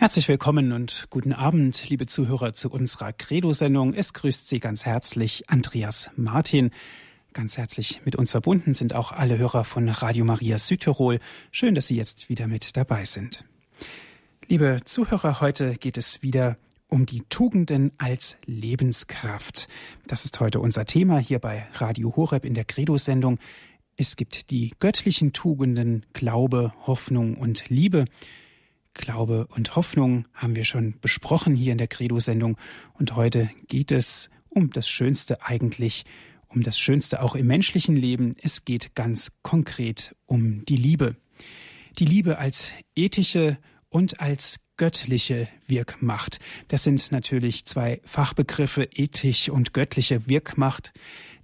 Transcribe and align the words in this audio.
Herzlich 0.00 0.28
willkommen 0.28 0.72
und 0.72 1.08
guten 1.10 1.34
Abend, 1.34 1.90
liebe 1.90 2.06
Zuhörer, 2.06 2.54
zu 2.54 2.70
unserer 2.70 3.12
Credo-Sendung. 3.12 3.92
Es 3.92 4.14
grüßt 4.14 4.48
Sie 4.48 4.58
ganz 4.58 4.86
herzlich 4.86 5.50
Andreas 5.50 6.10
Martin. 6.16 6.70
Ganz 7.34 7.58
herzlich 7.58 8.00
mit 8.06 8.16
uns 8.16 8.30
verbunden 8.30 8.72
sind 8.72 8.94
auch 8.94 9.12
alle 9.12 9.36
Hörer 9.36 9.62
von 9.62 9.90
Radio 9.90 10.24
Maria 10.24 10.56
Südtirol. 10.56 11.20
Schön, 11.52 11.74
dass 11.74 11.88
Sie 11.88 11.96
jetzt 11.96 12.30
wieder 12.30 12.46
mit 12.46 12.78
dabei 12.78 13.04
sind. 13.04 13.44
Liebe 14.48 14.80
Zuhörer, 14.86 15.42
heute 15.42 15.74
geht 15.74 15.98
es 15.98 16.22
wieder 16.22 16.56
um 16.88 17.04
die 17.04 17.20
Tugenden 17.28 17.92
als 17.98 18.38
Lebenskraft. 18.46 19.68
Das 20.06 20.24
ist 20.24 20.40
heute 20.40 20.60
unser 20.60 20.86
Thema 20.86 21.18
hier 21.18 21.40
bei 21.40 21.66
Radio 21.74 22.16
Horeb 22.16 22.46
in 22.46 22.54
der 22.54 22.64
Credo-Sendung. 22.64 23.38
Es 23.98 24.16
gibt 24.16 24.50
die 24.50 24.72
göttlichen 24.80 25.34
Tugenden 25.34 26.06
Glaube, 26.14 26.72
Hoffnung 26.86 27.36
und 27.36 27.68
Liebe. 27.68 28.06
Glaube 29.00 29.46
und 29.56 29.76
Hoffnung 29.76 30.26
haben 30.34 30.54
wir 30.54 30.64
schon 30.64 30.94
besprochen 31.00 31.54
hier 31.54 31.72
in 31.72 31.78
der 31.78 31.88
Credo-Sendung. 31.88 32.56
Und 32.92 33.16
heute 33.16 33.50
geht 33.66 33.92
es 33.92 34.28
um 34.50 34.70
das 34.70 34.88
Schönste 34.88 35.42
eigentlich, 35.42 36.04
um 36.48 36.62
das 36.62 36.78
Schönste 36.78 37.22
auch 37.22 37.34
im 37.34 37.46
menschlichen 37.46 37.96
Leben. 37.96 38.36
Es 38.42 38.64
geht 38.64 38.94
ganz 38.94 39.32
konkret 39.42 40.14
um 40.26 40.64
die 40.66 40.76
Liebe. 40.76 41.16
Die 41.98 42.04
Liebe 42.04 42.38
als 42.38 42.72
ethische 42.94 43.56
und 43.88 44.20
als 44.20 44.60
göttliche 44.76 45.48
Wirkmacht. 45.66 46.38
Das 46.68 46.84
sind 46.84 47.10
natürlich 47.10 47.64
zwei 47.64 48.00
Fachbegriffe, 48.04 48.84
ethisch 48.94 49.48
und 49.48 49.72
göttliche 49.72 50.26
Wirkmacht 50.28 50.92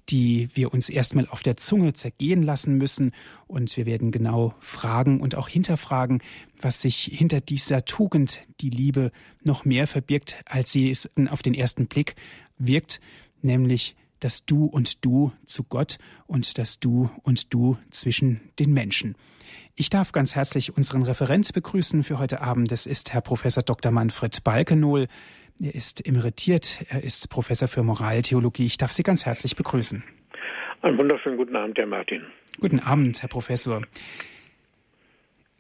die 0.09 0.49
wir 0.55 0.73
uns 0.73 0.89
erstmal 0.89 1.27
auf 1.29 1.43
der 1.43 1.57
Zunge 1.57 1.93
zergehen 1.93 2.43
lassen 2.43 2.77
müssen. 2.77 3.13
Und 3.47 3.77
wir 3.77 3.87
werden 3.87 4.11
genau 4.11 4.55
fragen 4.61 5.21
und 5.21 5.35
auch 5.35 5.49
hinterfragen, 5.49 6.23
was 6.61 6.83
sich 6.83 7.11
hinter 7.13 7.41
dieser 7.41 7.85
Tugend, 7.85 8.41
die 8.61 8.71
Liebe, 8.71 9.13
noch 9.43 9.65
mehr 9.65 9.87
verbirgt, 9.87 10.43
als 10.47 10.73
sie 10.73 10.89
es 10.89 11.11
auf 11.29 11.43
den 11.43 11.55
ersten 11.55 11.87
Blick 11.87 12.15
wirkt, 12.59 13.01
nämlich 13.43 13.97
das 14.21 14.47
Du 14.47 14.65
und 14.65 15.05
Du 15.05 15.33
zu 15.45 15.65
Gott 15.65 15.99
und 16.27 16.59
das 16.59 16.81
Du 16.81 17.11
und 17.23 17.53
Du 17.53 17.77
zwischen 17.91 18.41
den 18.59 18.73
Menschen. 18.73 19.15
Ich 19.75 19.91
darf 19.91 20.13
ganz 20.13 20.35
herzlich 20.35 20.75
unseren 20.77 21.03
Referent 21.03 21.53
begrüßen 21.53 22.03
für 22.03 22.19
heute 22.19 22.41
Abend. 22.41 22.73
Das 22.73 22.87
ist 22.87 23.13
Herr 23.13 23.21
Professor 23.21 23.63
Dr. 23.63 23.93
Manfred 23.93 24.43
Balkenohl. 24.43 25.07
Er 25.59 25.75
ist 25.75 26.07
emeritiert, 26.07 26.85
er 26.91 27.03
ist 27.03 27.31
Professor 27.31 27.67
für 27.67 27.83
Moraltheologie. 27.83 28.67
Ich 28.67 28.77
darf 28.77 28.93
Sie 28.93 29.03
ganz 29.03 29.25
herzlich 29.25 29.57
begrüßen. 29.57 30.03
Einen 30.83 30.99
wunderschönen 30.99 31.39
guten 31.39 31.57
Abend, 31.57 31.79
Herr 31.79 31.87
Martin. 31.87 32.27
Guten 32.61 32.79
Abend, 32.79 33.23
Herr 33.23 33.31
Professor. 33.31 33.81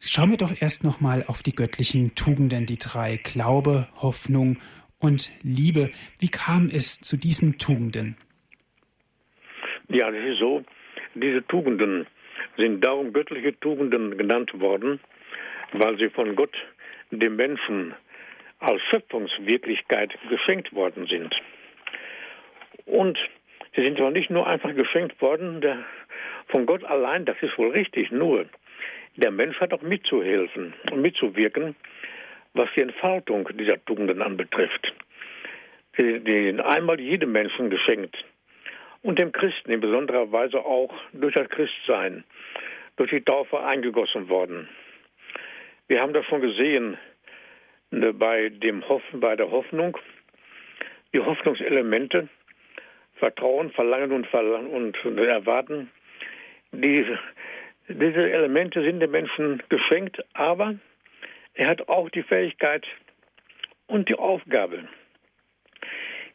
Schauen 0.00 0.30
wir 0.30 0.36
doch 0.36 0.52
erst 0.60 0.84
noch 0.84 1.00
mal 1.00 1.24
auf 1.26 1.42
die 1.42 1.54
göttlichen 1.54 2.14
Tugenden, 2.14 2.66
die 2.66 2.76
drei 2.76 3.16
Glaube, 3.16 3.88
Hoffnung 3.96 4.58
und 4.98 5.30
Liebe. 5.42 5.90
Wie 6.18 6.28
kam 6.28 6.68
es 6.68 7.00
zu 7.00 7.16
diesen 7.16 7.56
Tugenden? 7.56 8.18
Ja, 9.88 10.10
das 10.10 10.22
ist 10.26 10.38
so. 10.38 10.62
Diese 11.14 11.46
Tugenden 11.46 12.06
sind 12.58 12.84
darum 12.84 13.14
göttliche 13.14 13.58
Tugenden 13.60 14.18
genannt 14.18 14.52
worden, 14.60 15.00
weil 15.72 15.96
sie 15.96 16.10
von 16.10 16.36
Gott 16.36 16.54
dem 17.10 17.36
Menschen 17.36 17.94
als 18.66 18.82
Schöpfungswirklichkeit 18.90 20.12
geschenkt 20.28 20.72
worden 20.74 21.06
sind. 21.06 21.34
Und 22.84 23.16
sie 23.74 23.82
sind 23.82 23.96
zwar 23.96 24.10
nicht 24.10 24.28
nur 24.28 24.46
einfach 24.46 24.74
geschenkt 24.74 25.20
worden 25.22 25.60
der, 25.60 25.84
von 26.48 26.66
Gott 26.66 26.84
allein, 26.84 27.24
das 27.24 27.36
ist 27.42 27.56
wohl 27.58 27.70
richtig, 27.70 28.10
nur 28.10 28.46
der 29.16 29.30
Mensch 29.30 29.58
hat 29.60 29.72
auch 29.72 29.82
mitzuhelfen 29.82 30.74
und 30.90 31.00
mitzuwirken, 31.00 31.76
was 32.54 32.68
die 32.76 32.82
Entfaltung 32.82 33.48
dieser 33.56 33.82
Tugenden 33.84 34.20
anbetrifft. 34.20 34.92
Sie 35.96 36.20
sind 36.24 36.60
einmal 36.60 37.00
jedem 37.00 37.32
Menschen 37.32 37.70
geschenkt 37.70 38.16
und 39.02 39.18
dem 39.18 39.30
Christen 39.32 39.70
in 39.70 39.80
besonderer 39.80 40.30
Weise 40.32 40.58
auch 40.58 40.92
durch 41.12 41.34
das 41.34 41.48
Christsein, 41.48 42.24
durch 42.96 43.10
die 43.10 43.22
Taufe 43.22 43.60
eingegossen 43.60 44.28
worden. 44.28 44.68
Wir 45.88 46.00
haben 46.00 46.12
das 46.12 46.26
schon 46.26 46.40
gesehen, 46.40 46.98
bei, 47.90 48.48
dem 48.48 48.86
Hoffen, 48.88 49.20
bei 49.20 49.36
der 49.36 49.50
Hoffnung. 49.50 49.96
Die 51.12 51.20
Hoffnungselemente, 51.20 52.28
Vertrauen, 53.16 53.70
Verlangen 53.70 54.12
und, 54.12 54.26
Verlangen 54.26 54.68
und 54.68 55.18
Erwarten, 55.18 55.90
die, 56.72 57.06
diese 57.88 58.30
Elemente 58.30 58.82
sind 58.82 59.00
dem 59.00 59.12
Menschen 59.12 59.62
geschenkt, 59.68 60.22
aber 60.34 60.74
er 61.54 61.68
hat 61.68 61.88
auch 61.88 62.10
die 62.10 62.22
Fähigkeit 62.22 62.86
und 63.86 64.08
die 64.08 64.14
Aufgabe, 64.14 64.88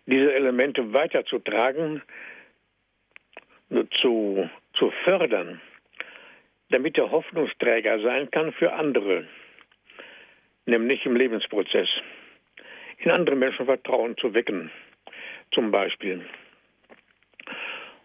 diese 0.07 0.33
Elemente 0.33 0.94
weiterzutragen, 0.94 2.01
zu, 4.01 4.50
zu 4.73 4.91
fördern, 5.03 5.62
damit 6.69 6.97
er 6.97 7.12
Hoffnungsträger 7.12 8.00
sein 8.01 8.29
kann 8.31 8.51
für 8.53 8.73
andere 8.73 9.25
nämlich 10.71 11.05
im 11.05 11.15
Lebensprozess. 11.15 11.89
In 12.97 13.11
andere 13.11 13.35
Menschen 13.35 13.65
Vertrauen 13.65 14.17
zu 14.17 14.33
wecken, 14.33 14.71
zum 15.53 15.71
Beispiel. 15.71 16.25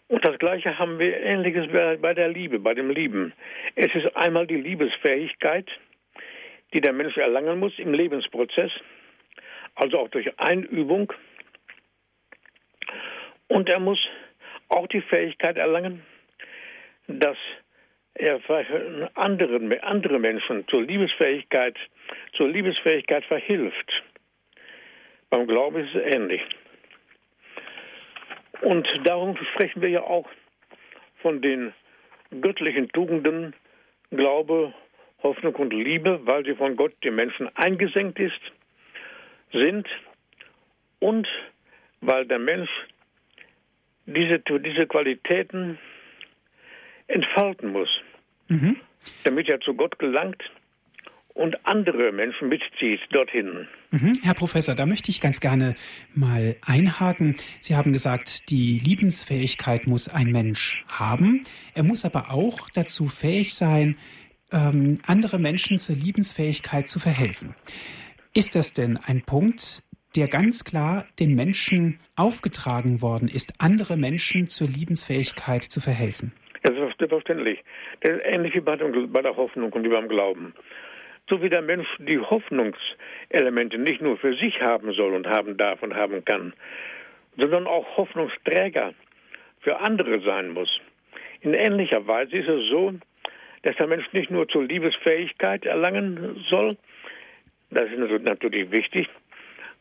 Und 0.08 0.24
das 0.24 0.38
Gleiche 0.38 0.78
haben 0.78 0.98
wir 0.98 1.20
Ähnliches 1.20 1.66
bei 2.00 2.14
der 2.14 2.28
Liebe, 2.28 2.58
bei 2.58 2.74
dem 2.74 2.90
Lieben. 2.90 3.32
Es 3.74 3.92
ist 3.94 4.14
einmal 4.16 4.46
die 4.46 4.56
Liebesfähigkeit, 4.56 5.68
die 6.72 6.80
der 6.80 6.92
Mensch 6.92 7.16
erlangen 7.16 7.58
muss 7.58 7.78
im 7.78 7.92
Lebensprozess, 7.92 8.70
also 9.74 9.98
auch 9.98 10.08
durch 10.08 10.38
Einübung. 10.38 11.12
Und 13.48 13.68
er 13.68 13.80
muss 13.80 14.00
auch 14.68 14.86
die 14.86 15.02
Fähigkeit 15.02 15.56
erlangen, 15.56 16.02
dass 17.08 17.36
er 18.18 18.40
anderen, 19.14 19.72
andere 19.80 20.18
Menschen 20.18 20.66
zur 20.68 20.82
Liebesfähigkeit, 20.82 21.76
zur 22.32 22.48
Liebesfähigkeit 22.48 23.24
verhilft. 23.24 24.02
Beim 25.30 25.46
Glauben 25.46 25.84
ist 25.84 25.94
es 25.94 26.02
ähnlich. 26.02 26.42
Und 28.62 28.88
darum 29.04 29.36
sprechen 29.52 29.82
wir 29.82 29.90
ja 29.90 30.02
auch 30.02 30.28
von 31.20 31.42
den 31.42 31.72
göttlichen 32.40 32.88
Tugenden 32.88 33.54
Glaube, 34.10 34.72
Hoffnung 35.22 35.54
und 35.56 35.72
Liebe, 35.72 36.20
weil 36.24 36.44
sie 36.44 36.54
von 36.54 36.76
Gott 36.76 36.92
dem 37.04 37.16
Menschen 37.16 37.48
eingesenkt 37.56 38.18
ist, 38.18 38.40
sind 39.52 39.88
und 41.00 41.28
weil 42.00 42.26
der 42.26 42.38
Mensch 42.38 42.70
diese, 44.06 44.38
diese 44.38 44.86
Qualitäten 44.86 45.78
entfalten 47.08 47.72
muss, 47.72 48.00
mhm. 48.48 48.76
damit 49.24 49.48
er 49.48 49.60
zu 49.60 49.74
Gott 49.74 49.98
gelangt 49.98 50.42
und 51.36 51.66
andere 51.66 52.12
Menschen 52.12 52.48
mitzieht 52.48 53.00
dorthin. 53.10 53.68
Mhm. 53.90 54.18
Herr 54.22 54.34
Professor, 54.34 54.74
da 54.74 54.86
möchte 54.86 55.10
ich 55.10 55.20
ganz 55.20 55.40
gerne 55.40 55.76
mal 56.14 56.56
einhaken. 56.64 57.36
Sie 57.60 57.76
haben 57.76 57.92
gesagt, 57.92 58.50
die 58.50 58.78
Liebensfähigkeit 58.78 59.86
muss 59.86 60.08
ein 60.08 60.32
Mensch 60.32 60.82
haben. 60.88 61.44
Er 61.74 61.82
muss 61.82 62.04
aber 62.04 62.30
auch 62.30 62.70
dazu 62.70 63.08
fähig 63.08 63.54
sein, 63.54 63.96
ähm, 64.50 64.98
andere 65.06 65.38
Menschen 65.38 65.78
zur 65.78 65.96
Liebensfähigkeit 65.96 66.88
zu 66.88 67.00
verhelfen. 67.00 67.54
Ist 68.32 68.56
das 68.56 68.72
denn 68.72 68.96
ein 68.96 69.22
Punkt, 69.22 69.82
der 70.14 70.28
ganz 70.28 70.64
klar 70.64 71.06
den 71.18 71.34
Menschen 71.34 71.98
aufgetragen 72.14 73.02
worden 73.02 73.28
ist, 73.28 73.60
andere 73.60 73.98
Menschen 73.98 74.48
zur 74.48 74.68
Liebensfähigkeit 74.68 75.64
zu 75.64 75.80
verhelfen? 75.80 76.32
Das 76.66 76.74
ist 76.74 76.98
selbstverständlich. 76.98 77.62
Das 78.00 78.16
ist 78.16 78.26
ähnlich 78.26 78.56
wie 78.56 78.60
bei 78.60 79.22
der 79.22 79.36
Hoffnung 79.36 79.72
und 79.72 79.84
wie 79.84 79.88
beim 79.88 80.08
Glauben. 80.08 80.52
So 81.30 81.40
wie 81.40 81.48
der 81.48 81.62
Mensch 81.62 81.86
die 81.98 82.18
Hoffnungselemente 82.18 83.78
nicht 83.78 84.02
nur 84.02 84.16
für 84.16 84.34
sich 84.34 84.60
haben 84.60 84.92
soll 84.92 85.14
und 85.14 85.28
haben 85.28 85.56
darf 85.56 85.80
und 85.84 85.94
haben 85.94 86.24
kann, 86.24 86.54
sondern 87.36 87.68
auch 87.68 87.96
Hoffnungsträger 87.96 88.94
für 89.60 89.78
andere 89.78 90.18
sein 90.22 90.54
muss. 90.54 90.80
In 91.40 91.54
ähnlicher 91.54 92.04
Weise 92.08 92.36
ist 92.36 92.48
es 92.48 92.68
so, 92.68 92.94
dass 93.62 93.76
der 93.76 93.86
Mensch 93.86 94.12
nicht 94.12 94.32
nur 94.32 94.48
zur 94.48 94.64
Liebesfähigkeit 94.64 95.64
erlangen 95.66 96.44
soll, 96.50 96.76
das 97.70 97.88
ist 97.92 98.24
natürlich 98.24 98.72
wichtig, 98.72 99.08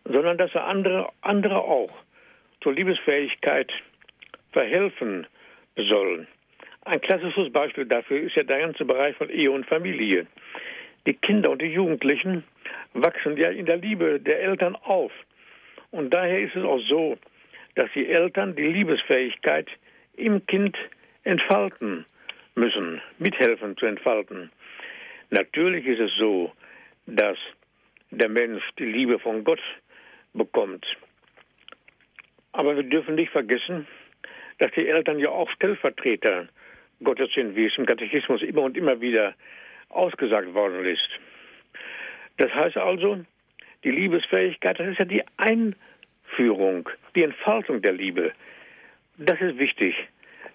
sondern 0.03 0.37
dass 0.37 0.53
er 0.53 0.67
andere, 0.67 1.09
andere 1.21 1.57
auch 1.57 1.89
zur 2.61 2.73
Liebesfähigkeit 2.73 3.73
verhelfen 4.51 5.25
soll. 5.75 6.27
Ein 6.85 7.01
klassisches 7.01 7.51
Beispiel 7.51 7.85
dafür 7.85 8.21
ist 8.21 8.35
ja 8.35 8.43
der 8.43 8.59
ganze 8.59 8.85
Bereich 8.85 9.15
von 9.15 9.29
Ehe 9.29 9.49
und 9.51 9.65
Familie. 9.65 10.27
Die 11.07 11.15
Kinder 11.15 11.49
und 11.49 11.61
die 11.61 11.73
Jugendlichen 11.73 12.43
wachsen 12.93 13.37
ja 13.37 13.49
in 13.49 13.65
der 13.65 13.77
Liebe 13.77 14.19
der 14.19 14.41
Eltern 14.41 14.75
auf. 14.75 15.11
Und 15.89 16.13
daher 16.13 16.39
ist 16.39 16.55
es 16.55 16.63
auch 16.63 16.79
so, 16.87 17.17
dass 17.73 17.89
die 17.95 18.07
Eltern 18.07 18.55
die 18.55 18.67
Liebesfähigkeit 18.67 19.67
im 20.15 20.45
Kind 20.45 20.77
entfalten 21.23 22.05
müssen, 22.53 23.01
mithelfen 23.17 23.75
zu 23.77 23.87
entfalten. 23.87 24.51
Natürlich 25.31 25.87
ist 25.87 25.99
es 25.99 26.11
so, 26.19 26.53
dass 27.07 27.37
der 28.11 28.29
Mensch 28.29 28.63
die 28.77 28.85
Liebe 28.85 29.17
von 29.17 29.43
Gott 29.43 29.61
bekommt. 30.33 30.85
Aber 32.51 32.75
wir 32.75 32.83
dürfen 32.83 33.15
nicht 33.15 33.31
vergessen, 33.31 33.87
dass 34.59 34.71
die 34.73 34.87
Eltern 34.87 35.17
ja 35.17 35.29
auch 35.29 35.49
Stellvertreter 35.49 36.47
Gottes 37.03 37.29
sind, 37.33 37.55
wie 37.55 37.65
es 37.65 37.77
im 37.77 37.85
Katechismus 37.85 38.41
immer 38.41 38.61
und 38.61 38.77
immer 38.77 39.01
wieder 39.01 39.33
ausgesagt 39.89 40.53
worden 40.53 40.85
ist. 40.85 41.07
Das 42.37 42.53
heißt 42.53 42.77
also, 42.77 43.23
die 43.83 43.91
Liebesfähigkeit, 43.91 44.79
das 44.79 44.87
ist 44.87 44.99
ja 44.99 45.05
die 45.05 45.23
Einführung, 45.37 46.89
die 47.15 47.23
Entfaltung 47.23 47.81
der 47.81 47.93
Liebe. 47.93 48.31
Das 49.17 49.39
ist 49.39 49.57
wichtig, 49.57 49.95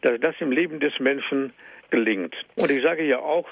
dass 0.03 0.21
das 0.21 0.35
im 0.41 0.53
Leben 0.53 0.81
des 0.81 0.99
Menschen 0.99 1.53
gelingt. 1.91 2.35
Und 2.57 2.71
ich 2.71 2.83
sage 2.83 3.05
ja 3.05 3.19
auch, 3.19 3.49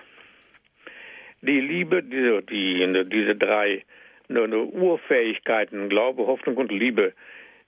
die 1.40 1.60
Liebe, 1.60 2.02
diese, 2.02 2.42
die, 2.42 3.06
diese 3.10 3.36
drei 3.36 3.84
Urfähigkeiten, 4.28 5.88
Glaube, 5.88 6.26
Hoffnung 6.26 6.56
und 6.56 6.72
Liebe, 6.72 7.14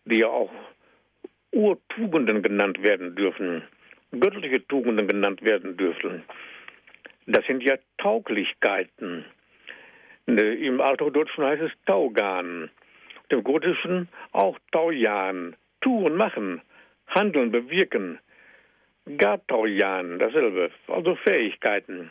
die 0.05 0.19
ja 0.20 0.26
auch 0.26 0.50
Urtugenden 1.52 2.43
genannt 2.43 2.82
werden 2.82 3.14
dürfen, 3.14 3.62
göttliche 4.12 4.66
Tugenden 4.66 5.08
genannt 5.08 5.42
werden 5.42 5.76
dürfen. 5.76 6.22
Das 7.26 7.44
sind 7.46 7.62
ja 7.62 7.76
Tauglichkeiten. 7.98 9.24
Ne, 10.26 10.54
Im 10.54 10.80
Althochdeutschen 10.80 11.44
heißt 11.44 11.62
es 11.62 11.72
Taugan, 11.86 12.70
im 13.28 13.44
Gotischen 13.44 14.08
auch 14.32 14.58
Taujan, 14.72 15.56
tun, 15.80 16.16
machen, 16.16 16.60
handeln, 17.06 17.50
bewirken. 17.50 18.18
Gataujan, 19.16 20.18
dasselbe, 20.18 20.70
also 20.88 21.16
Fähigkeiten. 21.16 22.10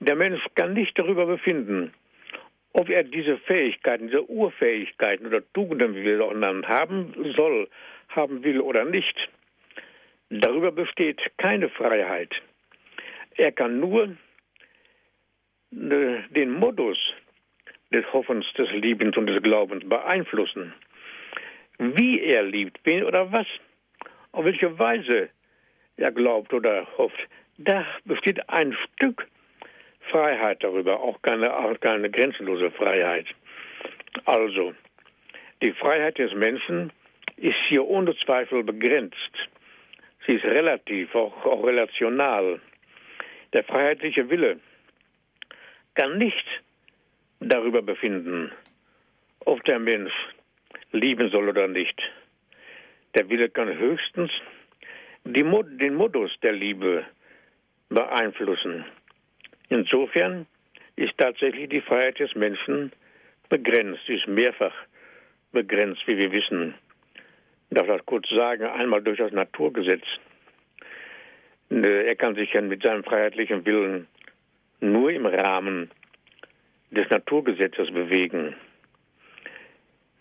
Der 0.00 0.16
Mensch 0.16 0.42
kann 0.54 0.74
nicht 0.74 0.98
darüber 0.98 1.24
befinden, 1.24 1.94
ob 2.72 2.88
er 2.90 3.04
diese 3.04 3.38
Fähigkeiten, 3.38 4.08
diese 4.08 4.28
Urfähigkeiten 4.28 5.26
oder 5.26 5.40
Tugenden, 5.52 5.94
wie 5.94 6.02
wir 6.02 6.16
es 6.16 6.20
auch 6.20 6.34
nennen, 6.34 6.66
haben 6.66 7.14
soll, 7.36 7.68
haben 8.08 8.42
will 8.42 8.60
oder 8.60 8.84
nicht. 8.84 9.16
Darüber 10.40 10.72
besteht 10.72 11.20
keine 11.36 11.68
Freiheit. 11.68 12.34
Er 13.36 13.52
kann 13.52 13.78
nur 13.78 14.16
äh, 15.70 16.22
den 16.30 16.50
Modus 16.50 16.98
des 17.92 18.04
Hoffens, 18.12 18.44
des 18.54 18.68
Liebens 18.72 19.16
und 19.16 19.26
des 19.26 19.40
Glaubens 19.42 19.88
beeinflussen. 19.88 20.74
Wie 21.78 22.20
er 22.20 22.42
liebt, 22.42 22.80
wen 22.82 23.04
oder 23.04 23.30
was, 23.30 23.46
auf 24.32 24.44
welche 24.44 24.76
Weise 24.76 25.28
er 25.96 26.10
glaubt 26.10 26.52
oder 26.52 26.86
hofft, 26.98 27.28
da 27.58 27.86
besteht 28.04 28.48
ein 28.48 28.72
Stück 28.72 29.28
Freiheit 30.10 30.64
darüber, 30.64 31.00
auch 31.00 31.22
keine, 31.22 31.56
auch 31.56 31.78
keine 31.78 32.10
grenzenlose 32.10 32.72
Freiheit. 32.72 33.26
Also, 34.24 34.74
die 35.62 35.72
Freiheit 35.72 36.18
des 36.18 36.34
Menschen 36.34 36.92
ist 37.36 37.56
hier 37.68 37.84
ohne 37.84 38.16
Zweifel 38.16 38.64
begrenzt. 38.64 39.30
Sie 40.26 40.34
ist 40.34 40.44
relativ, 40.44 41.14
auch, 41.14 41.44
auch 41.44 41.64
relational. 41.64 42.60
Der 43.52 43.64
freiheitliche 43.64 44.28
Wille 44.30 44.58
kann 45.94 46.18
nicht 46.18 46.46
darüber 47.40 47.82
befinden, 47.82 48.50
ob 49.40 49.62
der 49.64 49.78
Mensch 49.78 50.12
lieben 50.92 51.30
soll 51.30 51.48
oder 51.48 51.68
nicht. 51.68 52.00
Der 53.14 53.28
Wille 53.28 53.48
kann 53.48 53.78
höchstens 53.78 54.30
die, 55.24 55.44
den 55.44 55.94
Modus 55.94 56.32
der 56.42 56.52
Liebe 56.52 57.04
beeinflussen. 57.88 58.84
Insofern 59.68 60.46
ist 60.96 61.16
tatsächlich 61.18 61.68
die 61.68 61.80
Freiheit 61.80 62.18
des 62.18 62.34
Menschen 62.34 62.92
begrenzt, 63.48 64.08
ist 64.08 64.26
mehrfach 64.26 64.74
begrenzt, 65.52 66.06
wie 66.06 66.16
wir 66.16 66.32
wissen. 66.32 66.74
Darf 67.74 67.88
das 67.88 68.06
kurz 68.06 68.28
sagen, 68.28 68.66
einmal 68.66 69.02
durch 69.02 69.18
das 69.18 69.32
Naturgesetz. 69.32 70.04
Er 71.70 72.14
kann 72.14 72.36
sich 72.36 72.52
ja 72.52 72.60
mit 72.60 72.84
seinem 72.84 73.02
freiheitlichen 73.02 73.66
Willen 73.66 74.06
nur 74.78 75.10
im 75.10 75.26
Rahmen 75.26 75.90
des 76.92 77.10
Naturgesetzes 77.10 77.90
bewegen. 77.90 78.54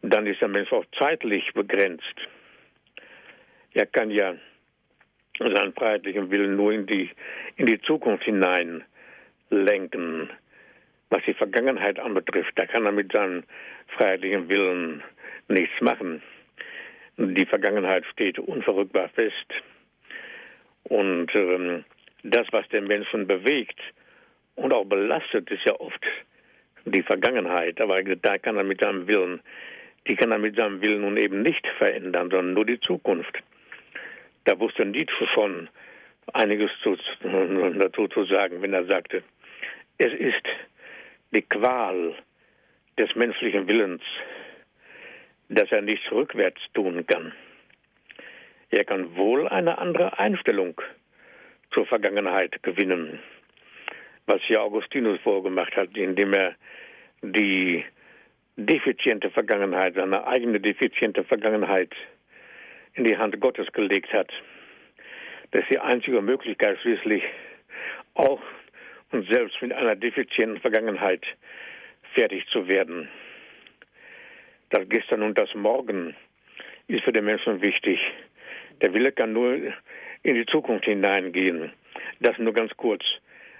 Dann 0.01 0.25
ist 0.25 0.41
der 0.41 0.47
Mensch 0.47 0.73
auch 0.73 0.85
zeitlich 0.97 1.53
begrenzt. 1.53 2.15
Er 3.73 3.85
kann 3.85 4.09
ja 4.09 4.33
seinen 5.38 5.73
freiheitlichen 5.73 6.31
Willen 6.31 6.55
nur 6.55 6.73
in 6.73 6.88
die, 6.88 7.11
in 7.57 7.67
die 7.67 7.79
Zukunft 7.81 8.23
hinein 8.23 8.83
lenken. 9.51 10.27
Was 11.11 11.21
die 11.27 11.35
Vergangenheit 11.35 12.00
anbetrifft, 12.00 12.53
da 12.55 12.65
kann 12.65 12.88
er 12.88 12.91
mit 12.91 13.11
seinem 13.11 13.44
freiheitlichen 13.89 14.50
Willen 14.50 15.03
nichts 15.50 15.79
machen. 15.81 16.23
Die 17.18 17.45
Vergangenheit 17.45 18.06
steht 18.06 18.39
unverrückbar 18.39 19.10
fest. 19.10 19.54
Und 20.83 21.33
ähm, 21.36 21.86
das, 22.24 22.48
was 22.51 22.68
den 22.69 22.86
Menschen 22.86 23.27
bewegt 23.27 23.80
und 24.56 24.74
auch 24.74 24.86
belastet, 24.86 25.50
ist 25.51 25.63
ja 25.65 25.80
oft 25.80 26.04
die 26.86 27.04
Vergangenheit. 27.04 27.80
Aber 27.80 28.01
da 28.04 28.38
kann 28.38 28.57
er 28.57 28.63
mit 28.63 28.80
seinem 28.80 29.07
Willen, 29.07 29.42
die 30.07 30.15
kann 30.15 30.31
er 30.31 30.39
mit 30.39 30.56
seinem 30.56 30.81
Willen 30.81 31.01
nun 31.01 31.18
eben 31.18 31.42
nicht 31.42 31.65
verändern, 31.77 32.30
sondern 32.30 32.54
nur 32.54 32.65
die 32.65 32.80
Zukunft. 32.80 33.38
Da 34.45 34.60
wusste 34.60 34.86
Nietzsche 34.86 35.27
schon 35.33 35.69
einiges 36.33 36.71
zu, 36.81 36.98
dazu 37.77 38.07
zu 38.07 38.25
sagen, 38.25 38.62
wenn 38.62 38.74
er 38.74 38.86
sagte, 38.86 39.24
es 39.98 40.13
ist 40.13 40.44
die 41.31 41.42
Qual 41.42 42.15
des 42.98 43.15
menschlichen 43.15 43.68
Willens, 43.68 44.01
dass 45.55 45.71
er 45.71 45.81
nichts 45.81 46.11
rückwärts 46.11 46.61
tun 46.73 47.05
kann. 47.05 47.33
Er 48.69 48.85
kann 48.85 49.15
wohl 49.15 49.47
eine 49.47 49.77
andere 49.77 50.17
Einstellung 50.17 50.79
zur 51.71 51.85
Vergangenheit 51.85 52.61
gewinnen, 52.63 53.19
was 54.25 54.41
hier 54.44 54.61
Augustinus 54.61 55.19
vorgemacht 55.21 55.75
hat, 55.75 55.95
indem 55.95 56.33
er 56.33 56.55
die 57.21 57.83
defiziente 58.55 59.29
Vergangenheit, 59.29 59.95
seine 59.95 60.25
eigene 60.27 60.59
defiziente 60.59 61.23
Vergangenheit 61.23 61.91
in 62.94 63.03
die 63.03 63.17
Hand 63.17 63.39
Gottes 63.39 63.71
gelegt 63.71 64.13
hat. 64.13 64.31
Das 65.51 65.63
ist 65.63 65.71
die 65.71 65.79
einzige 65.79 66.21
Möglichkeit 66.21 66.79
schließlich 66.81 67.23
auch 68.15 68.41
und 69.11 69.27
selbst 69.31 69.61
mit 69.61 69.71
einer 69.73 69.95
defizienten 69.95 70.59
Vergangenheit 70.59 71.23
fertig 72.13 72.45
zu 72.47 72.67
werden. 72.67 73.07
Das 74.74 74.89
Gestern 74.89 75.22
und 75.22 75.38
das 75.38 75.53
Morgen 75.53 76.15
ist 76.88 77.03
für 77.03 77.13
den 77.13 77.25
Menschen 77.25 77.62
wichtig. 77.62 78.00
Der 78.82 78.92
Wille 78.92 79.12
kann 79.12 79.32
nur 79.32 79.53
in 80.24 80.34
die 80.34 80.48
Zukunft 80.48 80.86
hineingehen. 80.86 81.72
Das 82.22 82.39
nur 82.39 82.53
ganz 82.53 82.75
kurz 82.75 83.03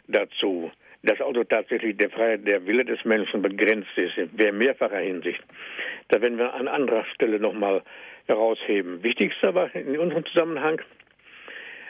dazu. 0.08 0.72
Dass 1.03 1.22
also 1.22 1.43
tatsächlich 1.43 1.98
der, 1.98 2.10
Freiheit, 2.10 2.48
der 2.48 2.65
Wille 2.65 2.84
des 2.84 3.05
Menschen 3.05 3.43
begrenzt 3.43 3.96
ist, 3.96 4.17
in 4.17 4.58
mehrfacher 4.58 4.98
Hinsicht. 4.98 5.39
Da 6.08 6.20
werden 6.20 6.39
wir 6.39 6.51
an 6.51 6.67
anderer 6.67 7.05
Stelle 7.13 7.39
nochmal 7.39 7.84
herausheben. 8.25 9.03
Wichtig 9.03 9.34
ist 9.36 9.43
aber 9.43 9.70
in 9.75 10.00
unserem 10.00 10.25
Zusammenhang, 10.25 10.82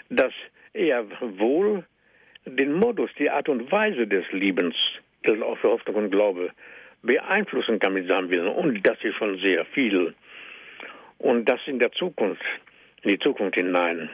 dass 0.10 0.34
er 0.74 1.06
wohl 1.22 1.86
den 2.46 2.74
Modus, 2.74 3.10
die 3.18 3.30
Art 3.30 3.48
und 3.48 3.72
Weise 3.72 4.06
des 4.06 4.30
Liebens, 4.34 4.76
das 5.24 5.40
auch 5.40 5.58
für 5.60 5.70
Hoffnung 5.70 5.96
und 5.96 6.12
Glaube 6.12 6.52
beeinflussen 7.04 7.80
kann 7.80 7.94
mit 7.94 8.08
seinem 8.08 8.30
Willen. 8.30 8.48
Und 8.48 8.86
das 8.88 8.98
ist 9.04 9.16
schon 9.16 9.38
sehr 9.40 9.66
viel. 9.66 10.14
Und 11.20 11.46
das 11.46 11.60
in 11.68 11.80
der 11.80 11.92
Zukunft, 11.92 12.44
in 13.04 13.12
die 13.12 13.20
Zukunft 13.20 13.56
hinein. 13.56 14.10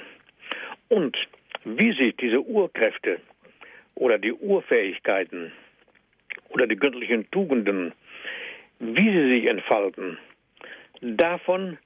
Und 0.89 1.15
wie 1.63 1.93
sich 1.93 2.15
diese 2.17 2.41
Urkräfte 2.41 3.19
oder 3.95 4.17
die 4.17 4.33
Urfähigkeiten 4.33 5.51
oder 6.49 6.67
die 6.67 6.75
göttlichen 6.75 7.29
Tugenden, 7.31 7.93
wie 8.79 9.11
sie 9.11 9.29
sich 9.29 9.45
entfalten, 9.45 10.17
davon, 11.01 11.77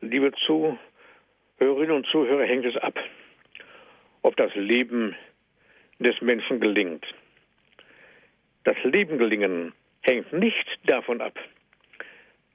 liebe 0.00 0.32
Zuhörerinnen 0.46 1.96
und 1.96 2.06
Zuhörer, 2.06 2.44
hängt 2.44 2.64
es 2.64 2.76
ab, 2.76 2.98
ob 4.22 4.36
das 4.36 4.54
Leben 4.54 5.14
des 5.98 6.20
Menschen 6.22 6.60
gelingt. 6.60 7.04
Das 8.64 8.76
Leben 8.84 9.18
gelingen 9.18 9.72
hängt 10.02 10.32
nicht 10.32 10.66
davon 10.84 11.20
ab, 11.20 11.38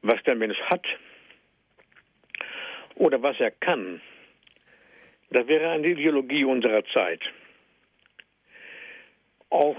was 0.02 0.22
der 0.24 0.36
Mensch 0.36 0.60
hat 0.62 0.86
oder 2.96 3.22
was 3.22 3.40
er 3.40 3.52
kann. 3.52 4.02
Das 5.30 5.48
wäre 5.48 5.72
eine 5.72 5.88
Ideologie 5.88 6.46
unserer 6.46 6.86
Zeit. 6.86 7.22
Auch 9.50 9.78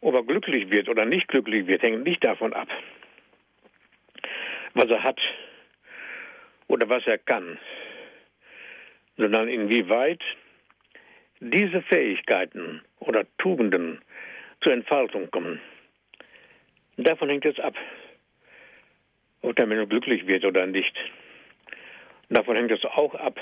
ob 0.00 0.14
er 0.14 0.24
glücklich 0.24 0.70
wird 0.70 0.88
oder 0.88 1.04
nicht 1.04 1.28
glücklich 1.28 1.66
wird, 1.66 1.82
hängt 1.82 2.04
nicht 2.04 2.24
davon 2.24 2.52
ab, 2.52 2.68
was 4.74 4.90
er 4.90 5.02
hat 5.02 5.20
oder 6.66 6.88
was 6.88 7.06
er 7.06 7.18
kann, 7.18 7.58
sondern 9.16 9.48
inwieweit 9.48 10.22
diese 11.40 11.82
Fähigkeiten 11.82 12.82
oder 12.98 13.24
Tugenden 13.38 14.00
zur 14.60 14.72
Entfaltung 14.72 15.30
kommen. 15.30 15.60
Davon 17.02 17.28
hängt 17.28 17.44
es 17.44 17.58
ab, 17.58 17.74
ob 19.40 19.56
der 19.56 19.66
Mensch 19.66 19.88
glücklich 19.88 20.26
wird 20.26 20.44
oder 20.44 20.66
nicht. 20.66 20.94
Davon 22.28 22.54
hängt 22.54 22.70
es 22.70 22.84
auch 22.84 23.14
ab, 23.16 23.40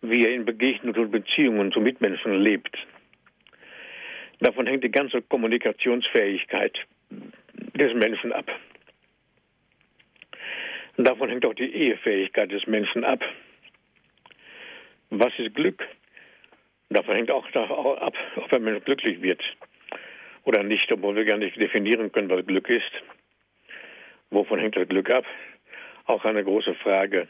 wie 0.00 0.24
er 0.24 0.32
in 0.32 0.44
Begegnungen 0.44 1.00
und 1.00 1.10
Beziehungen 1.10 1.72
zu 1.72 1.80
Mitmenschen 1.80 2.40
lebt. 2.40 2.76
Davon 4.40 4.66
hängt 4.66 4.84
die 4.84 4.90
ganze 4.90 5.22
Kommunikationsfähigkeit 5.22 6.78
des 7.10 7.94
Menschen 7.94 8.32
ab. 8.32 8.48
Davon 10.96 11.30
hängt 11.30 11.44
auch 11.44 11.54
die 11.54 11.74
Ehefähigkeit 11.74 12.52
des 12.52 12.64
Menschen 12.68 13.02
ab. 13.02 13.24
Was 15.10 15.32
ist 15.38 15.54
Glück? 15.54 15.82
Davon 16.90 17.16
hängt 17.16 17.30
auch 17.32 17.46
ab, 17.54 18.14
ob 18.36 18.52
ein 18.52 18.62
Mensch 18.62 18.84
glücklich 18.84 19.20
wird 19.20 19.42
oder 20.44 20.62
nicht, 20.62 20.90
obwohl 20.92 21.16
wir 21.16 21.24
gar 21.24 21.38
nicht 21.38 21.56
definieren 21.56 22.12
können, 22.12 22.30
was 22.30 22.46
Glück 22.46 22.68
ist. 22.68 22.90
Wovon 24.30 24.58
hängt 24.58 24.76
das 24.76 24.88
Glück 24.88 25.10
ab? 25.10 25.24
Auch 26.06 26.24
eine 26.24 26.44
große 26.44 26.74
Frage. 26.74 27.28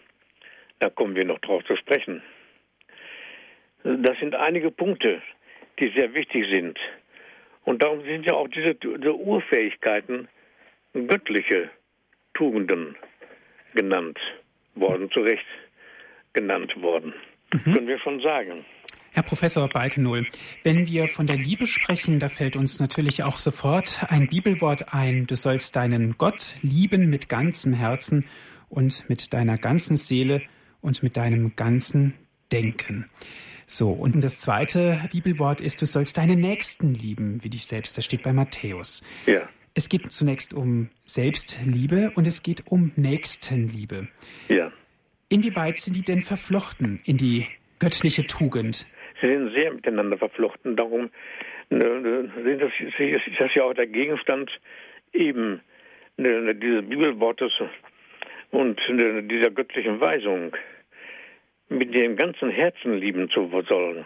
Da 0.81 0.91
kommen 0.91 1.15
wir 1.15 1.25
noch 1.25 1.39
drauf 1.39 1.65
zu 1.65 1.77
sprechen. 1.77 2.23
Das 3.85 4.19
sind 4.19 4.35
einige 4.35 4.71
Punkte, 4.71 5.23
die 5.79 5.89
sehr 5.91 6.15
wichtig 6.15 6.47
sind. 6.51 6.79
Und 7.65 7.83
darum 7.83 8.03
sind 8.03 8.27
ja 8.27 8.35
auch 8.35 8.49
diese, 8.49 8.75
diese 8.75 9.15
Urfähigkeiten 9.15 10.29
göttliche 10.93 11.71
Tugenden 12.35 12.97
genannt 13.75 14.19
worden, 14.75 15.11
zu 15.11 15.21
Recht 15.21 15.47
genannt 16.33 16.81
worden. 16.81 17.15
Mhm. 17.53 17.73
Können 17.73 17.89
wir 17.89 17.99
schon 17.99 18.21
sagen. 18.21 18.65
Herr 19.15 19.23
Professor 19.23 19.69
Balkenohl, 19.69 20.27
wenn 20.65 20.89
wir 20.89 21.07
von 21.07 21.29
der 21.29 21.37
Liebe 21.37 21.69
sprechen, 21.69 22.19
da 22.19 22.29
fällt 22.29 22.57
uns 22.57 22.81
natürlich 22.81 23.23
auch 23.23 23.39
sofort 23.39 24.05
ein 24.09 24.27
Bibelwort 24.27 24.93
ein. 24.93 25.29
Du 25.29 25.37
sollst 25.37 25.77
deinen 25.77 26.19
Gott 26.19 26.57
lieben 26.63 27.11
mit 27.11 27.29
ganzem 27.29 27.75
Herzen 27.75 28.25
und 28.69 29.09
mit 29.09 29.33
deiner 29.33 29.57
ganzen 29.57 29.95
Seele 29.95 30.43
und 30.81 31.05
mit 31.05 31.17
deinem 31.17 31.55
ganzen 31.55 32.15
Denken. 32.51 33.09
So, 33.67 33.93
und 33.93 34.21
das 34.21 34.39
zweite 34.39 35.09
Bibelwort 35.13 35.61
ist, 35.61 35.81
du 35.81 35.87
sollst 35.87 36.17
deinen 36.17 36.41
Nächsten 36.41 36.93
lieben, 36.93 37.45
wie 37.45 37.51
dich 37.51 37.67
selbst. 37.67 37.97
Das 37.97 38.05
steht 38.05 38.25
bei 38.25 38.33
Matthäus. 38.33 39.05
Ja. 39.27 39.49
Es 39.75 39.89
geht 39.89 40.11
zunächst 40.11 40.55
um 40.55 40.89
Selbstliebe 41.05 42.11
und 42.17 42.27
es 42.27 42.43
geht 42.43 42.65
um 42.67 42.91
Nächstenliebe. 42.97 44.09
Ja. 44.49 44.73
Inwieweit 45.29 45.79
sind 45.79 45.95
die 45.95 46.03
denn 46.03 46.23
verflochten 46.23 47.01
in 47.05 47.17
die 47.17 47.47
göttliche 47.79 48.27
Tugend? 48.27 48.87
Sie 49.25 49.31
sind 49.31 49.55
sehr 49.55 49.73
miteinander 49.73 50.19
verflochten. 50.19 50.77
Darum 50.77 51.09
ne, 51.71 52.31
das, 52.59 52.73
ist 52.79 53.41
das 53.41 53.55
ja 53.55 53.65
auch 53.65 53.73
der 53.73 53.87
Gegenstand 53.87 54.51
eben 55.15 55.63
ne, 56.19 56.55
dieses 56.55 56.87
Bibelwortes 56.87 57.53
und 58.51 58.79
ne, 58.91 59.23
dieser 59.23 59.51
göttlichen 59.51 59.99
Weisung 59.99 60.55
mit 61.71 61.95
dem 61.95 62.17
ganzen 62.17 62.51
Herzen 62.51 62.99
lieben 62.99 63.31
zu 63.31 63.51
sollen. 63.67 64.05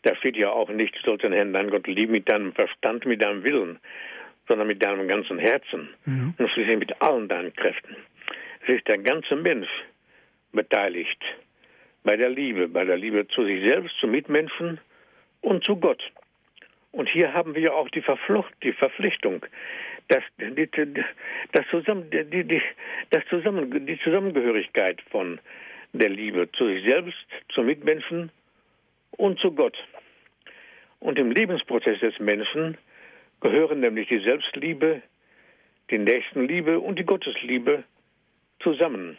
Da 0.00 0.16
steht 0.16 0.36
ja 0.36 0.48
auch 0.48 0.70
nicht, 0.70 0.96
du 0.96 1.00
sollst 1.04 1.24
den 1.24 1.34
Herrn 1.34 1.52
dein 1.52 1.68
Gott 1.68 1.86
lieben 1.86 2.12
mit 2.12 2.30
deinem 2.30 2.54
Verstand, 2.54 3.04
mit 3.04 3.22
deinem 3.22 3.44
Willen, 3.44 3.78
sondern 4.48 4.66
mit 4.66 4.82
deinem 4.82 5.06
ganzen 5.08 5.38
Herzen 5.38 5.90
mhm. 6.06 6.32
und 6.38 6.48
schließlich 6.48 6.78
mit 6.78 7.02
allen 7.02 7.28
deinen 7.28 7.52
Kräften. 7.52 7.96
Es 8.62 8.76
ist 8.76 8.88
der 8.88 8.96
ganze 8.96 9.36
Mensch 9.36 9.68
beteiligt 10.52 11.22
bei 12.04 12.16
der 12.16 12.28
Liebe, 12.28 12.68
bei 12.68 12.84
der 12.84 12.96
Liebe 12.96 13.26
zu 13.28 13.44
sich 13.44 13.62
selbst, 13.62 13.96
zu 13.98 14.06
Mitmenschen 14.06 14.78
und 15.40 15.64
zu 15.64 15.76
Gott. 15.76 16.02
Und 16.92 17.08
hier 17.08 17.32
haben 17.32 17.54
wir 17.56 17.74
auch 17.74 17.88
die 17.88 18.02
Verflucht, 18.02 18.52
die 18.62 18.72
Verpflichtung, 18.72 19.44
dass 20.08 20.22
die, 20.38 20.68
das 21.52 21.66
zusammen, 21.70 22.08
die, 22.10 22.44
die, 22.44 22.62
das 23.10 23.24
zusammen, 23.28 23.86
die 23.86 23.98
Zusammengehörigkeit 24.00 25.00
von 25.10 25.40
der 25.92 26.10
Liebe 26.10 26.50
zu 26.52 26.66
sich 26.66 26.84
selbst, 26.84 27.26
zu 27.48 27.62
Mitmenschen 27.62 28.30
und 29.12 29.40
zu 29.40 29.50
Gott. 29.52 29.76
Und 31.00 31.18
im 31.18 31.30
Lebensprozess 31.32 32.00
des 32.00 32.18
Menschen 32.20 32.76
gehören 33.40 33.80
nämlich 33.80 34.08
die 34.08 34.20
Selbstliebe, 34.20 35.02
die 35.90 35.98
Nächstenliebe 35.98 36.80
und 36.80 36.98
die 36.98 37.04
Gottesliebe 37.04 37.84
zusammen. 38.60 39.16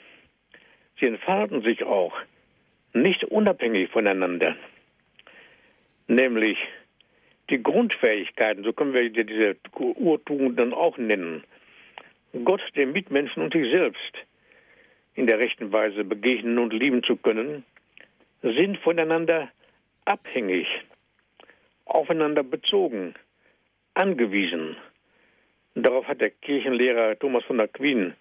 Sie 0.99 1.07
entfalten 1.07 1.61
sich 1.61 1.83
auch 1.83 2.13
nicht 2.95 3.23
unabhängig 3.25 3.89
voneinander. 3.91 4.55
Nämlich 6.07 6.57
die 7.49 7.61
Grundfähigkeiten, 7.61 8.63
so 8.63 8.73
können 8.73 8.93
wir 8.93 9.09
diese 9.09 9.57
Urtugenden 9.77 10.73
auch 10.73 10.97
nennen. 10.97 11.43
Gott, 12.43 12.61
dem 12.75 12.91
Mitmenschen 12.91 13.43
und 13.43 13.53
sich 13.53 13.69
selbst 13.71 14.13
in 15.13 15.27
der 15.27 15.39
rechten 15.39 15.71
Weise 15.71 16.03
begegnen 16.03 16.57
und 16.57 16.73
lieben 16.73 17.03
zu 17.03 17.15
können, 17.15 17.63
sind 18.41 18.77
voneinander 18.79 19.49
abhängig, 20.05 20.67
aufeinander 21.85 22.43
bezogen, 22.43 23.13
angewiesen. 23.93 24.75
Darauf 25.75 26.07
hat 26.07 26.21
der 26.21 26.31
Kirchenlehrer 26.31 27.17
Thomas 27.17 27.43
von 27.45 27.59
Aquin 27.59 28.13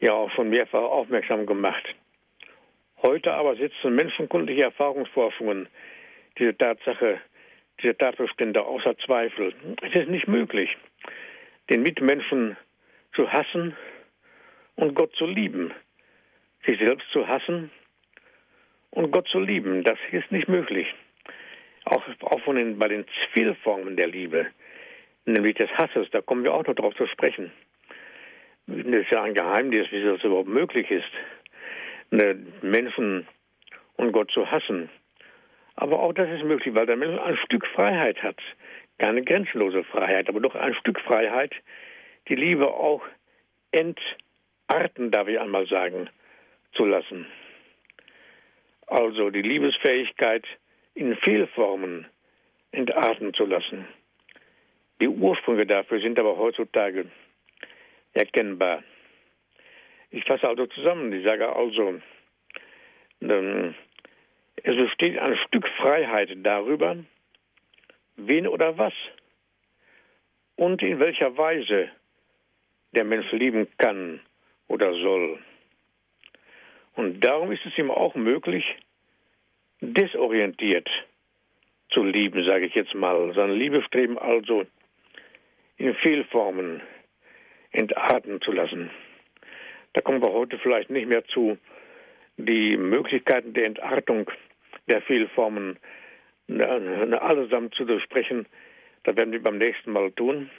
ja 0.00 0.12
auch 0.12 0.30
schon 0.32 0.50
mehrfach 0.50 0.82
aufmerksam 0.82 1.46
gemacht. 1.46 1.94
Heute 3.02 3.32
aber 3.32 3.56
setzen 3.56 3.94
menschenkundliche 3.94 4.62
Erfahrungsforschungen 4.62 5.68
diese 6.38 6.56
Tatsache, 6.56 7.20
diese 7.82 7.96
Tatbestände 7.96 8.62
außer 8.62 8.96
Zweifel. 8.98 9.54
Es 9.82 9.94
ist 9.94 10.08
nicht 10.08 10.28
möglich, 10.28 10.76
den 11.70 11.82
Mitmenschen 11.82 12.56
zu 13.14 13.32
hassen 13.32 13.76
und 14.76 14.94
Gott 14.94 15.14
zu 15.16 15.26
lieben 15.26 15.72
sich 16.66 16.78
selbst 16.78 17.10
zu 17.12 17.26
hassen 17.26 17.70
und 18.90 19.10
Gott 19.10 19.28
zu 19.28 19.40
lieben. 19.40 19.84
Das 19.84 19.98
ist 20.12 20.30
nicht 20.30 20.48
möglich. 20.48 20.86
Auch, 21.84 22.02
auch 22.20 22.40
von 22.40 22.56
den, 22.56 22.78
bei 22.78 22.88
den 22.88 23.06
Zielformen 23.32 23.96
der 23.96 24.08
Liebe, 24.08 24.46
nämlich 25.24 25.56
des 25.56 25.70
Hasses, 25.70 26.08
da 26.10 26.20
kommen 26.20 26.44
wir 26.44 26.54
auch 26.54 26.66
noch 26.66 26.74
drauf 26.74 26.94
zu 26.96 27.06
sprechen. 27.06 27.50
Das 28.66 29.02
ist 29.02 29.10
ja 29.10 29.22
ein 29.22 29.34
Geheimnis, 29.34 29.90
wie 29.90 30.02
das 30.02 30.22
überhaupt 30.22 30.48
möglich 30.48 30.90
ist, 30.90 31.10
Menschen 32.10 33.26
und 33.96 34.12
Gott 34.12 34.30
zu 34.30 34.50
hassen. 34.50 34.88
Aber 35.76 36.00
auch 36.00 36.12
das 36.12 36.28
ist 36.30 36.44
möglich, 36.44 36.74
weil 36.74 36.86
der 36.86 36.96
Mensch 36.96 37.18
ein 37.20 37.36
Stück 37.36 37.66
Freiheit 37.66 38.22
hat. 38.22 38.38
Keine 38.98 39.22
grenzenlose 39.22 39.84
Freiheit, 39.84 40.28
aber 40.28 40.40
doch 40.40 40.54
ein 40.54 40.74
Stück 40.74 41.00
Freiheit, 41.00 41.54
die 42.28 42.34
Liebe 42.34 42.68
auch 42.68 43.02
entarten, 43.72 45.10
darf 45.10 45.28
ich 45.28 45.40
einmal 45.40 45.66
sagen 45.66 46.10
zu 46.72 46.84
lassen. 46.84 47.26
Also 48.86 49.30
die 49.30 49.42
Liebesfähigkeit 49.42 50.44
in 50.94 51.16
Fehlformen 51.16 52.06
entarten 52.72 53.32
zu 53.34 53.46
lassen. 53.46 53.86
Die 55.00 55.08
Ursprünge 55.08 55.66
dafür 55.66 56.00
sind 56.00 56.18
aber 56.18 56.36
heutzutage 56.36 57.06
erkennbar. 58.12 58.82
Ich 60.10 60.24
fasse 60.24 60.48
also 60.48 60.66
zusammen, 60.66 61.12
ich 61.12 61.24
sage 61.24 61.54
also, 61.54 62.00
ähm, 63.20 63.74
es 64.56 64.76
besteht 64.76 65.18
ein 65.18 65.36
Stück 65.46 65.66
Freiheit 65.78 66.30
darüber, 66.42 66.96
wen 68.16 68.46
oder 68.46 68.76
was 68.76 68.92
und 70.56 70.82
in 70.82 70.98
welcher 70.98 71.36
Weise 71.38 71.90
der 72.92 73.04
Mensch 73.04 73.30
lieben 73.32 73.68
kann 73.78 74.20
oder 74.68 74.92
soll. 74.92 75.38
Und 76.96 77.20
darum 77.20 77.52
ist 77.52 77.64
es 77.64 77.78
ihm 77.78 77.90
auch 77.90 78.14
möglich, 78.14 78.64
desorientiert 79.80 80.88
zu 81.90 82.02
lieben, 82.02 82.44
sage 82.44 82.66
ich 82.66 82.74
jetzt 82.74 82.94
mal. 82.94 83.32
Sein 83.34 83.52
Liebestreben 83.52 84.18
also 84.18 84.66
in 85.78 85.94
Fehlformen 85.94 86.82
entarten 87.72 88.40
zu 88.42 88.52
lassen. 88.52 88.90
Da 89.92 90.00
kommen 90.00 90.22
wir 90.22 90.32
heute 90.32 90.58
vielleicht 90.58 90.90
nicht 90.90 91.08
mehr 91.08 91.24
zu, 91.26 91.58
die 92.36 92.76
Möglichkeiten 92.76 93.52
der 93.52 93.66
Entartung 93.66 94.30
der 94.88 95.02
Fehlformen 95.02 95.78
allesamt 96.48 97.74
zu 97.74 97.84
durchsprechen. 97.84 98.46
Das 99.04 99.16
werden 99.16 99.32
wir 99.32 99.42
beim 99.42 99.58
nächsten 99.58 99.92
Mal 99.92 100.10
tun. 100.12 100.50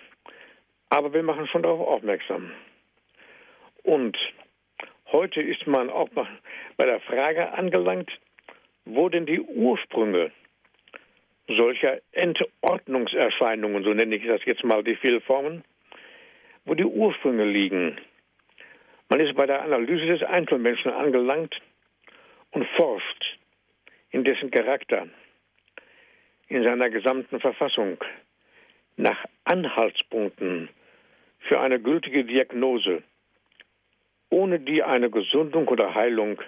Aber 0.90 1.14
wir 1.14 1.24
machen 1.24 1.48
schon 1.48 1.64
darauf 1.64 1.88
aufmerksam. 1.88 2.52
Und 3.84 4.18
Heute 5.12 5.42
ist 5.42 5.68
man 5.68 5.90
auch 5.90 6.08
bei 6.78 6.86
der 6.86 7.02
Frage 7.02 7.52
angelangt, 7.52 8.10
wo 8.86 9.10
denn 9.10 9.26
die 9.26 9.42
Ursprünge 9.42 10.32
solcher 11.48 12.00
Entordnungserscheinungen, 12.14 13.84
so 13.84 13.94
nenne 13.94 14.16
ich 14.16 14.26
das 14.26 14.46
jetzt 14.46 14.64
mal 14.64 14.84
die 14.86 14.96
Fehlformen, 14.96 15.66
wo 16.64 16.76
die 16.76 16.86
Ursprünge 16.86 17.44
liegen. 17.44 17.98
Man 19.12 19.20
ist 19.20 19.36
bei 19.36 19.46
der 19.46 19.62
Analyse 19.62 20.06
des 20.06 20.24
Einzelmenschen 20.24 20.90
angelangt 20.90 21.54
und 22.52 22.66
forscht 22.78 23.38
in 24.12 24.24
dessen 24.24 24.50
Charakter, 24.50 25.06
in 26.48 26.64
seiner 26.64 26.90
gesamten 26.90 27.42
Verfassung 27.42 27.98
nach 28.96 29.26
Anhaltspunkten 29.44 30.70
für 31.40 31.60
eine 31.60 31.82
gültige 31.82 32.24
Diagnose, 32.24 33.04
ohne 34.30 34.62
die 34.62 34.82
eine 34.82 35.10
Gesundung 35.10 35.68
oder 35.68 35.94
Heilung 35.94 36.42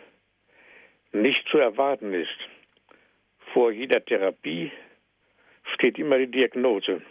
nicht 1.12 1.46
zu 1.50 1.58
erwarten 1.58 2.14
ist. 2.14 2.48
Vor 3.52 3.74
jeder 3.74 4.06
Therapie 4.06 4.72
steht 5.74 6.00
immer 6.00 6.18
die 6.18 6.32
Diagnose. 6.32 7.02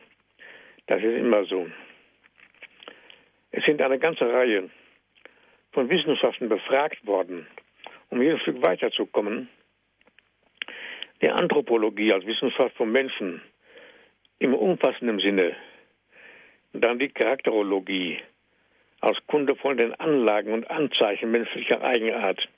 Das 0.87 1.03
ist 1.03 1.19
immer 1.19 1.45
so. 1.45 1.69
Es 3.51 3.63
sind 3.67 3.83
eine 3.83 3.99
ganze 3.99 4.33
Reihe 4.33 4.71
von 5.73 5.89
Wissenschaften 5.89 6.49
befragt 6.49 7.05
worden, 7.07 7.47
um 8.11 8.21
hier 8.21 8.35
ein 8.35 8.41
Stück 8.41 8.63
weiterzukommen. 8.63 9.49
Die 11.23 11.31
Anthropologie 11.31 12.13
als 12.13 12.27
Wissenschaft 12.27 12.77
vom 12.77 12.93
Menschen 12.93 13.43
im 14.39 14.55
umfassenden 14.55 15.19
Sinne, 15.19 15.57
dann 16.73 16.99
die 16.99 17.09
Charakterologie 17.09 18.19
als 19.01 19.19
Kunde 19.27 19.57
von 19.57 19.77
den 19.77 19.95
Anlagen 19.95 20.53
und 20.53 20.71
Anzeichen 20.71 21.31
menschlicher 21.31 21.83
Eigenart, 21.83 22.49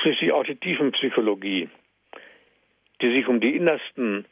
schließlich 0.00 0.32
auch 0.32 0.44
die 0.44 0.56
Tiefenpsychologie, 0.56 1.68
die 3.00 3.16
sich 3.16 3.26
um 3.28 3.40
die 3.40 3.56
innersten 3.56 4.26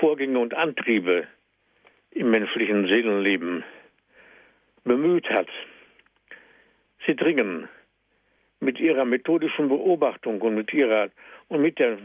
Vorgänge 0.00 0.38
und 0.38 0.54
Antriebe 0.54 1.26
im 2.10 2.30
menschlichen 2.30 2.88
Seelenleben 2.88 3.64
bemüht 4.84 5.28
hat. 5.30 5.48
Sie 7.08 7.16
dringen 7.16 7.70
mit 8.60 8.78
ihrer 8.78 9.06
methodischen 9.06 9.70
Beobachtung 9.70 10.42
und 10.42 10.54
mit 10.56 10.74
ihrer 10.74 11.08
und 11.48 11.62
mit, 11.62 11.78
der, 11.78 11.96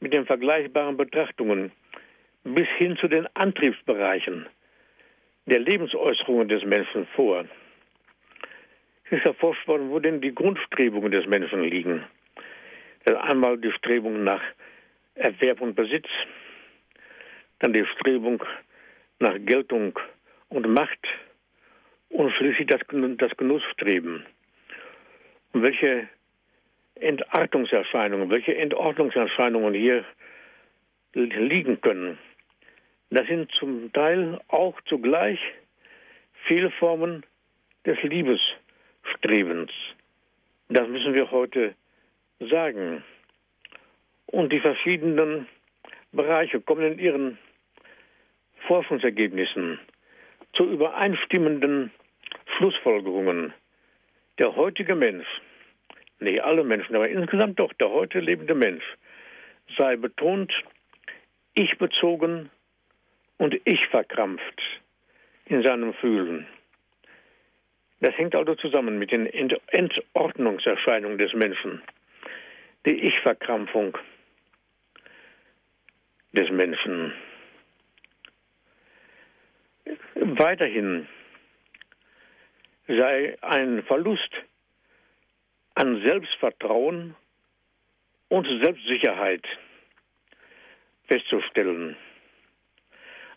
mit 0.00 0.12
den 0.12 0.26
vergleichbaren 0.26 0.98
Betrachtungen 0.98 1.72
bis 2.44 2.68
hin 2.76 2.98
zu 2.98 3.08
den 3.08 3.26
Antriebsbereichen 3.36 4.46
der 5.46 5.60
Lebensäußerungen 5.60 6.48
des 6.48 6.62
Menschen 6.66 7.06
vor. 7.16 7.46
Es 9.06 9.12
ist 9.12 9.24
erforscht 9.24 9.66
worden, 9.66 9.88
wo 9.88 9.98
denn 9.98 10.20
die 10.20 10.34
Grundstrebungen 10.34 11.10
des 11.10 11.26
Menschen 11.26 11.62
liegen. 11.62 12.04
Das 13.04 13.16
einmal 13.16 13.56
die 13.56 13.72
Strebung 13.72 14.24
nach 14.24 14.42
Erwerb 15.14 15.62
und 15.62 15.74
Besitz, 15.74 16.06
dann 17.60 17.72
die 17.72 17.86
Strebung 17.86 18.44
nach 19.20 19.36
Geltung 19.38 19.98
und 20.50 20.68
Macht 20.68 21.08
und 22.10 22.30
schließlich 22.32 22.66
das, 22.66 22.80
das 23.16 23.34
Genussstreben. 23.38 24.26
Welche 25.52 26.08
Entartungserscheinungen, 26.94 28.30
welche 28.30 28.56
Entordnungserscheinungen 28.56 29.74
hier 29.74 30.04
liegen 31.14 31.80
können, 31.80 32.18
das 33.10 33.26
sind 33.26 33.50
zum 33.52 33.92
Teil 33.92 34.40
auch 34.48 34.80
zugleich 34.82 35.40
Fehlformen 36.46 37.26
des 37.84 38.00
Liebesstrebens. 38.02 39.72
Das 40.68 40.86
müssen 40.88 41.14
wir 41.14 41.30
heute 41.32 41.74
sagen. 42.38 43.02
Und 44.26 44.52
die 44.52 44.60
verschiedenen 44.60 45.48
Bereiche 46.12 46.60
kommen 46.60 46.92
in 46.92 46.98
ihren 47.00 47.38
Forschungsergebnissen 48.68 49.80
zu 50.52 50.64
übereinstimmenden 50.64 51.90
Schlussfolgerungen. 52.56 53.52
Der 54.40 54.56
heutige 54.56 54.94
Mensch, 54.94 55.26
nicht 56.18 56.42
alle 56.42 56.64
Menschen, 56.64 56.96
aber 56.96 57.10
insgesamt 57.10 57.60
doch 57.60 57.74
der 57.74 57.90
heute 57.90 58.20
lebende 58.20 58.54
Mensch, 58.54 58.82
sei 59.76 59.96
betont 59.96 60.50
ich 61.52 61.76
bezogen 61.76 62.48
und 63.36 63.54
ich 63.66 63.86
verkrampft 63.88 64.62
in 65.44 65.62
seinem 65.62 65.92
Fühlen. 65.92 66.46
Das 68.00 68.16
hängt 68.16 68.34
also 68.34 68.54
zusammen 68.54 68.98
mit 68.98 69.12
den 69.12 69.26
Entordnungserscheinungen 69.26 71.18
des 71.18 71.34
Menschen. 71.34 71.82
Die 72.86 72.98
Ich-Verkrampfung 72.98 73.98
des 76.32 76.50
Menschen. 76.50 77.12
Weiterhin 80.14 81.06
sei 82.96 83.36
ein 83.40 83.82
Verlust 83.84 84.30
an 85.74 86.02
Selbstvertrauen 86.02 87.14
und 88.28 88.46
Selbstsicherheit 88.62 89.46
festzustellen. 91.06 91.96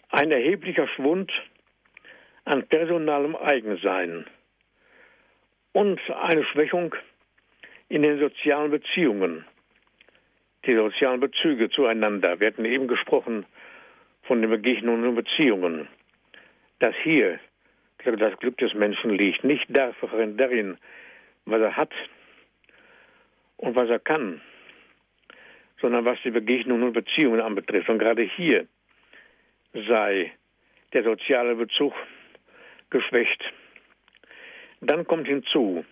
Ein 0.10 0.32
erheblicher 0.32 0.88
Schwund 0.88 1.32
an 2.46 2.68
personalem 2.68 3.36
Eigensein 3.36 4.26
und 5.72 6.00
eine 6.10 6.44
Schwächung 6.46 6.96
in 7.89 8.04
den 8.04 8.20
sozialen 8.20 8.72
Beziehungen, 8.72 9.46
die 10.66 10.76
sozialen 10.76 11.20
Bezüge 11.20 11.70
zueinander. 11.70 12.39
Wir 12.39 12.48
hatten 12.48 12.66
eben 12.66 12.88
gesprochen 12.88 13.46
von 14.24 14.42
den 14.42 14.50
Begegnungen 14.50 15.08
und 15.08 15.16
Beziehungen 15.16 15.88
dass 16.84 16.96
hier 17.02 17.39
das 18.06 18.38
Glück 18.39 18.58
des 18.58 18.74
Menschen 18.74 19.12
liegt. 19.12 19.44
Nicht 19.44 19.66
darin, 19.70 20.78
was 21.46 21.62
er 21.62 21.76
hat 21.76 21.94
und 23.58 23.76
was 23.76 23.89
er 23.89 24.00
kann, 24.00 24.42
sondern 25.82 26.06
was 26.06 26.18
die 26.24 26.32
Begegnungen 26.32 26.84
und 26.84 26.94
Beziehungen 26.94 27.42
anbetrifft. 27.42 27.89
Und 27.89 28.00
gerade 28.00 28.24
hier 28.24 28.68
sei 29.74 30.32
der 30.94 31.04
soziale 31.04 31.56
Bezug 31.56 31.94
geschwächt. 32.89 33.44
Dann 34.82 35.08
kommt 35.08 35.28
hinzu 35.28 35.86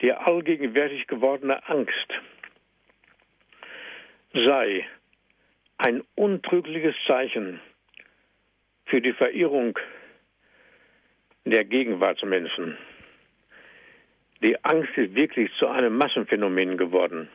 die 0.00 0.12
allgegenwärtig 0.12 1.08
gewordene 1.08 1.68
Angst 1.68 2.08
sei 4.32 4.86
ein 5.78 6.02
untrügliches 6.14 6.94
Zeichen 7.06 7.60
für 8.86 9.00
die 9.00 9.12
Verirrung 9.12 9.78
der 11.50 11.64
Gegenwartsmenschen. 11.64 12.76
Die 14.42 14.62
Angst 14.64 14.96
ist 14.96 15.14
wirklich 15.14 15.50
zu 15.58 15.66
einem 15.66 15.96
Massenphänomen 15.96 16.78
geworden. 16.78 17.28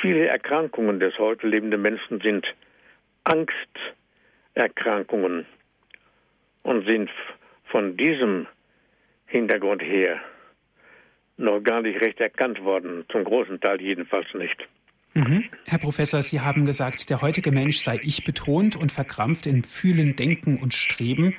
Viele 0.00 0.26
Erkrankungen 0.26 1.00
des 1.00 1.18
heute 1.18 1.46
lebenden 1.46 1.80
Menschen 1.80 2.20
sind 2.20 2.46
Angsterkrankungen 3.24 5.46
und 6.62 6.86
sind 6.86 7.10
von 7.64 7.96
diesem 7.96 8.46
Hintergrund 9.26 9.82
her 9.82 10.20
noch 11.38 11.60
gar 11.60 11.82
nicht 11.82 12.00
recht 12.00 12.20
erkannt 12.20 12.62
worden, 12.62 13.04
zum 13.10 13.24
großen 13.24 13.60
Teil 13.60 13.80
jedenfalls 13.80 14.26
nicht. 14.34 14.68
Mhm. 15.14 15.44
Herr 15.66 15.78
Professor, 15.78 16.22
Sie 16.22 16.40
haben 16.40 16.66
gesagt, 16.66 17.10
der 17.10 17.22
heutige 17.22 17.50
Mensch 17.50 17.78
sei 17.78 17.98
ich 18.02 18.24
betont 18.24 18.76
und 18.76 18.92
verkrampft 18.92 19.46
in 19.46 19.64
Fühlen, 19.64 20.16
Denken 20.16 20.58
und 20.58 20.74
Streben. 20.74 21.34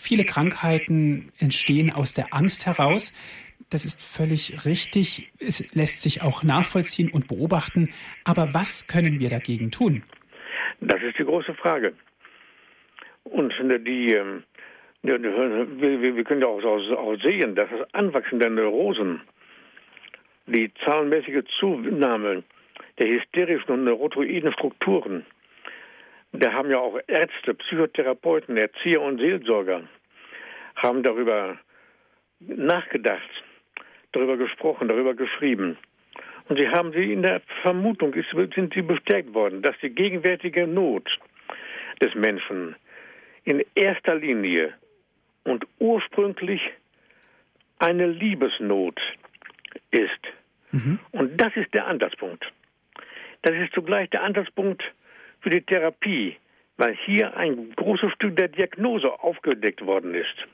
Viele 0.00 0.24
Krankheiten 0.24 1.32
entstehen 1.38 1.92
aus 1.92 2.14
der 2.14 2.32
Angst 2.32 2.66
heraus. 2.66 3.12
Das 3.68 3.84
ist 3.84 4.00
völlig 4.00 4.64
richtig. 4.64 5.30
Es 5.40 5.74
lässt 5.74 6.00
sich 6.02 6.22
auch 6.22 6.42
nachvollziehen 6.42 7.10
und 7.10 7.26
beobachten. 7.26 7.90
Aber 8.24 8.54
was 8.54 8.86
können 8.86 9.18
wir 9.18 9.28
dagegen 9.28 9.70
tun? 9.72 10.04
Das 10.80 11.02
ist 11.02 11.18
die 11.18 11.24
große 11.24 11.52
Frage. 11.54 11.94
Und 13.24 13.52
die, 13.86 14.14
ähm, 14.14 14.44
wir 15.02 16.24
können 16.24 16.40
ja 16.40 16.46
auch 16.46 17.16
sehen, 17.20 17.56
dass 17.56 17.68
das 17.68 17.92
Anwachsen 17.92 18.38
der 18.38 18.50
Neurosen, 18.50 19.20
die 20.46 20.72
zahlenmäßige 20.84 21.44
Zunahme 21.58 22.44
der 22.98 23.08
hysterischen 23.08 23.70
und 23.70 23.84
neurotoiden 23.84 24.52
Strukturen. 24.52 25.26
Da 26.32 26.52
haben 26.52 26.70
ja 26.70 26.78
auch 26.78 26.98
Ärzte, 27.06 27.54
Psychotherapeuten, 27.54 28.56
Erzieher 28.56 29.00
und 29.00 29.18
Seelsorger 29.18 29.82
haben 30.76 31.02
darüber 31.02 31.58
nachgedacht, 32.40 33.28
darüber 34.12 34.36
gesprochen, 34.36 34.88
darüber 34.88 35.14
geschrieben. 35.14 35.76
Und 36.48 36.58
sie 36.58 36.68
haben 36.68 36.92
sie 36.92 37.12
in 37.12 37.22
der 37.22 37.40
Vermutung, 37.62 38.14
sind 38.54 38.74
sie 38.74 38.82
bestärkt 38.82 39.34
worden, 39.34 39.62
dass 39.62 39.76
die 39.82 39.90
gegenwärtige 39.90 40.66
Not 40.66 41.08
des 42.00 42.14
Menschen 42.14 42.76
in 43.44 43.64
erster 43.74 44.14
Linie 44.14 44.72
und 45.44 45.66
ursprünglich 45.78 46.60
eine 47.78 48.06
Liebesnot 48.06 49.00
ist. 49.90 50.20
Mhm. 50.72 50.98
Und 51.12 51.40
das 51.40 51.54
ist 51.56 51.72
der 51.74 51.86
Ansatzpunkt. 51.86 52.44
Das 53.42 53.54
ist 53.54 53.72
zugleich 53.72 54.10
der 54.10 54.22
Ansatzpunkt 54.22 54.82
für 55.48 55.54
die 55.54 55.62
Therapie, 55.62 56.36
weil 56.76 56.94
hier 57.06 57.34
ein 57.34 57.72
großes 57.74 58.12
Stück 58.12 58.36
der 58.36 58.48
Diagnose 58.48 59.10
aufgedeckt 59.20 59.80
worden 59.80 60.14
ist. 60.14 60.46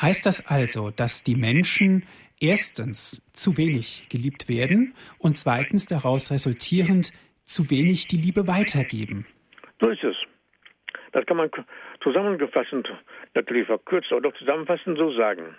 Heißt 0.00 0.24
das 0.24 0.46
also, 0.46 0.90
dass 0.90 1.22
die 1.24 1.34
Menschen 1.34 2.06
erstens 2.40 3.22
zu 3.34 3.58
wenig 3.58 4.08
geliebt 4.08 4.48
werden 4.48 4.94
und 5.18 5.36
zweitens 5.36 5.84
daraus 5.84 6.30
resultierend 6.30 7.12
zu 7.44 7.70
wenig 7.70 8.08
die 8.08 8.16
Liebe 8.16 8.46
weitergeben? 8.46 9.26
So 9.78 9.90
ist 9.90 10.04
es. 10.04 10.16
Das 11.12 11.26
kann 11.26 11.36
man 11.36 11.50
zusammengefassend, 12.02 12.90
natürlich 13.34 13.66
verkürzt, 13.66 14.10
aber 14.10 14.22
doch 14.22 14.38
zusammenfassend 14.38 14.96
so 14.96 15.12
sagen. 15.12 15.54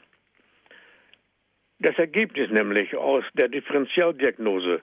Das 1.79 1.95
Ergebnis 1.99 2.49
nämlich 2.49 2.95
aus 2.95 3.23
der 3.35 3.47
Differentialdiagnose 3.47 4.81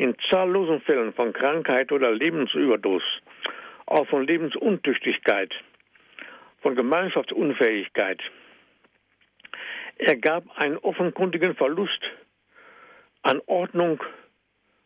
in 0.00 0.16
zahllosen 0.30 0.80
Fällen 0.80 1.12
von 1.12 1.34
Krankheit 1.34 1.92
oder 1.92 2.10
Lebensüberdosis, 2.10 3.06
auch 3.84 4.08
von 4.08 4.26
Lebensuntüchtigkeit, 4.26 5.52
von 6.62 6.74
Gemeinschaftsunfähigkeit, 6.74 8.18
ergab 9.98 10.44
einen 10.56 10.78
offenkundigen 10.78 11.54
Verlust 11.54 12.00
an 13.20 13.42
Ordnung 13.44 14.02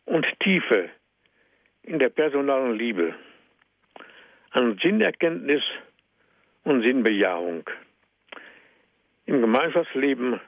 und 0.03 0.25
Tiefe 0.41 0.89
in 1.83 1.97
der 1.97 2.09
personalen 2.09 2.77
Liebe, 2.77 3.15
an 4.51 4.77
Sinnerkenntnis 4.83 5.63
und 6.65 6.81
Sinnbejahung 6.81 7.63
im 9.27 9.39
Gemeinschaftsleben 9.39 10.41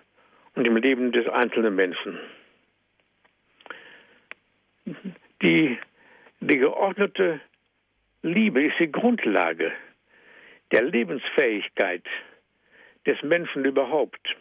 und 0.56 0.65
im 0.65 0.75
Leben 0.75 1.13
des 1.13 1.25
einzelnen 1.30 1.73
Menschen. 1.73 2.19
Die, 5.41 5.78
die 6.39 6.58
geordnete 6.58 7.41
Liebe 8.21 8.63
ist 8.63 8.80
die 8.80 8.91
Grundlage 8.91 9.71
der 10.71 10.84
Lebensfähigkeit 10.84 12.04
des 13.06 13.21
Menschen 13.21 13.65
überhaupt. 13.65 14.36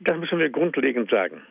Das 0.00 0.16
müssen 0.16 0.38
wir 0.38 0.50
grundlegend 0.50 1.10
sagen. 1.10 1.42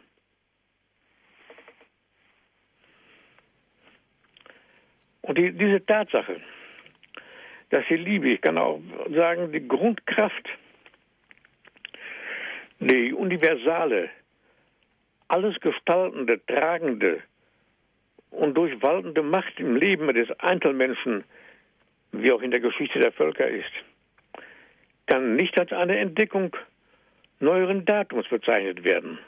Und 5.21 5.38
die, 5.38 5.51
diese 5.51 5.86
Tatsache, 5.86 6.41
dass 7.69 7.86
die 7.89 7.95
Liebe, 7.95 8.29
ich 8.29 8.41
kann 8.41 8.58
auch 8.58 8.82
sagen, 9.13 9.51
die 9.51 9.67
Grundkraft, 9.67 10.49
die 12.79 13.13
universale, 13.13 14.10
alles 15.29 15.60
gestaltende, 15.62 16.45
tragende 16.45 17.23
und 18.34 18.56
durchwaltende 18.56 19.22
Macht 19.22 19.60
im 19.60 19.76
Leben 19.76 20.13
des 20.13 20.30
Einzelmenschen, 20.39 21.24
wie 22.12 22.32
auch 22.32 22.41
in 22.41 22.52
der 22.52 22.60
Geschichte 22.60 23.00
der 23.00 23.12
Völker 23.12 23.48
ist, 23.48 23.72
kann 25.08 25.36
nicht 25.36 25.58
als 25.60 25.72
eine 25.72 25.98
Entdeckung 25.98 26.56
neueren 27.39 27.86
Datums 27.86 28.28
bezeichnet 28.28 28.84
werden. 28.84 29.19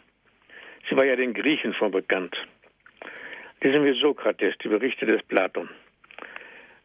Sie 0.89 0.95
war 0.95 1.05
ja 1.05 1.15
den 1.15 1.33
Griechen 1.33 1.73
schon 1.73 1.91
bekannt. 1.91 2.35
Lesen 3.61 3.83
wir 3.83 3.95
Sokrates, 3.95 4.55
die 4.63 4.67
Berichte 4.67 5.05
des 5.05 5.23
Platon. 5.23 5.69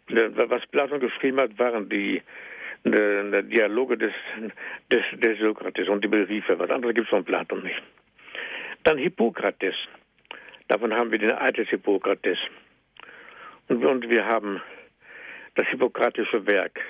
Was 0.09 0.67
Platon 0.67 1.01
geschrieben 1.01 1.39
hat, 1.39 1.59
waren 1.59 1.89
die, 1.89 2.23
die, 2.85 2.91
die 2.91 3.49
Dialoge 3.49 3.97
des, 3.97 4.13
des, 4.91 5.05
des, 5.21 5.39
Sokrates 5.39 5.89
und 5.89 6.03
die 6.03 6.09
Briefe. 6.09 6.59
Was 6.59 6.71
anderes 6.71 6.95
gibt 6.95 7.07
es 7.07 7.11
von 7.11 7.25
Platon 7.25 7.63
nicht. 7.63 7.83
Dann 8.85 8.99
Hippokrates. 8.99 9.75
Davon 10.71 10.95
haben 10.95 11.11
wir 11.11 11.19
den 11.19 11.33
Eid 11.33 11.57
des 11.57 11.69
Hippokrates. 11.69 12.39
Und, 13.67 13.85
und 13.85 14.09
wir 14.09 14.25
haben 14.25 14.63
das 15.57 15.67
hippokratische 15.67 16.47
Werk 16.47 16.81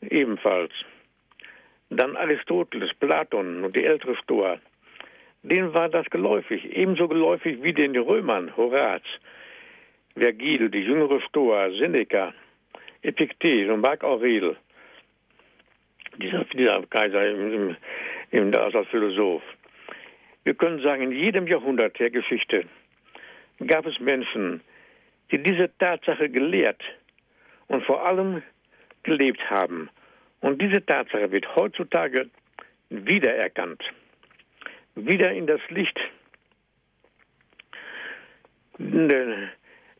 ebenfalls. 0.00 0.70
Dann 1.90 2.16
Aristoteles, 2.16 2.94
Platon 2.94 3.64
und 3.64 3.74
die 3.74 3.84
ältere 3.84 4.14
Stoa. 4.22 4.58
Denen 5.42 5.74
war 5.74 5.88
das 5.88 6.08
geläufig, 6.08 6.64
ebenso 6.66 7.08
geläufig 7.08 7.60
wie 7.64 7.72
den 7.72 7.96
Römern, 7.96 8.56
Horaz, 8.56 9.02
Vergil, 10.16 10.70
die 10.70 10.82
jüngere 10.82 11.20
Stoa, 11.22 11.70
Seneca, 11.70 12.32
Epiktet 13.02 13.70
und 13.70 13.80
Marc 13.80 14.04
Aurel, 14.04 14.56
dieser, 16.18 16.44
dieser 16.44 16.80
Kaiser 16.86 17.28
im, 17.28 17.76
im, 18.30 18.54
als 18.54 18.86
Philosoph. 18.86 19.42
Wir 20.48 20.54
können 20.54 20.80
sagen, 20.80 21.02
in 21.02 21.12
jedem 21.12 21.46
Jahrhundert 21.46 21.98
der 21.98 22.08
Geschichte 22.08 22.64
gab 23.66 23.84
es 23.84 24.00
Menschen, 24.00 24.62
die 25.30 25.42
diese 25.42 25.70
Tatsache 25.76 26.30
gelehrt 26.30 26.82
und 27.66 27.84
vor 27.84 28.06
allem 28.06 28.42
gelebt 29.02 29.42
haben. 29.50 29.90
Und 30.40 30.62
diese 30.62 30.82
Tatsache 30.86 31.30
wird 31.32 31.54
heutzutage 31.54 32.30
wiedererkannt, 32.88 33.84
wieder 34.94 35.32
in 35.32 35.46
das 35.46 35.60
Licht 35.68 36.00
des 38.78 39.50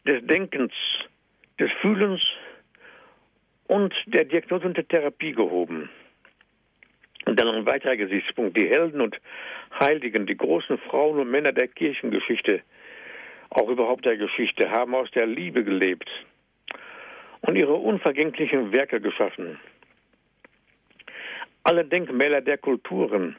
Denkens, 0.07 0.73
des 1.61 1.71
Fühlens 1.83 2.27
und 3.67 3.95
der 4.07 4.25
Diagnose 4.25 4.65
und 4.65 4.79
der 4.79 4.89
Therapie 4.89 5.33
gehoben. 5.33 5.91
Und 7.29 7.39
dann 7.39 7.49
ein 7.49 7.67
weiterer 7.67 7.99
Gesichtspunkt, 7.99 8.57
die 8.57 8.71
Helden 8.71 9.03
und 9.03 9.21
Heiligen, 9.79 10.25
die 10.25 10.37
großen 10.37 10.79
Frauen 10.79 11.19
und 11.19 11.31
Männer 11.31 11.53
der 11.53 11.69
Kirchengeschichte, 11.69 12.63
auch 13.51 13.69
überhaupt 13.69 14.07
der 14.07 14.17
Geschichte, 14.17 14.71
haben 14.71 14.95
aus 14.95 15.11
der 15.11 15.27
Liebe 15.27 15.63
gelebt 15.63 16.09
und 17.43 17.55
ihre 17.55 17.75
unvergänglichen 17.75 18.73
Werke 18.73 19.03
geschaffen. 19.03 19.61
Alle 21.65 21.85
Denkmäler 21.85 22.41
der 22.41 22.57
Kulturen, 22.57 23.37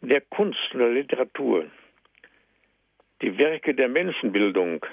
der 0.00 0.22
Kunst 0.22 0.72
und 0.72 0.78
der 0.78 0.88
Literatur, 0.88 1.66
die 3.20 3.36
Werke 3.36 3.74
der 3.74 3.90
Menschenbildung, 3.90 4.86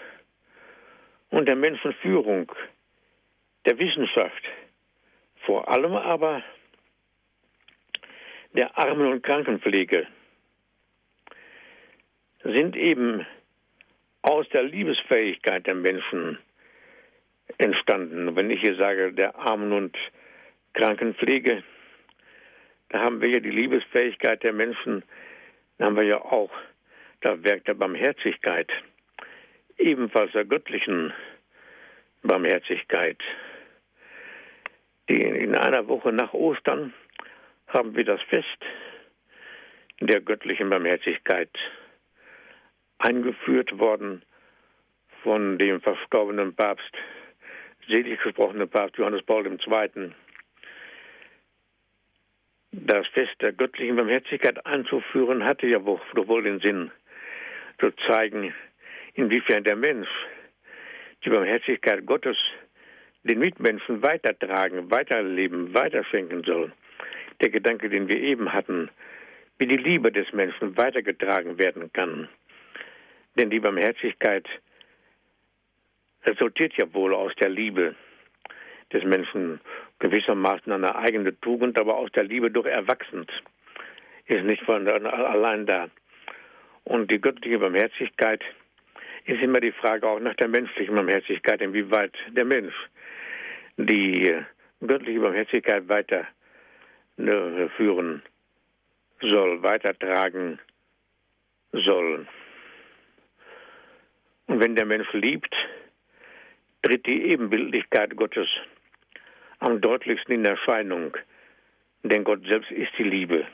und 1.30 1.46
der 1.46 1.56
Menschenführung, 1.56 2.52
der 3.66 3.80
Wissenschaft, 3.80 4.44
vor 5.46 5.70
allem 5.70 5.96
aber 5.96 6.44
der 8.54 8.78
Armen- 8.78 9.12
und 9.12 9.24
Krankenpflege, 9.24 10.08
sind 12.44 12.76
eben 12.76 13.26
aus 14.24 14.48
der 14.50 14.64
Liebesfähigkeit 14.64 15.68
der 15.68 15.76
Menschen 15.76 16.38
entstanden. 17.58 18.36
Wenn 18.36 18.50
ich 18.50 18.62
hier 18.62 18.76
sage, 18.76 19.14
der 19.14 19.36
Armen- 19.36 19.74
und 19.74 19.98
Krankenpflege, 20.74 21.64
da 22.90 23.00
haben 23.00 23.22
wir 23.22 23.30
ja 23.30 23.40
die 23.40 23.52
Liebesfähigkeit 23.52 24.44
der 24.44 24.54
Menschen, 24.54 25.04
da 25.78 25.86
haben 25.86 25.96
wir 25.96 26.04
ja 26.04 26.22
auch 26.22 26.52
das 27.22 27.44
Werk 27.44 27.66
der 27.66 27.74
Barmherzigkeit 27.76 28.72
ebenfalls 29.82 30.32
der 30.32 30.46
göttlichen 30.46 31.14
Barmherzigkeit. 32.24 33.18
Die 35.10 35.22
in 35.22 35.56
einer 35.56 35.88
Woche 35.88 36.14
nach 36.14 36.34
Ostern 36.34 36.94
haben 37.74 37.96
wir 37.96 38.04
das 38.04 38.22
Fest 38.24 38.48
der 40.00 40.22
göttlichen 40.22 40.70
Barmherzigkeit 40.70 41.50
eingeführt 42.98 43.78
worden 43.80 44.24
von 45.24 45.58
dem 45.58 45.82
verstorbenen 45.82 46.56
Papst, 46.56 46.92
selig 47.88 48.22
gesprochenen 48.22 48.70
Papst 48.70 48.98
Johannes 48.98 49.24
Paul 49.24 49.46
II. 49.46 50.12
Das 52.74 53.08
Fest 53.08 53.34
der 53.42 53.54
göttlichen 53.54 53.96
Barmherzigkeit 53.96 54.66
einzuführen, 54.66 55.44
hatte 55.44 55.68
ja 55.68 55.84
wohl 55.86 56.44
den 56.44 56.60
Sinn, 56.60 56.92
zu 57.80 57.92
zeigen, 58.08 58.54
inwiefern 59.16 59.64
der 59.64 59.76
Mensch 59.76 60.10
die 61.24 61.30
Barmherzigkeit 61.30 62.06
Gottes 62.06 62.38
den 63.24 63.40
Mitmenschen 63.40 64.02
weitertragen, 64.02 64.90
weiterleben, 64.90 65.74
weiterschenken 65.74 66.44
soll. 66.44 66.72
Der 67.42 67.50
Gedanke, 67.50 67.90
den 67.90 68.08
wir 68.08 68.20
eben 68.20 68.54
hatten, 68.54 68.90
wie 69.58 69.68
die 69.68 69.78
Liebe 69.78 70.12
des 70.12 70.32
Menschen 70.32 70.78
weitergetragen 70.78 71.58
werden 71.58 71.92
kann. 71.92 72.30
Denn 73.36 73.50
die 73.50 73.60
Barmherzigkeit 73.60 74.48
resultiert 76.24 76.74
ja 76.78 76.94
wohl 76.94 77.14
aus 77.14 77.34
der 77.36 77.50
Liebe 77.50 77.96
des 78.94 79.04
Menschen, 79.04 79.60
gewissermaßen 80.00 80.72
eine 80.72 80.96
eigene 80.96 81.40
Tugend, 81.40 81.78
aber 81.78 81.96
aus 81.96 82.12
der 82.12 82.24
Liebe 82.24 82.52
durch 82.52 82.68
erwachsend, 82.68 83.32
ist 84.26 84.44
nicht 84.44 84.64
von 84.64 84.88
allein 84.88 85.66
da. 85.66 85.90
Und 86.84 87.10
die 87.10 87.22
göttliche 87.22 87.60
Barmherzigkeit 87.60 88.44
ist 89.26 89.42
immer 89.42 89.60
die 89.60 89.72
Frage 89.72 90.08
auch 90.08 90.20
nach 90.20 90.36
der 90.36 90.48
menschlichen 90.48 90.96
Barmherzigkeit, 90.96 91.62
inwieweit 91.62 92.14
der 92.30 92.46
Mensch 92.46 92.76
die 93.78 94.36
göttliche 94.82 95.20
Barmherzigkeit 95.20 95.88
weiter 95.88 96.28
führen 97.78 98.22
soll, 99.22 99.62
weitertragen 99.64 100.60
soll. 101.72 102.28
Und 104.48 104.60
wenn 104.60 104.76
der 104.76 104.86
Mensch 104.86 105.12
liebt, 105.14 105.54
tritt 106.82 107.06
die 107.06 107.24
Ebenbildlichkeit 107.26 108.16
Gottes 108.16 108.48
am 109.60 109.80
deutlichsten 109.80 110.36
in 110.36 110.46
Erscheinung, 110.46 111.16
denn 112.04 112.24
Gott 112.24 112.46
selbst 112.46 112.72
ist 112.72 112.92
die 112.98 113.04
Liebe. 113.04 113.46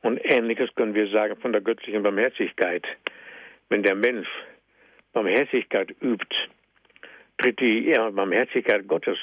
Und 0.00 0.18
ähnliches 0.24 0.74
können 0.74 0.94
wir 0.94 1.08
sagen 1.08 1.36
von 1.40 1.52
der 1.52 1.60
göttlichen 1.60 2.02
Barmherzigkeit. 2.02 2.84
Wenn 3.68 3.82
der 3.82 3.94
Mensch 3.94 4.28
Barmherzigkeit 5.12 5.94
übt, 6.00 6.34
tritt 7.38 7.60
die 7.60 7.94
Barmherzigkeit 8.12 8.88
Gottes 8.88 9.18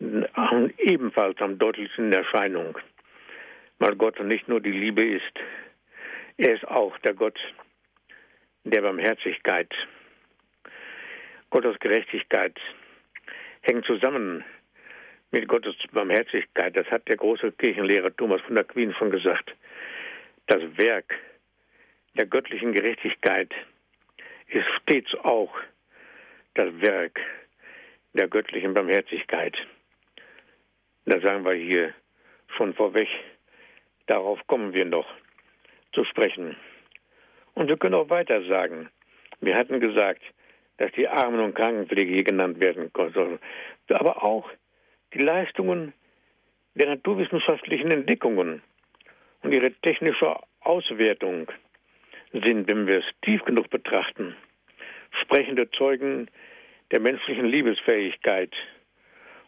ebenfalls 0.00 1.40
am 1.40 1.58
deutlichsten 1.58 2.06
in 2.06 2.12
Erscheinung, 2.12 2.78
weil 3.78 3.96
Gott 3.96 4.18
nicht 4.20 4.48
nur 4.48 4.60
die 4.60 4.72
Liebe 4.72 5.04
ist, 5.04 5.38
er 6.36 6.54
ist 6.54 6.66
auch 6.68 6.96
der 6.98 7.14
Gott 7.14 7.38
der 8.64 8.82
Barmherzigkeit. 8.82 9.72
Gottes 11.50 11.78
Gerechtigkeit 11.80 12.58
hängt 13.62 13.84
zusammen 13.86 14.44
mit 15.30 15.48
Gottes 15.48 15.74
Barmherzigkeit. 15.92 16.76
Das 16.76 16.86
hat 16.86 17.08
der 17.08 17.16
große 17.16 17.52
Kirchenlehrer 17.52 18.14
Thomas 18.16 18.40
von 18.42 18.54
der 18.54 18.64
Queen 18.64 18.94
schon 18.94 19.10
gesagt. 19.10 19.54
Das 20.46 20.62
Werk 20.76 21.14
der 22.14 22.26
göttlichen 22.26 22.72
Gerechtigkeit 22.72 23.52
ist 24.48 24.66
stets 24.82 25.14
auch 25.24 25.54
das 26.54 26.68
Werk 26.80 27.18
der 28.14 28.28
göttlichen 28.28 28.74
Barmherzigkeit. 28.74 29.56
Da 31.08 31.18
sagen 31.20 31.42
wir 31.42 31.54
hier 31.54 31.94
schon 32.48 32.74
vorweg, 32.74 33.08
darauf 34.08 34.46
kommen 34.46 34.74
wir 34.74 34.84
noch 34.84 35.06
zu 35.94 36.04
sprechen. 36.04 36.54
Und 37.54 37.68
wir 37.68 37.78
können 37.78 37.94
auch 37.94 38.10
weiter 38.10 38.42
sagen. 38.44 38.90
Wir 39.40 39.56
hatten 39.56 39.80
gesagt, 39.80 40.20
dass 40.76 40.92
die 40.92 41.08
Armen- 41.08 41.40
und 41.40 41.54
Krankenpflege 41.54 42.12
hier 42.12 42.24
genannt 42.24 42.60
werden 42.60 42.90
sollen. 43.14 43.38
Aber 43.88 44.22
auch 44.22 44.50
die 45.14 45.22
Leistungen 45.22 45.94
der 46.74 46.88
naturwissenschaftlichen 46.88 47.90
Entdeckungen 47.90 48.60
und 49.42 49.52
ihre 49.52 49.72
technische 49.72 50.36
Auswertung 50.60 51.50
sind, 52.32 52.68
wenn 52.68 52.86
wir 52.86 52.98
es 52.98 53.06
tief 53.22 53.42
genug 53.46 53.70
betrachten, 53.70 54.36
sprechende 55.22 55.70
Zeugen 55.70 56.30
der 56.90 57.00
menschlichen 57.00 57.46
Liebesfähigkeit 57.46 58.52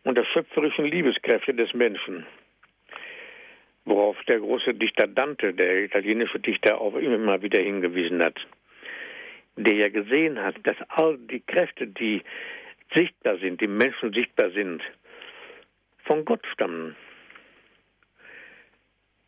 und 0.05 0.17
der 0.17 0.25
schöpferischen 0.25 0.87
Liebeskräfte 0.87 1.55
des 1.55 1.73
Menschen. 1.75 2.27
Worauf 3.85 4.17
der 4.25 4.39
große 4.39 4.75
Dichter 4.75 5.07
Dante, 5.07 5.53
der 5.53 5.85
italienische 5.85 6.39
Dichter, 6.39 6.81
auch 6.81 6.95
immer 6.95 7.43
wieder 7.43 7.61
hingewiesen 7.61 8.23
hat, 8.23 8.39
der 9.57 9.75
ja 9.75 9.89
gesehen 9.89 10.39
hat, 10.39 10.55
dass 10.65 10.77
all 10.89 11.19
die 11.19 11.41
Kräfte, 11.41 11.87
die 11.87 12.23
sichtbar 12.95 13.39
sind, 13.39 13.61
die 13.61 13.67
Menschen 13.67 14.13
sichtbar 14.13 14.51
sind, 14.51 14.83
von 16.05 16.25
Gott 16.25 16.45
stammen. 16.53 16.97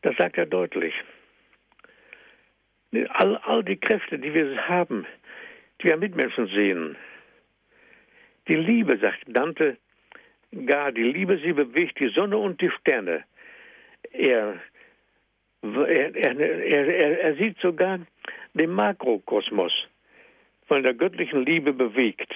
Das 0.02 0.16
sagt 0.16 0.36
er 0.36 0.46
deutlich. 0.46 0.94
All, 3.08 3.36
all 3.38 3.64
die 3.64 3.76
Kräfte, 3.76 4.18
die 4.18 4.34
wir 4.34 4.68
haben, 4.68 5.06
die 5.80 5.88
wir 5.88 5.96
Mitmenschen 5.96 6.46
sehen, 6.48 6.96
die 8.48 8.56
Liebe, 8.56 8.98
sagt 8.98 9.20
Dante, 9.26 9.78
gar 10.66 10.92
die 10.92 11.02
Liebe, 11.02 11.38
sie 11.38 11.52
bewegt 11.52 11.98
die 11.98 12.08
Sonne 12.08 12.36
und 12.36 12.60
die 12.60 12.70
Sterne. 12.70 13.24
Er, 14.12 14.60
er, 15.62 16.16
er, 16.16 17.20
er, 17.20 17.34
sieht 17.36 17.58
sogar 17.58 18.00
den 18.54 18.70
Makrokosmos 18.70 19.72
von 20.66 20.82
der 20.82 20.94
göttlichen 20.94 21.44
Liebe 21.44 21.72
bewegt. 21.72 22.32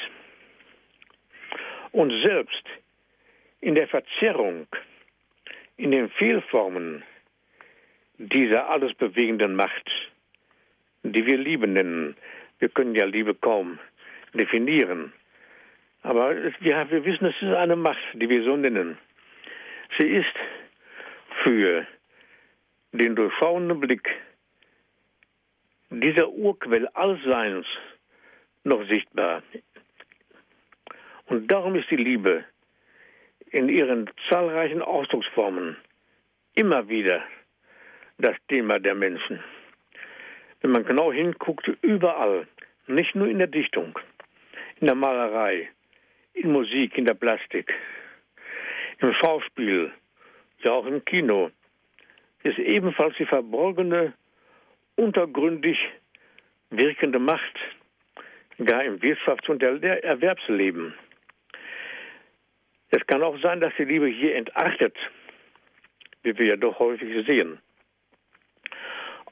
Und 1.92 2.12
selbst 2.22 2.64
in 3.60 3.74
der 3.74 3.88
Verzerrung, 3.88 4.66
in 5.76 5.90
den 5.90 6.08
Fehlformen 6.10 7.02
dieser 8.18 8.68
alles 8.70 8.94
bewegenden 8.94 9.56
Macht, 9.56 9.90
die 11.02 11.26
wir 11.26 11.36
Liebe 11.36 11.66
nennen, 11.66 12.16
wir 12.58 12.68
können 12.70 12.94
ja 12.94 13.04
Liebe 13.04 13.34
kaum 13.34 13.78
definieren, 14.32 15.12
aber 16.06 16.36
wir, 16.60 16.90
wir 16.90 17.04
wissen, 17.04 17.26
es 17.26 17.34
ist 17.42 17.52
eine 17.54 17.74
Macht, 17.74 17.98
die 18.14 18.28
wir 18.28 18.44
so 18.44 18.56
nennen. 18.56 18.96
Sie 19.98 20.06
ist 20.06 20.34
für 21.42 21.84
den 22.92 23.16
durchschauenden 23.16 23.80
Blick 23.80 24.08
dieser 25.90 26.28
Urquell 26.28 26.86
Allseins 26.94 27.66
noch 28.62 28.86
sichtbar. 28.86 29.42
Und 31.26 31.50
darum 31.50 31.74
ist 31.74 31.90
die 31.90 31.96
Liebe 31.96 32.44
in 33.50 33.68
ihren 33.68 34.08
zahlreichen 34.28 34.82
Ausdrucksformen 34.82 35.76
immer 36.54 36.88
wieder 36.88 37.24
das 38.18 38.36
Thema 38.48 38.78
der 38.78 38.94
Menschen. 38.94 39.42
Wenn 40.60 40.70
man 40.70 40.84
genau 40.84 41.12
hinguckt, 41.12 41.66
überall, 41.82 42.46
nicht 42.86 43.16
nur 43.16 43.26
in 43.26 43.38
der 43.38 43.48
Dichtung, 43.48 43.98
in 44.80 44.86
der 44.86 44.94
Malerei, 44.94 45.68
in 46.36 46.52
Musik, 46.52 46.96
in 46.98 47.06
der 47.06 47.14
Plastik, 47.14 47.72
im 49.00 49.12
Schauspiel, 49.14 49.92
ja 50.58 50.72
auch 50.72 50.86
im 50.86 51.04
Kino, 51.04 51.50
ist 52.42 52.58
ebenfalls 52.58 53.16
die 53.16 53.24
verborgene, 53.24 54.12
untergründig 54.96 55.78
wirkende 56.70 57.18
Macht, 57.18 57.58
gar 58.64 58.84
im 58.84 59.00
Wirtschafts- 59.00 59.48
und 59.50 59.62
Erwerbsleben. 59.62 60.94
Es 62.90 63.06
kann 63.06 63.22
auch 63.22 63.38
sein, 63.40 63.60
dass 63.60 63.72
die 63.78 63.84
Liebe 63.84 64.06
hier 64.06 64.36
entartet, 64.36 64.96
wie 66.22 66.36
wir 66.38 66.46
ja 66.46 66.56
doch 66.56 66.78
häufig 66.78 67.26
sehen. 67.26 67.58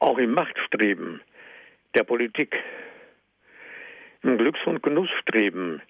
Auch 0.01 0.19
im 0.19 0.33
Machtstreben 0.33 1.21
der 1.95 2.05
Politik, 2.05 2.57
im 4.23 4.39
Glücks- 4.39 4.67
und 4.67 4.83
Genussstreben 4.83 5.81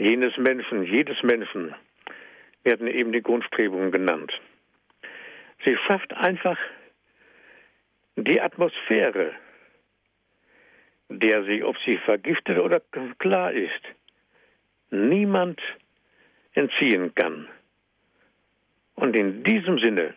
jenes 0.00 0.36
Menschen, 0.38 0.82
jedes 0.84 1.22
Menschen 1.22 1.74
werden 2.64 2.86
eben 2.86 3.12
die 3.12 3.22
Grundstrebungen 3.22 3.92
genannt. 3.92 4.32
Sie 5.64 5.76
schafft 5.86 6.12
einfach 6.14 6.58
die 8.16 8.40
Atmosphäre, 8.40 9.32
der 11.10 11.44
sich, 11.44 11.62
ob 11.64 11.76
sie 11.84 11.98
vergiftet 11.98 12.58
oder 12.58 12.80
klar 13.18 13.52
ist, 13.52 13.82
niemand 14.90 15.60
entziehen 16.54 17.14
kann. 17.14 17.48
Und 18.94 19.14
in 19.14 19.44
diesem 19.44 19.78
Sinne 19.78 20.14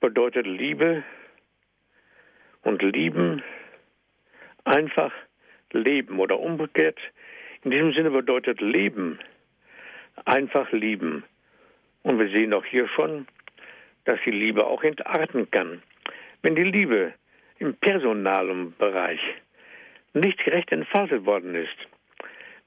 bedeutet 0.00 0.46
Liebe 0.46 1.04
und 2.62 2.82
Lieben 2.82 3.42
einfach 4.64 5.12
Leben 5.72 6.18
oder 6.18 6.38
umgekehrt 6.38 6.98
in 7.68 7.72
diesem 7.72 7.92
Sinne 7.92 8.10
bedeutet 8.10 8.62
Leben 8.62 9.18
einfach 10.24 10.72
lieben. 10.72 11.22
Und 12.02 12.18
wir 12.18 12.30
sehen 12.30 12.54
auch 12.54 12.64
hier 12.64 12.88
schon, 12.88 13.26
dass 14.06 14.18
die 14.24 14.30
Liebe 14.30 14.66
auch 14.66 14.82
entarten 14.82 15.50
kann. 15.50 15.82
Wenn 16.40 16.56
die 16.56 16.64
Liebe 16.64 17.12
im 17.58 17.74
personalen 17.74 18.74
Bereich 18.78 19.20
nicht 20.14 20.42
gerecht 20.42 20.72
entfaltet 20.72 21.26
worden 21.26 21.54
ist, 21.54 21.76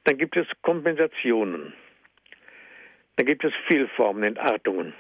dann 0.04 0.20
gibt 0.20 0.38
es 0.38 0.46
Kompensationen. 0.62 1.74
Dann 3.16 3.26
gibt 3.26 3.44
es 3.44 3.54
Fehlformen, 3.66 4.22
Entartungen. 4.22 4.94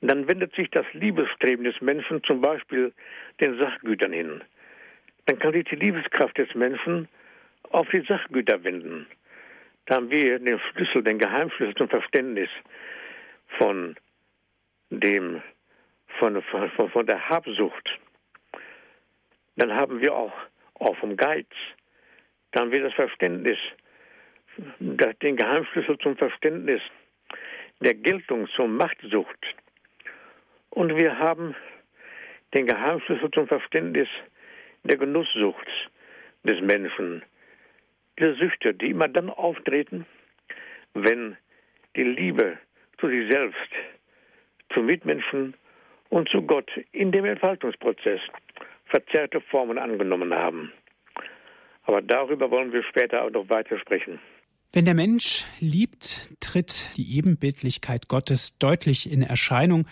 Dann 0.00 0.26
wendet 0.26 0.54
sich 0.54 0.70
das 0.70 0.86
Liebesstreben 0.94 1.66
des 1.66 1.78
Menschen 1.82 2.24
zum 2.24 2.40
Beispiel 2.40 2.94
den 3.42 3.58
Sachgütern 3.58 4.12
hin. 4.12 4.42
Dann 5.26 5.38
kann 5.38 5.52
sich 5.52 5.64
die 5.64 5.76
Liebeskraft 5.76 6.38
des 6.38 6.54
Menschen 6.54 7.08
auf 7.70 7.88
die 7.90 8.00
Sachgüter 8.02 8.62
wenden. 8.64 9.06
Da 9.86 9.96
haben 9.96 10.10
wir 10.10 10.38
den 10.38 10.58
Schlüssel, 10.58 11.02
den 11.02 11.18
Geheimschlüssel 11.18 11.74
zum 11.76 11.88
Verständnis 11.88 12.50
von 13.58 13.96
dem, 14.90 15.42
von, 16.18 16.42
von, 16.42 16.90
von 16.90 17.06
der 17.06 17.28
Habsucht. 17.28 17.98
Dann 19.56 19.72
haben 19.72 20.00
wir 20.00 20.14
auch, 20.14 20.34
auch 20.74 20.96
vom 20.96 21.16
Geiz. 21.16 21.48
Da 22.52 22.60
haben 22.60 22.72
wir 22.72 22.82
das 22.82 22.94
Verständnis, 22.94 23.58
den 24.78 25.36
Geheimschlüssel 25.36 25.98
zum 25.98 26.16
Verständnis 26.16 26.82
der 27.80 27.94
Geltung, 27.94 28.48
zur 28.48 28.68
Machtsucht. 28.68 29.54
Und 30.70 30.96
wir 30.96 31.18
haben 31.18 31.54
den 32.54 32.66
Geheimschlüssel 32.66 33.30
zum 33.30 33.46
Verständnis 33.46 34.08
der 34.84 34.96
Genusssucht 34.96 35.68
des 36.44 36.60
Menschen 36.60 37.22
diese 38.18 38.34
Süchte, 38.34 38.74
die 38.74 38.90
immer 38.90 39.08
dann 39.08 39.30
auftreten, 39.30 40.06
wenn 40.94 41.36
die 41.96 42.04
Liebe 42.04 42.58
zu 42.98 43.08
sich 43.08 43.30
selbst, 43.30 43.70
zu 44.72 44.82
Mitmenschen 44.82 45.54
und 46.08 46.28
zu 46.28 46.42
Gott 46.42 46.70
in 46.92 47.12
dem 47.12 47.24
Entfaltungsprozess 47.24 48.20
verzerrte 48.86 49.40
Formen 49.40 49.78
angenommen 49.78 50.32
haben. 50.32 50.72
Aber 51.84 52.02
darüber 52.02 52.50
wollen 52.50 52.72
wir 52.72 52.82
später 52.84 53.22
auch 53.22 53.30
noch 53.30 53.48
weiter 53.48 53.78
sprechen. 53.78 54.18
Wenn 54.72 54.84
der 54.84 54.94
Mensch 54.94 55.44
liebt, 55.60 56.30
tritt 56.40 56.96
die 56.96 57.16
Ebenbildlichkeit 57.16 58.08
Gottes 58.08 58.58
deutlich 58.58 59.10
in 59.10 59.22
Erscheinung, 59.22 59.86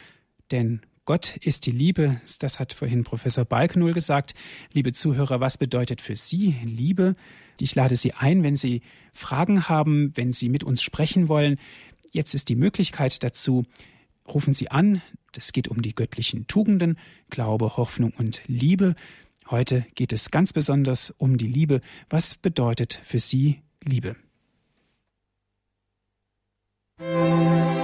denn 0.50 0.82
Gott 1.06 1.36
ist 1.36 1.66
die 1.66 1.70
Liebe, 1.70 2.20
das 2.40 2.60
hat 2.60 2.72
vorhin 2.72 3.04
Professor 3.04 3.44
Balknull 3.44 3.92
gesagt. 3.92 4.34
Liebe 4.72 4.92
Zuhörer, 4.92 5.40
was 5.40 5.58
bedeutet 5.58 6.00
für 6.00 6.16
Sie 6.16 6.54
Liebe? 6.64 7.14
Ich 7.60 7.74
lade 7.74 7.96
Sie 7.96 8.12
ein, 8.12 8.42
wenn 8.42 8.56
Sie 8.56 8.82
Fragen 9.12 9.68
haben, 9.68 10.12
wenn 10.14 10.32
Sie 10.32 10.48
mit 10.48 10.64
uns 10.64 10.82
sprechen 10.82 11.28
wollen. 11.28 11.58
Jetzt 12.12 12.34
ist 12.34 12.48
die 12.48 12.56
Möglichkeit 12.56 13.22
dazu. 13.22 13.64
Rufen 14.26 14.54
Sie 14.54 14.70
an. 14.70 15.02
Es 15.36 15.52
geht 15.52 15.68
um 15.68 15.82
die 15.82 15.94
göttlichen 15.94 16.46
Tugenden, 16.46 16.98
Glaube, 17.30 17.76
Hoffnung 17.76 18.12
und 18.16 18.42
Liebe. 18.46 18.94
Heute 19.50 19.86
geht 19.94 20.12
es 20.12 20.30
ganz 20.30 20.52
besonders 20.52 21.10
um 21.18 21.36
die 21.36 21.48
Liebe. 21.48 21.80
Was 22.08 22.34
bedeutet 22.34 23.00
für 23.04 23.20
Sie 23.20 23.60
Liebe? 23.84 24.16
Musik 26.98 27.83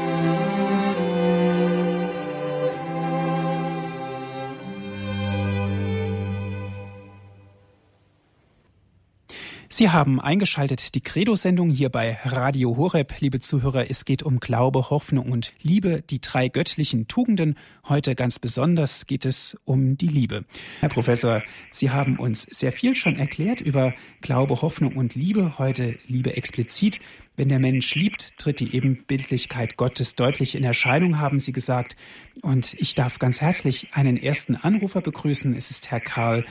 Sie 9.73 9.89
haben 9.89 10.21
eingeschaltet 10.21 10.97
die 10.97 11.01
Credo-Sendung 11.01 11.71
hier 11.71 11.91
bei 11.91 12.19
Radio 12.25 12.77
Horeb. 12.77 13.15
Liebe 13.21 13.39
Zuhörer, 13.39 13.89
es 13.89 14.05
geht 14.05 14.25
um 14.25 14.41
Glaube, 14.41 14.91
Hoffnung 14.91 15.31
und 15.31 15.53
Liebe, 15.63 16.03
die 16.03 16.21
drei 16.21 16.49
göttlichen 16.49 17.07
Tugenden. 17.07 17.57
Heute 17.89 18.17
ganz 18.17 18.41
besonders 18.41 19.07
geht 19.07 19.25
es 19.25 19.57
um 19.65 19.97
die 19.97 20.09
Liebe. 20.09 20.45
Herr 20.81 20.89
Professor, 20.89 21.45
Sie 21.71 21.91
haben 21.91 22.19
uns 22.19 22.43
sehr 22.43 22.73
viel 22.73 22.97
schon 22.97 23.17
erklärt 23.17 23.61
über 23.61 23.95
Glaube, 24.23 24.61
Hoffnung 24.61 24.97
und 24.97 25.15
Liebe. 25.15 25.57
Heute 25.57 25.97
Liebe 26.09 26.37
explizit. 26.37 26.99
Wenn 27.37 27.49
der 27.49 27.61
Mensch 27.61 27.95
liebt, 27.95 28.37
tritt 28.39 28.59
die 28.59 28.75
Ebenbildlichkeit 28.75 29.77
Gottes 29.77 30.17
deutlich 30.17 30.57
in 30.57 30.65
Erscheinung, 30.65 31.21
haben 31.21 31.39
Sie 31.39 31.53
gesagt. 31.53 31.97
Und 32.43 32.75
ich 32.75 32.97
darf 32.97 33.21
ganz 33.21 33.41
herzlich 33.41 33.87
einen 33.93 34.17
ersten 34.17 34.57
Anrufer 34.57 35.01
begrüßen. 35.01 35.55
Es 35.55 35.71
ist 35.71 35.93
Herr 35.93 36.01
Karl 36.01 36.45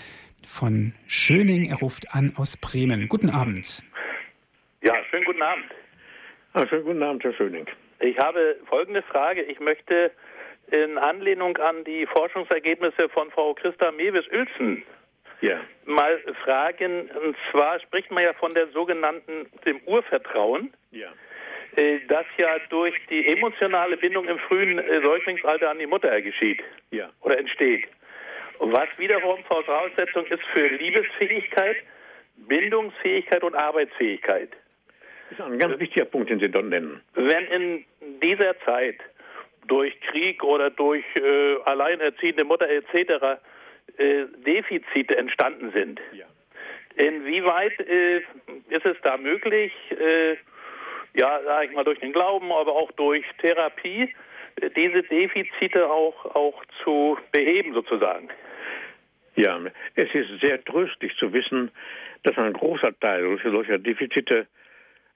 von 0.45 0.93
Schöning. 1.07 1.69
Er 1.69 1.77
ruft 1.77 2.13
an 2.13 2.33
aus 2.37 2.57
Bremen. 2.57 3.07
Guten 3.07 3.29
Abend. 3.29 3.83
Ja, 4.81 4.93
schönen 5.09 5.25
guten 5.25 5.41
Abend. 5.41 5.65
Ah, 6.53 6.65
schönen 6.67 6.83
guten 6.83 7.03
Abend, 7.03 7.23
Herr 7.23 7.33
Schöning. 7.33 7.65
Ich 7.99 8.17
habe 8.17 8.57
folgende 8.65 9.01
Frage. 9.03 9.43
Ich 9.43 9.59
möchte 9.59 10.11
in 10.71 10.97
Anlehnung 10.97 11.57
an 11.57 11.83
die 11.83 12.05
Forschungsergebnisse 12.05 13.09
von 13.09 13.29
Frau 13.31 13.53
Christa 13.53 13.91
Mewes-Uelzen 13.91 14.83
ja. 15.41 15.59
mal 15.85 16.19
fragen. 16.43 17.09
Und 17.11 17.35
zwar 17.51 17.79
spricht 17.79 18.11
man 18.11 18.23
ja 18.23 18.33
von 18.33 18.53
der 18.53 18.67
sogenannten, 18.69 19.47
dem 19.65 19.79
Urvertrauen. 19.85 20.73
Ja 20.91 21.09
äh, 21.75 21.99
das 22.07 22.25
ja 22.37 22.57
durch 22.69 22.95
die 23.09 23.27
emotionale 23.27 23.97
Bindung 23.97 24.27
im 24.27 24.39
frühen 24.39 24.79
äh, 24.79 25.01
Säuglingsalter 25.01 25.69
an 25.69 25.79
die 25.79 25.85
Mutter 25.85 26.21
geschieht 26.21 26.61
ja. 26.91 27.09
oder 27.21 27.37
entsteht 27.37 27.87
was 28.59 28.89
wiederum 28.97 29.43
Voraussetzung 29.45 30.25
ist 30.25 30.43
für 30.53 30.67
Liebesfähigkeit, 30.67 31.77
Bindungsfähigkeit 32.47 33.43
und 33.43 33.55
Arbeitsfähigkeit. 33.55 34.49
Das 35.29 35.39
ist 35.39 35.45
ein 35.45 35.59
ganz 35.59 35.79
wichtiger 35.79 36.05
Punkt, 36.05 36.29
den 36.29 36.39
Sie 36.39 36.49
dort 36.49 36.65
nennen. 36.65 37.01
Wenn 37.13 37.45
in 37.47 37.85
dieser 38.21 38.59
Zeit 38.61 38.99
durch 39.67 39.99
Krieg 40.01 40.43
oder 40.43 40.69
durch 40.69 41.03
äh, 41.15 41.55
alleinerziehende 41.65 42.43
Mutter 42.43 42.67
etc. 42.67 43.39
Äh, 43.97 44.25
Defizite 44.45 45.15
entstanden 45.15 45.71
sind, 45.71 46.01
ja. 46.11 46.25
inwieweit 46.95 47.79
äh, 47.79 48.17
ist 48.69 48.85
es 48.85 48.97
da 49.03 49.17
möglich, 49.17 49.71
äh, 49.91 50.35
ja, 51.15 51.39
sag 51.45 51.65
ich 51.65 51.71
mal, 51.71 51.83
durch 51.83 51.99
den 51.99 52.13
Glauben, 52.13 52.51
aber 52.51 52.73
auch 52.73 52.91
durch 52.93 53.25
Therapie, 53.41 54.13
äh, 54.61 54.69
diese 54.75 55.03
Defizite 55.03 55.89
auch, 55.89 56.25
auch 56.35 56.63
zu 56.83 57.17
beheben 57.31 57.73
sozusagen? 57.73 58.29
Ja, 59.39 59.57
es 59.95 60.13
ist 60.13 60.41
sehr 60.41 60.61
tröstlich 60.65 61.15
zu 61.15 61.31
wissen, 61.31 61.71
dass 62.23 62.37
ein 62.37 62.51
großer 62.51 62.91
Teil 62.99 63.39
solcher 63.41 63.77
Defizite 63.77 64.47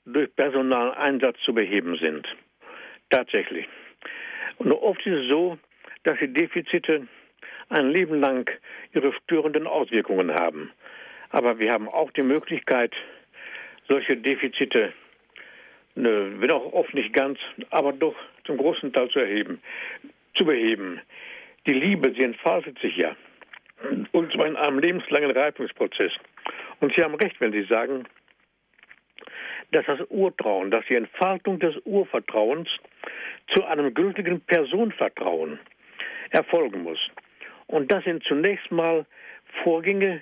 durch 0.06 0.34
Personaleinsatz 0.34 1.38
zu 1.42 1.54
beheben 1.54 1.98
sind. 1.98 2.26
Tatsächlich. 3.10 3.68
Und 4.60 4.72
oft 4.72 5.06
ist 5.06 5.24
es 5.24 5.28
so, 5.28 5.58
dass 6.04 6.18
die 6.20 6.32
Defizite 6.32 7.06
ein 7.68 7.90
Leben 7.90 8.22
lang 8.22 8.50
ihre 8.94 9.12
störenden 9.12 9.68
Auswirkungen 9.68 10.34
haben. 10.34 10.72
Aber 11.32 11.60
wir 11.60 11.74
haben 11.74 11.90
auch 11.90 12.12
die 12.12 12.24
Möglichkeit, 12.24 12.94
solche 13.90 14.16
Defizite, 14.16 14.94
ne, 15.96 16.32
wenn 16.38 16.50
auch 16.50 16.72
oft 16.72 16.94
nicht 16.94 17.12
ganz, 17.12 17.40
aber 17.72 17.92
doch 17.92 18.16
zum 18.46 18.56
großen 18.56 18.94
Teil 18.94 19.10
zu 19.10 19.20
erheben, 19.20 19.62
zu 20.34 20.46
beheben. 20.46 21.02
Die 21.68 21.74
Liebe, 21.74 22.14
sie 22.14 22.24
entfaltet 22.24 22.80
sich 22.80 22.96
ja 22.96 23.18
und 24.12 24.32
zwar 24.34 24.48
in 24.48 24.56
einem 24.56 24.80
lebenslangen 24.80 25.32
Reifungsprozess. 25.32 26.12
Und 26.80 26.94
Sie 26.96 27.04
haben 27.04 27.16
recht, 27.16 27.40
wenn 27.40 27.52
Sie 27.52 27.64
sagen, 27.64 28.06
dass 29.72 29.86
das 29.86 30.00
Urtrauen, 30.10 30.72
dass 30.72 30.86
die 30.86 30.96
Entfaltung 30.96 31.60
des 31.60 31.76
Urvertrauens 31.86 32.70
zu 33.54 33.64
einem 33.66 33.94
gültigen 33.94 34.42
Personenvertrauen 34.42 35.60
erfolgen 36.30 36.84
muss. 36.84 37.00
Und 37.68 37.92
das 37.92 38.04
sind 38.04 38.24
zunächst 38.24 38.72
mal 38.72 39.06
Vorgänge, 39.64 40.22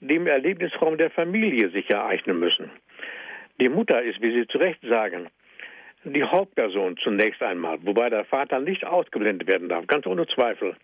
die 0.00 0.16
im 0.16 0.26
Erlebnisraum 0.26 0.98
der 0.98 1.10
Familie 1.10 1.70
sich 1.70 1.88
ereignen 1.90 2.38
müssen. 2.38 2.70
Die 3.60 3.68
Mutter 3.68 4.02
ist, 4.02 4.20
wie 4.20 4.32
Sie 4.32 4.46
zu 4.46 4.58
Recht 4.58 4.80
sagen, 4.82 5.28
die 6.04 6.24
Hauptperson 6.24 6.96
zunächst 6.96 7.42
einmal, 7.42 7.78
wobei 7.82 8.10
der 8.10 8.24
Vater 8.24 8.58
nicht 8.58 8.84
ausgeblendet 8.84 9.46
werden 9.46 9.68
darf, 9.68 9.86
ganz 9.86 10.06
ohne 10.06 10.26
Zweifel 10.26 10.76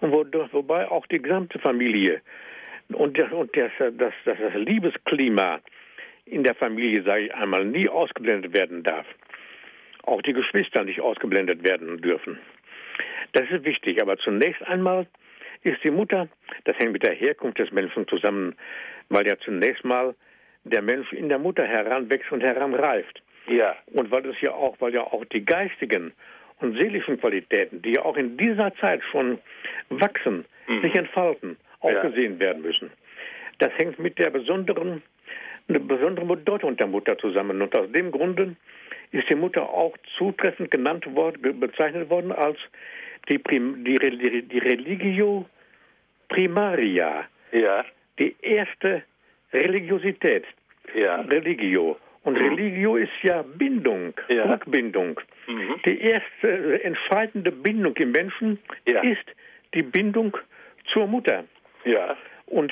wobei 0.00 0.88
auch 0.88 1.06
die 1.06 1.20
gesamte 1.20 1.58
Familie 1.58 2.20
und, 2.92 3.18
das, 3.18 3.30
und 3.32 3.54
das, 3.56 3.70
das, 3.78 3.92
das, 4.24 4.38
das 4.38 4.54
Liebesklima 4.54 5.60
in 6.24 6.44
der 6.44 6.54
Familie, 6.54 7.02
sage 7.02 7.26
ich 7.26 7.34
einmal, 7.34 7.64
nie 7.64 7.88
ausgeblendet 7.88 8.52
werden 8.52 8.82
darf. 8.82 9.06
Auch 10.04 10.22
die 10.22 10.32
Geschwister 10.32 10.84
nicht 10.84 11.00
ausgeblendet 11.00 11.64
werden 11.64 12.00
dürfen. 12.00 12.38
Das 13.32 13.44
ist 13.50 13.64
wichtig, 13.64 14.00
aber 14.00 14.16
zunächst 14.16 14.62
einmal 14.66 15.06
ist 15.62 15.82
die 15.84 15.90
Mutter, 15.90 16.28
das 16.64 16.78
hängt 16.78 16.92
mit 16.92 17.02
der 17.02 17.14
Herkunft 17.14 17.58
des 17.58 17.70
Menschen 17.72 18.06
zusammen, 18.08 18.54
weil 19.08 19.26
ja 19.26 19.36
zunächst 19.38 19.84
mal 19.84 20.14
der 20.64 20.82
Mensch 20.82 21.12
in 21.12 21.28
der 21.28 21.38
Mutter 21.38 21.64
heranwächst 21.64 22.30
und 22.32 22.42
heranreift. 22.42 23.22
Ja. 23.48 23.76
Und 23.86 24.10
weil 24.10 24.26
es 24.26 24.40
ja 24.40 24.52
auch, 24.52 24.76
weil 24.80 24.94
ja 24.94 25.02
auch 25.02 25.24
die 25.26 25.44
geistigen 25.44 26.12
und 26.60 26.76
seelischen 26.76 27.20
Qualitäten, 27.20 27.82
die 27.82 27.92
ja 27.92 28.02
auch 28.04 28.16
in 28.16 28.36
dieser 28.36 28.74
Zeit 28.76 29.02
schon 29.10 29.38
wachsen, 29.88 30.44
mhm. 30.66 30.82
sich 30.82 30.94
entfalten, 30.94 31.56
auch 31.80 31.90
ja. 31.90 32.02
gesehen 32.02 32.38
werden 32.38 32.62
müssen. 32.62 32.90
Das 33.58 33.72
hängt 33.76 33.98
mit 33.98 34.18
der 34.18 34.30
besonderen, 34.30 35.02
einer 35.68 35.78
besonderen 35.80 36.28
Bedeutung 36.28 36.76
der 36.76 36.86
Mutter 36.86 37.18
zusammen. 37.18 37.60
Und 37.60 37.76
aus 37.76 37.90
dem 37.92 38.10
Grunde 38.10 38.56
ist 39.12 39.28
die 39.28 39.34
Mutter 39.34 39.68
auch 39.68 39.96
zutreffend 40.16 40.70
genannt 40.70 41.06
worden, 41.14 41.60
bezeichnet 41.60 42.08
worden 42.10 42.32
als 42.32 42.58
die, 43.28 43.38
Prim, 43.38 43.84
die, 43.84 43.98
die 43.98 44.58
Religio 44.58 45.46
Primaria. 46.28 47.24
Ja. 47.52 47.84
Die 48.18 48.34
erste 48.42 49.02
Religiosität. 49.52 50.44
Ja. 50.94 51.20
Religio. 51.22 51.96
Und 52.28 52.38
mhm. 52.38 52.48
Religio 52.48 52.96
ist 52.96 53.22
ja 53.22 53.40
Bindung, 53.42 54.12
ja. 54.28 54.44
Rückbindung. 54.44 55.18
Mhm. 55.46 55.76
Die 55.86 55.98
erste 55.98 56.84
entscheidende 56.84 57.50
Bindung 57.50 57.96
im 57.96 58.12
Menschen 58.12 58.58
ja. 58.86 59.00
ist 59.00 59.24
die 59.72 59.82
Bindung 59.82 60.36
zur 60.92 61.06
Mutter. 61.06 61.44
Ja. 61.86 62.18
Und 62.44 62.70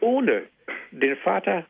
ohne 0.00 0.44
den 0.92 1.14
Vater 1.18 1.66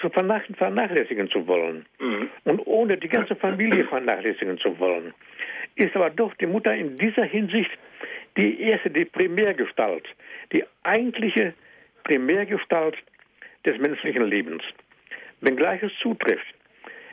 zu 0.00 0.08
vernachlässigen 0.10 1.28
zu 1.30 1.44
wollen 1.48 1.84
mhm. 1.98 2.30
und 2.44 2.60
ohne 2.64 2.96
die 2.96 3.08
ganze 3.08 3.34
Familie 3.34 3.84
vernachlässigen 3.84 4.56
zu 4.58 4.78
wollen, 4.78 5.12
ist 5.74 5.96
aber 5.96 6.10
doch 6.10 6.32
die 6.34 6.46
Mutter 6.46 6.72
in 6.76 6.96
dieser 6.96 7.24
Hinsicht 7.24 7.70
die 8.36 8.60
erste, 8.60 8.88
die 8.88 9.04
Primärgestalt, 9.04 10.06
die 10.52 10.62
eigentliche 10.84 11.54
Primärgestalt 12.04 12.94
des 13.66 13.78
menschlichen 13.78 14.26
Lebens. 14.26 14.62
Wenngleich 15.42 15.82
es 15.82 15.92
zutrifft, 16.00 16.54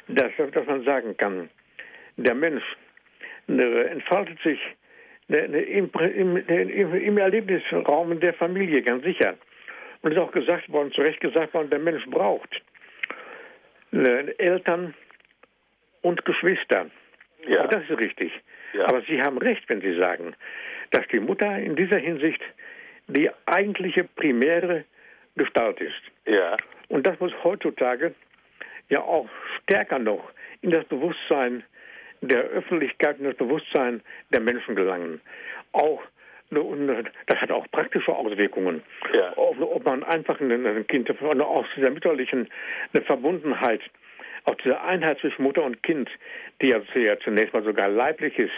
dass, 0.07 0.32
dass 0.53 0.65
man 0.65 0.84
sagen 0.84 1.17
kann, 1.17 1.49
der 2.17 2.36
Mensch 2.36 2.63
entfaltet 3.47 4.39
sich 4.41 4.59
im, 5.27 5.91
im, 5.93 6.38
im, 6.93 7.17
Erlebnisraum 7.17 8.19
der 8.19 8.34
Familie, 8.34 8.82
ganz 8.82 9.03
sicher. 9.03 9.36
Und 10.01 10.11
es 10.11 10.17
ist 10.17 10.23
auch 10.23 10.32
gesagt 10.32 10.71
worden, 10.71 10.91
zu 10.91 11.01
Recht 11.01 11.19
gesagt 11.19 11.53
worden, 11.53 11.69
der 11.69 11.80
Mensch 11.80 12.05
braucht 12.05 12.61
ne, 13.91 14.34
Eltern 14.38 14.93
und 16.01 16.23
Geschwister. 16.25 16.88
Ja. 17.47 17.65
Auch 17.65 17.69
das 17.69 17.84
ist 17.89 17.99
richtig. 17.99 18.32
Ja. 18.73 18.88
Aber 18.88 19.01
Sie 19.01 19.21
haben 19.21 19.38
recht, 19.38 19.67
wenn 19.67 19.82
Sie 19.82 19.95
sagen, 19.97 20.36
dass 20.91 21.07
die 21.07 21.19
Mutter 21.19 21.57
in 21.57 21.75
dieser 21.75 21.97
Hinsicht 21.97 22.41
die 23.07 23.30
eigentliche 23.45 24.03
primäre 24.03 24.86
Gestalt 25.36 25.80
ist. 25.82 26.01
Ja. 26.30 26.55
Und 26.88 27.05
das 27.05 27.19
muss 27.19 27.32
heutzutage 27.43 28.13
ja 28.89 29.01
auch 29.01 29.27
stärker 29.61 29.99
noch 29.99 30.32
in 30.61 30.71
das 30.71 30.86
Bewusstsein 30.86 31.63
der 32.21 32.41
Öffentlichkeit, 32.41 33.19
in 33.19 33.25
das 33.25 33.36
Bewusstsein 33.36 34.01
der 34.32 34.41
Menschen 34.41 34.75
gelangen. 34.75 35.21
Auch 35.71 36.01
das 36.51 37.38
hat 37.41 37.51
auch 37.51 37.67
praktische 37.71 38.11
Auswirkungen. 38.11 38.82
Ja. 39.13 39.34
Ob, 39.36 39.61
ob, 39.61 39.86
man 39.86 40.03
einfach 40.03 40.39
ein 40.39 40.88
Kind 40.88 41.09
aus 41.21 41.65
dieser 41.75 41.91
mütterlichen 41.91 42.49
eine 42.91 43.03
Verbundenheit 43.03 43.82
auch 44.45 44.55
diese 44.55 44.82
Einheit 44.82 45.19
zwischen 45.19 45.43
Mutter 45.43 45.63
und 45.63 45.84
Kind, 45.84 46.09
die 46.61 46.69
ja 46.69 46.82
zunächst 47.19 47.53
mal 47.53 47.63
sogar 47.63 47.88
leiblich 47.88 48.39
ist 48.39 48.53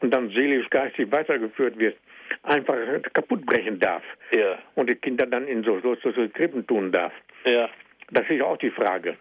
und 0.00 0.12
dann 0.12 0.28
seelisch, 0.30 0.68
geistig 0.70 1.10
weitergeführt 1.10 1.78
wird, 1.78 1.96
einfach 2.42 2.76
kaputt 3.12 3.44
brechen 3.46 3.78
darf. 3.78 4.02
Ja. 4.32 4.58
Und 4.74 4.90
die 4.90 4.94
Kinder 4.96 5.26
dann 5.26 5.46
in 5.46 5.64
so, 5.64 5.80
so, 5.80 5.94
so, 5.96 6.12
so 6.12 6.28
Krippen 6.28 6.66
tun 6.66 6.92
darf. 6.92 7.12
Ja. 7.44 7.68
Das 8.10 8.28
ist 8.28 8.42
auch 8.42 8.56
die 8.58 8.70
Frage. 8.70 9.16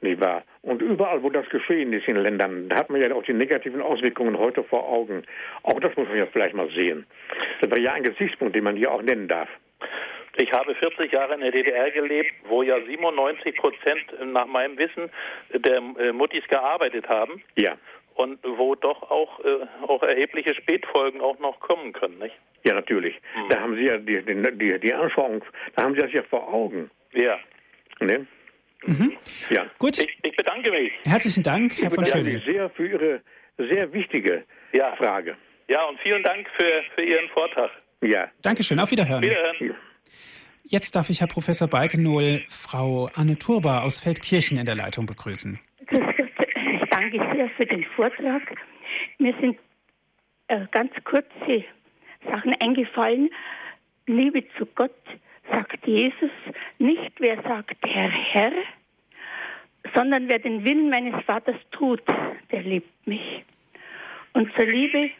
Nicht 0.00 0.20
wahr? 0.20 0.44
Und 0.62 0.80
überall, 0.80 1.22
wo 1.22 1.30
das 1.30 1.48
geschehen 1.48 1.92
ist 1.92 2.06
in 2.06 2.16
Ländern, 2.16 2.68
da 2.68 2.76
hat 2.76 2.90
man 2.90 3.00
ja 3.00 3.12
auch 3.12 3.24
die 3.24 3.32
negativen 3.32 3.82
Auswirkungen 3.82 4.38
heute 4.38 4.62
vor 4.62 4.88
Augen. 4.88 5.24
Auch 5.64 5.80
das 5.80 5.96
muss 5.96 6.06
man 6.08 6.18
ja 6.18 6.26
vielleicht 6.26 6.54
mal 6.54 6.70
sehen. 6.70 7.04
Das 7.60 7.70
wäre 7.70 7.80
ja 7.80 7.92
ein 7.94 8.04
Gesichtspunkt, 8.04 8.54
den 8.54 8.62
man 8.62 8.76
hier 8.76 8.92
auch 8.92 9.02
nennen 9.02 9.26
darf. 9.26 9.48
Ich 10.40 10.52
habe 10.52 10.72
40 10.72 11.10
Jahre 11.10 11.34
in 11.34 11.40
der 11.40 11.50
DDR 11.50 11.90
gelebt, 11.90 12.32
wo 12.44 12.62
ja 12.62 12.80
97 12.80 13.56
Prozent 13.56 14.04
nach 14.32 14.46
meinem 14.46 14.78
Wissen 14.78 15.10
der 15.52 15.82
äh, 15.98 16.12
Muttis 16.12 16.46
gearbeitet 16.46 17.08
haben. 17.08 17.42
Ja. 17.56 17.76
Und 18.18 18.40
wo 18.42 18.74
doch 18.74 19.00
auch, 19.12 19.38
äh, 19.44 19.64
auch 19.86 20.02
erhebliche 20.02 20.52
Spätfolgen 20.52 21.20
auch 21.20 21.38
noch 21.38 21.60
kommen 21.60 21.92
können, 21.92 22.18
nicht? 22.18 22.34
Ja, 22.64 22.74
natürlich. 22.74 23.14
Hm. 23.34 23.48
Da 23.48 23.60
haben 23.60 23.76
Sie 23.76 23.82
ja 23.82 23.96
die, 23.96 24.20
die, 24.24 24.80
die 24.80 24.92
Anschauung, 24.92 25.44
da 25.76 25.84
haben 25.84 25.94
Sie 25.94 26.00
das 26.00 26.12
ja 26.12 26.24
vor 26.24 26.52
Augen. 26.52 26.90
Ja. 27.12 27.38
Ne? 28.00 28.26
Mhm. 28.84 29.16
Ja. 29.50 29.66
Gut. 29.78 30.00
Ich, 30.00 30.18
ich, 30.20 30.36
bedanke 30.36 30.72
mich. 30.72 30.92
Herzlichen 31.04 31.44
Dank, 31.44 31.80
Herr 31.80 31.92
von 31.92 32.04
Schöne. 32.04 32.30
Ich 32.30 32.44
bedanke 32.44 32.50
mich 32.50 32.56
sehr 32.56 32.70
für 32.70 32.88
Ihre 32.88 33.20
sehr 33.56 33.92
wichtige 33.92 34.42
ja. 34.72 34.96
Frage. 34.96 35.36
Ja, 35.68 35.84
und 35.84 36.00
vielen 36.00 36.24
Dank 36.24 36.48
für, 36.58 36.82
für 36.96 37.04
Ihren 37.04 37.28
Vortrag. 37.28 37.70
Ja. 38.00 38.28
Dankeschön. 38.42 38.80
Auf 38.80 38.90
Wiederhören. 38.90 39.22
Wiederhören. 39.22 39.76
Jetzt 40.64 40.96
darf 40.96 41.08
ich 41.08 41.20
Herr 41.20 41.28
Professor 41.28 41.68
Balkenohl 41.68 42.42
Frau 42.48 43.10
Anne 43.14 43.38
Turba 43.38 43.82
aus 43.82 44.00
Feldkirchen 44.00 44.58
in 44.58 44.66
der 44.66 44.74
Leitung 44.74 45.06
begrüßen. 45.06 45.60
Für 47.56 47.66
den 47.66 47.84
Vortrag. 47.84 48.42
Mir 49.18 49.34
sind 49.40 49.58
äh, 50.48 50.66
ganz 50.70 50.92
kurze 51.04 51.64
Sachen 52.24 52.54
eingefallen. 52.60 53.30
Liebe 54.06 54.44
zu 54.56 54.66
Gott, 54.66 54.94
sagt 55.50 55.86
Jesus, 55.86 56.30
nicht 56.78 57.12
wer 57.18 57.42
sagt 57.42 57.76
Herr, 57.84 58.10
Herr, 58.10 58.52
sondern 59.94 60.28
wer 60.28 60.38
den 60.38 60.64
Willen 60.66 60.90
meines 60.90 61.22
Vaters 61.24 61.56
tut, 61.70 62.02
der 62.50 62.62
liebt 62.62 63.06
mich. 63.06 63.44
Und 64.32 64.52
zur 64.54 64.66
Liebe 64.66 65.10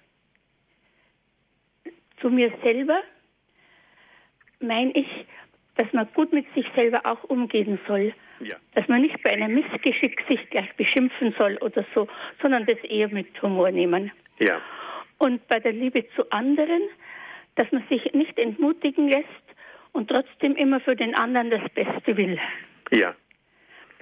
zu 2.21 2.31
mir 2.31 2.53
selber 2.63 3.01
meine 4.61 4.93
ich, 4.93 5.27
dass 5.77 5.93
man 5.93 6.09
gut 6.15 6.33
mit 6.33 6.53
sich 6.55 6.67
selber 6.75 7.07
auch 7.07 7.25
umgehen 7.25 7.79
soll. 7.87 8.13
Ja. 8.41 8.57
Dass 8.75 8.87
man 8.89 9.03
nicht 9.03 9.23
bei 9.23 9.31
einem 9.31 9.55
Missgeschick 9.55 10.23
sich 10.29 10.49
gleich 10.51 10.73
beschimpfen 10.77 11.35
soll 11.37 11.57
oder 11.59 11.85
so, 11.95 12.09
sondern 12.41 12.67
das 12.67 12.79
eher 12.85 13.09
mit 13.09 13.41
Humor 13.43 13.71
nehmen. 13.71 14.13
Ja. 14.39 14.61
Und 15.19 15.47
bei 15.49 15.59
der 15.59 15.73
Liebe 15.73 16.05
zu 16.15 16.31
anderen, 16.31 16.83
dass 17.57 17.71
man 17.73 17.83
sich 17.89 18.13
nicht 18.13 18.39
entmutigen 18.39 19.09
lässt 19.09 19.27
und 19.93 20.09
trotzdem 20.09 20.55
immer 20.55 20.81
für 20.81 20.95
den 20.95 21.15
anderen 21.15 21.51
das 21.51 21.69
Beste 21.75 22.17
will. 22.17 22.39
Ja. 22.91 23.15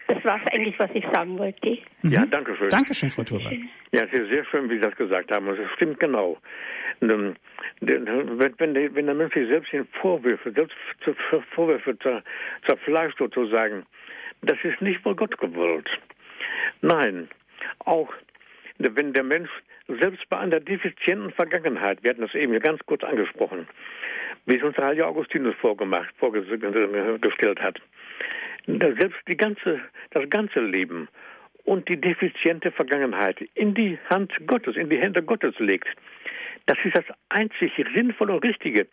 Das 0.09 0.25
war 0.25 0.41
es 0.41 0.53
eigentlich, 0.53 0.79
was 0.79 0.91
ich 0.95 1.05
sagen 1.13 1.39
wollte. 1.39 1.79
Mhm. 2.03 2.13
Ja, 2.13 2.27
danke 2.27 2.55
schön. 2.57 2.69
Dankeschön, 2.69 3.11
Frau 3.11 3.25
Turber. 3.25 3.51
Ja, 3.93 4.03
es 4.03 4.13
ist 4.13 4.29
sehr 4.29 4.45
schön, 4.45 4.71
wie 4.71 4.75
Sie 4.75 4.81
das 4.81 4.95
gesagt 4.95 5.33
haben. 5.33 5.49
Und 5.49 5.59
es 5.59 5.71
stimmt 5.73 5.99
genau. 5.99 6.39
Ähm, 7.01 7.35
wenn, 7.81 8.07
wenn, 8.07 8.95
wenn 8.95 9.07
der 9.07 9.15
Mensch 9.15 9.35
sich 9.35 9.49
selbst 9.49 9.73
in 9.73 9.87
Vorwürfe, 10.01 10.53
selbst 10.53 10.77
Vorwürfe 11.55 11.99
zerfleischt 12.67 13.19
sozusagen, 13.19 13.85
das 14.43 14.59
ist 14.63 14.81
nicht 14.81 15.05
wohl 15.05 15.15
Gott 15.15 15.39
gewollt. 15.39 15.89
Nein, 16.83 17.29
auch 17.81 18.13
wenn 18.79 19.13
der 19.13 19.25
Mensch 19.25 19.51
selbst 19.89 20.29
bei 20.29 20.39
einer 20.39 20.61
defizienten 20.61 21.31
Vergangenheit, 21.31 22.03
wir 22.03 22.11
hatten 22.11 22.23
das 22.23 22.35
eben 22.35 22.59
ganz 22.61 22.81
kurz 22.87 23.03
angesprochen, 23.05 23.67
wie 24.47 24.57
es 24.57 24.63
uns 24.63 24.77
Heilige 24.77 25.07
Augustinus 25.07 25.55
vorgemacht, 25.57 26.15
vorgestellt 26.19 27.61
hat, 27.61 27.81
selbst 28.67 29.19
die 29.29 29.37
ganze, 29.37 29.81
das 30.11 30.29
ganze 30.29 30.61
Leben 30.61 31.09
und 31.65 31.89
die 31.89 32.01
defiziente 32.01 32.71
Vergangenheit 32.71 33.41
in 33.55 33.75
die 33.75 33.99
Hand 34.11 34.33
Gottes, 34.47 34.77
in 34.77 34.89
die 34.89 34.99
Hände 34.99 35.23
Gottes 35.23 35.59
legt, 35.59 35.89
das 36.67 36.79
ist 36.85 36.97
das 36.97 37.05
einzig 37.29 37.73
Sinnvolle 37.95 38.35
und 38.35 38.45
Richtige, 38.45 38.87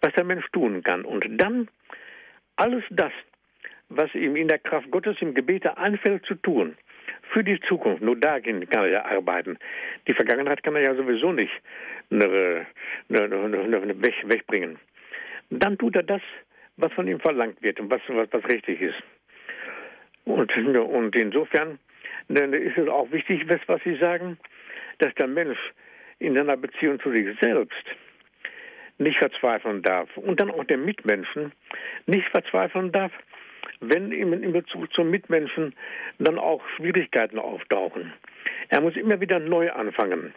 was 0.00 0.12
der 0.14 0.24
Mensch 0.24 0.46
tun 0.52 0.82
kann. 0.82 1.04
Und 1.04 1.26
dann 1.28 1.68
alles 2.56 2.84
das, 2.90 3.12
was 3.88 4.14
ihm 4.14 4.36
in 4.36 4.48
der 4.48 4.58
Kraft 4.58 4.90
Gottes 4.90 5.16
im 5.20 5.34
Gebete 5.34 5.76
einfällt 5.76 6.24
zu 6.26 6.34
tun, 6.34 6.76
für 7.30 7.44
die 7.44 7.60
Zukunft, 7.60 8.02
nur 8.02 8.16
darin 8.16 8.68
kann 8.68 8.84
er 8.84 8.90
ja 8.90 9.04
arbeiten. 9.04 9.58
Die 10.06 10.14
Vergangenheit 10.14 10.62
kann 10.62 10.76
er 10.76 10.82
ja 10.82 10.94
sowieso 10.94 11.32
nicht 11.32 11.52
weg, 13.10 14.14
wegbringen. 14.24 14.78
Dann 15.50 15.78
tut 15.78 15.96
er 15.96 16.02
das, 16.02 16.22
was 16.76 16.92
von 16.92 17.08
ihm 17.08 17.20
verlangt 17.20 17.62
wird 17.62 17.80
und 17.80 17.90
was, 17.90 18.00
was, 18.08 18.28
was 18.30 18.44
richtig 18.48 18.80
ist. 18.80 19.02
Und, 20.24 20.54
und 20.56 21.16
insofern 21.16 21.78
ist 22.28 22.78
es 22.78 22.88
auch 22.88 23.10
wichtig, 23.10 23.46
was 23.66 23.82
Sie 23.82 23.96
sagen, 23.96 24.38
dass 24.98 25.14
der 25.14 25.26
Mensch 25.26 25.58
in 26.18 26.34
seiner 26.34 26.56
Beziehung 26.56 27.00
zu 27.00 27.10
sich 27.10 27.26
selbst 27.40 27.84
nicht 28.98 29.18
verzweifeln 29.18 29.82
darf 29.82 30.14
und 30.16 30.40
dann 30.40 30.50
auch 30.50 30.64
den 30.64 30.84
Mitmenschen 30.84 31.52
nicht 32.06 32.28
verzweifeln 32.28 32.92
darf, 32.92 33.12
wenn 33.80 34.12
in 34.12 34.52
Bezug 34.52 34.92
zum 34.92 35.10
Mitmenschen 35.10 35.74
dann 36.18 36.38
auch 36.38 36.62
Schwierigkeiten 36.76 37.38
auftauchen. 37.38 38.12
Er 38.68 38.80
muss 38.80 38.96
immer 38.96 39.20
wieder 39.20 39.38
neu 39.38 39.70
anfangen 39.72 40.34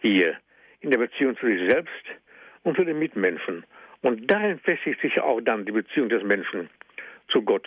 hier 0.00 0.36
in 0.80 0.90
der 0.90 0.98
Beziehung 0.98 1.36
zu 1.38 1.46
sich 1.46 1.68
selbst 1.68 2.04
und 2.62 2.76
zu 2.76 2.84
den 2.84 2.98
Mitmenschen. 2.98 3.64
Und 4.02 4.30
darin 4.30 4.58
festigt 4.60 5.00
sich 5.00 5.20
auch 5.20 5.40
dann 5.40 5.64
die 5.66 5.72
Beziehung 5.72 6.08
des 6.08 6.22
Menschen 6.22 6.70
zu 7.28 7.42
Gott 7.42 7.66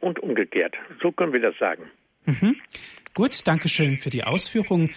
und 0.00 0.20
umgekehrt. 0.20 0.76
So 1.02 1.12
können 1.12 1.32
wir 1.32 1.40
das 1.40 1.56
sagen. 1.58 1.90
Mhm. 2.26 2.56
Gut, 3.14 3.46
danke 3.46 3.68
schön 3.68 3.96
für 3.96 4.10
die 4.10 4.24
Ausführungen. 4.24 4.94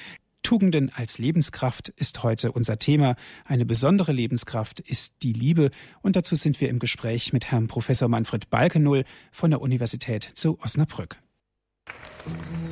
Tugenden 0.47 0.89
als 0.95 1.17
Lebenskraft 1.17 1.89
ist 1.89 2.23
heute 2.23 2.53
unser 2.53 2.79
Thema. 2.79 3.17
Eine 3.43 3.65
besondere 3.65 4.13
Lebenskraft 4.13 4.79
ist 4.79 5.15
die 5.21 5.33
Liebe. 5.33 5.71
Und 6.01 6.15
dazu 6.15 6.35
sind 6.35 6.61
wir 6.61 6.69
im 6.69 6.79
Gespräch 6.79 7.33
mit 7.33 7.51
Herrn 7.51 7.67
Professor 7.67 8.07
Manfred 8.07 8.49
Balkenull 8.49 9.03
von 9.33 9.51
der 9.51 9.59
Universität 9.59 10.23
zu 10.23 10.57
Osnabrück. 10.61 11.17
Unseren 12.23 12.66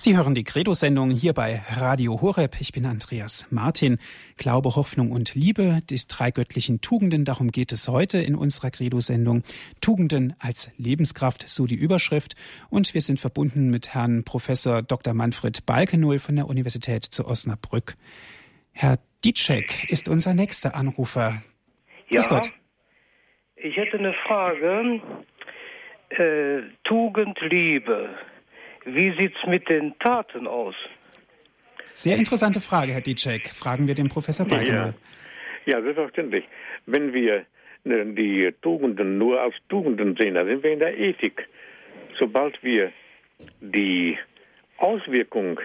Sie 0.00 0.16
hören 0.16 0.36
die 0.36 0.44
Credo-Sendung 0.44 1.10
hier 1.10 1.32
bei 1.32 1.60
Radio 1.76 2.20
Horeb. 2.22 2.60
Ich 2.60 2.70
bin 2.70 2.86
Andreas 2.86 3.48
Martin. 3.50 3.98
Glaube, 4.36 4.76
Hoffnung 4.76 5.10
und 5.10 5.34
Liebe, 5.34 5.80
die 5.90 6.00
drei 6.06 6.30
göttlichen 6.30 6.80
Tugenden, 6.80 7.24
darum 7.24 7.50
geht 7.50 7.72
es 7.72 7.88
heute 7.88 8.18
in 8.18 8.36
unserer 8.36 8.70
Credo-Sendung. 8.70 9.42
Tugenden 9.80 10.36
als 10.38 10.70
Lebenskraft, 10.78 11.48
so 11.48 11.66
die 11.66 11.74
Überschrift. 11.74 12.36
Und 12.70 12.94
wir 12.94 13.00
sind 13.00 13.18
verbunden 13.18 13.70
mit 13.70 13.92
Herrn 13.92 14.22
Professor 14.22 14.82
Dr. 14.82 15.14
Manfred 15.14 15.66
Balkenull 15.66 16.20
von 16.20 16.36
der 16.36 16.46
Universität 16.46 17.04
zu 17.04 17.26
Osnabrück. 17.26 17.96
Herr 18.70 19.00
Ditschek 19.24 19.90
ist 19.90 20.08
unser 20.08 20.32
nächster 20.32 20.76
Anrufer. 20.76 21.42
Ja, 22.08 22.20
Gott. 22.28 22.52
ich 23.56 23.76
hätte 23.76 23.98
eine 23.98 24.14
Frage. 24.28 25.02
Äh, 26.10 26.62
Tugend, 26.84 27.36
Liebe. 27.40 28.10
Wie 28.94 29.10
sieht 29.18 29.34
es 29.36 29.46
mit 29.46 29.68
den 29.68 29.98
Taten 29.98 30.46
aus? 30.46 30.74
Sehr 31.84 32.16
interessante 32.16 32.60
Frage, 32.60 32.92
Herr 32.92 33.00
Ditschek. 33.00 33.48
Fragen 33.50 33.86
wir 33.86 33.94
den 33.94 34.08
Professor 34.08 34.46
Balkener. 34.46 34.94
Ja. 35.66 35.78
ja, 35.78 35.82
selbstverständlich. 35.82 36.44
Wenn 36.86 37.12
wir 37.12 37.44
äh, 37.84 38.04
die 38.04 38.52
Tugenden 38.62 39.18
nur 39.18 39.40
als 39.40 39.54
Tugenden 39.68 40.16
sehen, 40.16 40.34
dann 40.34 40.46
sind 40.46 40.62
wir 40.62 40.72
in 40.72 40.78
der 40.78 40.98
Ethik. 40.98 41.48
Sobald 42.18 42.62
wir 42.62 42.92
die 43.60 44.18
Auswirkung 44.78 45.60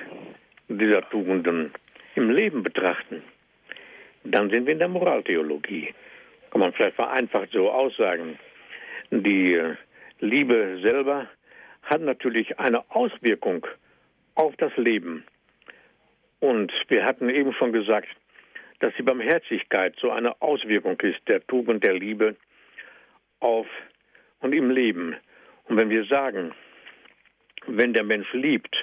dieser 0.67 1.07
Tugenden 1.09 1.71
im 2.15 2.29
Leben 2.29 2.63
betrachten, 2.63 3.21
dann 4.23 4.49
sind 4.49 4.65
wir 4.65 4.73
in 4.73 4.79
der 4.79 4.87
Moraltheologie. 4.87 5.93
Kann 6.51 6.61
man 6.61 6.73
vielleicht 6.73 6.95
vereinfacht 6.95 7.49
so 7.51 7.71
aussagen. 7.71 8.37
Die 9.11 9.59
Liebe 10.19 10.79
selber 10.81 11.27
hat 11.83 12.01
natürlich 12.01 12.59
eine 12.59 12.83
Auswirkung 12.91 13.65
auf 14.35 14.55
das 14.57 14.75
Leben. 14.77 15.25
Und 16.39 16.71
wir 16.87 17.05
hatten 17.05 17.29
eben 17.29 17.53
schon 17.53 17.71
gesagt, 17.71 18.09
dass 18.79 18.93
die 18.97 19.03
Barmherzigkeit 19.03 19.95
so 20.01 20.11
eine 20.11 20.41
Auswirkung 20.41 20.99
ist 21.01 21.21
der 21.27 21.45
Tugend 21.47 21.83
der 21.83 21.93
Liebe 21.93 22.35
auf 23.39 23.67
und 24.39 24.53
im 24.53 24.69
Leben. 24.69 25.15
Und 25.65 25.77
wenn 25.77 25.89
wir 25.89 26.05
sagen, 26.05 26.53
wenn 27.67 27.93
der 27.93 28.03
Mensch 28.03 28.31
liebt, 28.33 28.75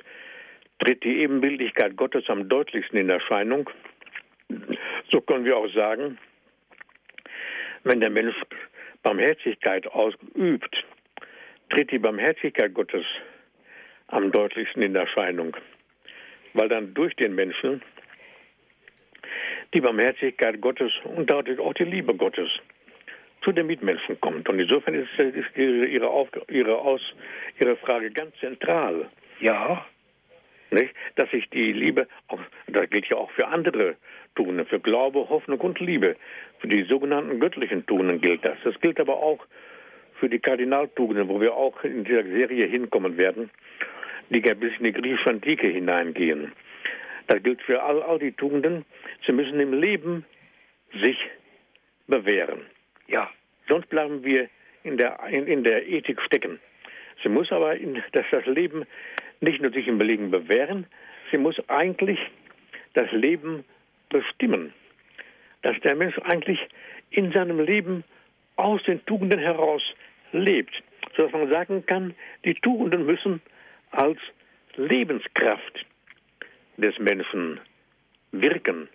tritt 0.79 1.05
die 1.05 1.21
Ebenbildlichkeit 1.21 1.97
Gottes 1.97 2.25
am 2.29 2.49
deutlichsten 2.49 2.99
in 2.99 3.11
Erscheinung, 3.11 3.69
so 5.11 5.21
können 5.21 5.45
wir 5.45 5.57
auch 5.57 5.71
sagen, 5.75 6.19
wenn 7.85 8.01
der 8.01 8.11
Mensch 8.11 8.35
Barmherzigkeit 9.03 9.87
ausübt, 9.87 10.85
tritt 11.71 11.91
die 11.91 11.99
Barmherzigkeit 11.99 12.75
Gottes 12.75 13.05
am 14.09 14.31
deutlichsten 14.33 14.83
in 14.83 14.95
Erscheinung, 14.95 15.57
weil 16.53 16.69
dann 16.69 16.95
durch 16.95 17.15
den 17.17 17.35
Menschen 17.35 17.83
die 19.73 19.81
Barmherzigkeit 19.81 20.61
Gottes 20.61 20.93
und 21.05 21.31
dadurch 21.31 21.59
auch 21.61 21.75
die 21.75 21.85
Liebe 21.85 22.15
Gottes 22.15 22.51
zu 23.43 23.53
den 23.53 23.69
Mitmenschen 23.69 24.21
kommt. 24.21 24.49
Und 24.49 24.59
insofern 24.59 24.95
ist, 24.95 25.19
ist 25.19 25.57
ihre, 25.57 26.09
Auf, 26.09 26.29
ihre, 26.49 26.79
Aus, 26.79 27.01
ihre 27.59 27.77
Frage 27.77 28.11
ganz 28.11 28.37
zentral. 28.41 29.09
Ja. 29.41 29.87
Nicht? 30.71 30.95
Dass 31.17 31.31
sich 31.31 31.49
die 31.51 31.73
Liebe, 31.73 32.07
auch, 32.29 32.41
das 32.67 32.91
gilt 32.91 33.07
ja 33.07 33.17
auch 33.17 33.31
für 33.33 33.47
andere 33.47 33.97
Tugenden, 34.35 34.67
für 34.67 34.81
Glaube, 34.81 35.29
Hoffnung 35.29 35.61
und 35.61 35.81
Liebe. 35.81 36.17
Für 36.59 36.69
die 36.69 36.83
sogenannten 36.83 37.41
göttlichen 37.41 37.87
Tugenden 37.87 38.21
gilt 38.21 38.45
das. 38.45 38.59
Das 38.65 38.79
gilt 38.81 39.01
aber 39.01 39.17
auch 39.17 39.45
für 40.21 40.29
die 40.29 40.39
Kardinaltugenden, 40.39 41.29
wo 41.29 41.41
wir 41.41 41.55
auch 41.55 41.83
in 41.83 42.05
dieser 42.05 42.23
Serie 42.23 42.67
hinkommen 42.67 43.17
werden, 43.17 43.51
die 44.29 44.41
bis 44.41 44.73
in 44.79 44.85
die 44.85 44.93
griechische 44.93 45.31
Antike 45.31 45.67
hineingehen. 45.67 46.53
Das 47.27 47.43
gilt 47.43 47.63
für 47.63 47.83
all, 47.83 48.03
all 48.03 48.19
die 48.19 48.33
Tugenden. 48.33 48.85
Sie 49.27 49.33
müssen 49.33 49.59
im 49.59 49.73
Leben 49.73 50.25
sich 50.93 51.19
bewähren. 52.07 52.61
Ja. 53.09 53.31
Sonst 53.69 53.89
bleiben 53.89 54.25
wir 54.25 54.49
in 54.83 54.97
der, 54.97 55.19
in, 55.31 55.47
in 55.47 55.65
der 55.65 55.87
Ethik 55.87 56.21
stecken. 56.23 56.61
Sie 57.23 57.29
muss 57.29 57.51
aber, 57.53 57.77
in, 57.77 58.03
dass 58.13 58.25
das 58.31 58.47
Leben 58.47 58.85
nicht 59.41 59.63
nur 59.63 59.71
sich 59.73 59.87
im 59.87 59.99
Belegen 59.99 60.31
bewähren, 60.31 60.87
sie 61.31 61.39
muss 61.39 61.57
eigentlich 61.69 62.19
das 62.95 63.11
Leben 63.13 63.65
bestimmen. 64.09 64.73
Dass 65.63 65.79
der 65.81 65.95
Mensch 65.95 66.19
eigentlich 66.19 66.59
in 67.11 67.33
seinem 67.33 67.61
Leben 67.61 68.05
aus 68.57 68.83
den 68.85 69.05
Tugenden 69.07 69.39
heraus 69.39 69.83
lebt. 70.33 70.83
Sodass 71.17 71.33
man 71.33 71.49
sagen 71.49 71.85
kann, 71.87 72.15
die 72.45 72.55
Tugenden 72.55 73.07
müssen 73.07 73.43
als 73.91 74.19
Lebenskraft 74.77 75.87
des 76.77 76.99
Menschen 76.99 77.61
wirken. 78.33 78.89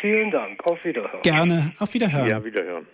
Vielen 0.00 0.30
Dank. 0.30 0.64
Auf 0.66 0.84
Wiederhören. 0.84 1.22
Gerne. 1.22 1.72
Auf 1.78 1.94
Wiederhören. 1.94 2.28
Ja, 2.28 2.44
Wiederhören. 2.44 2.86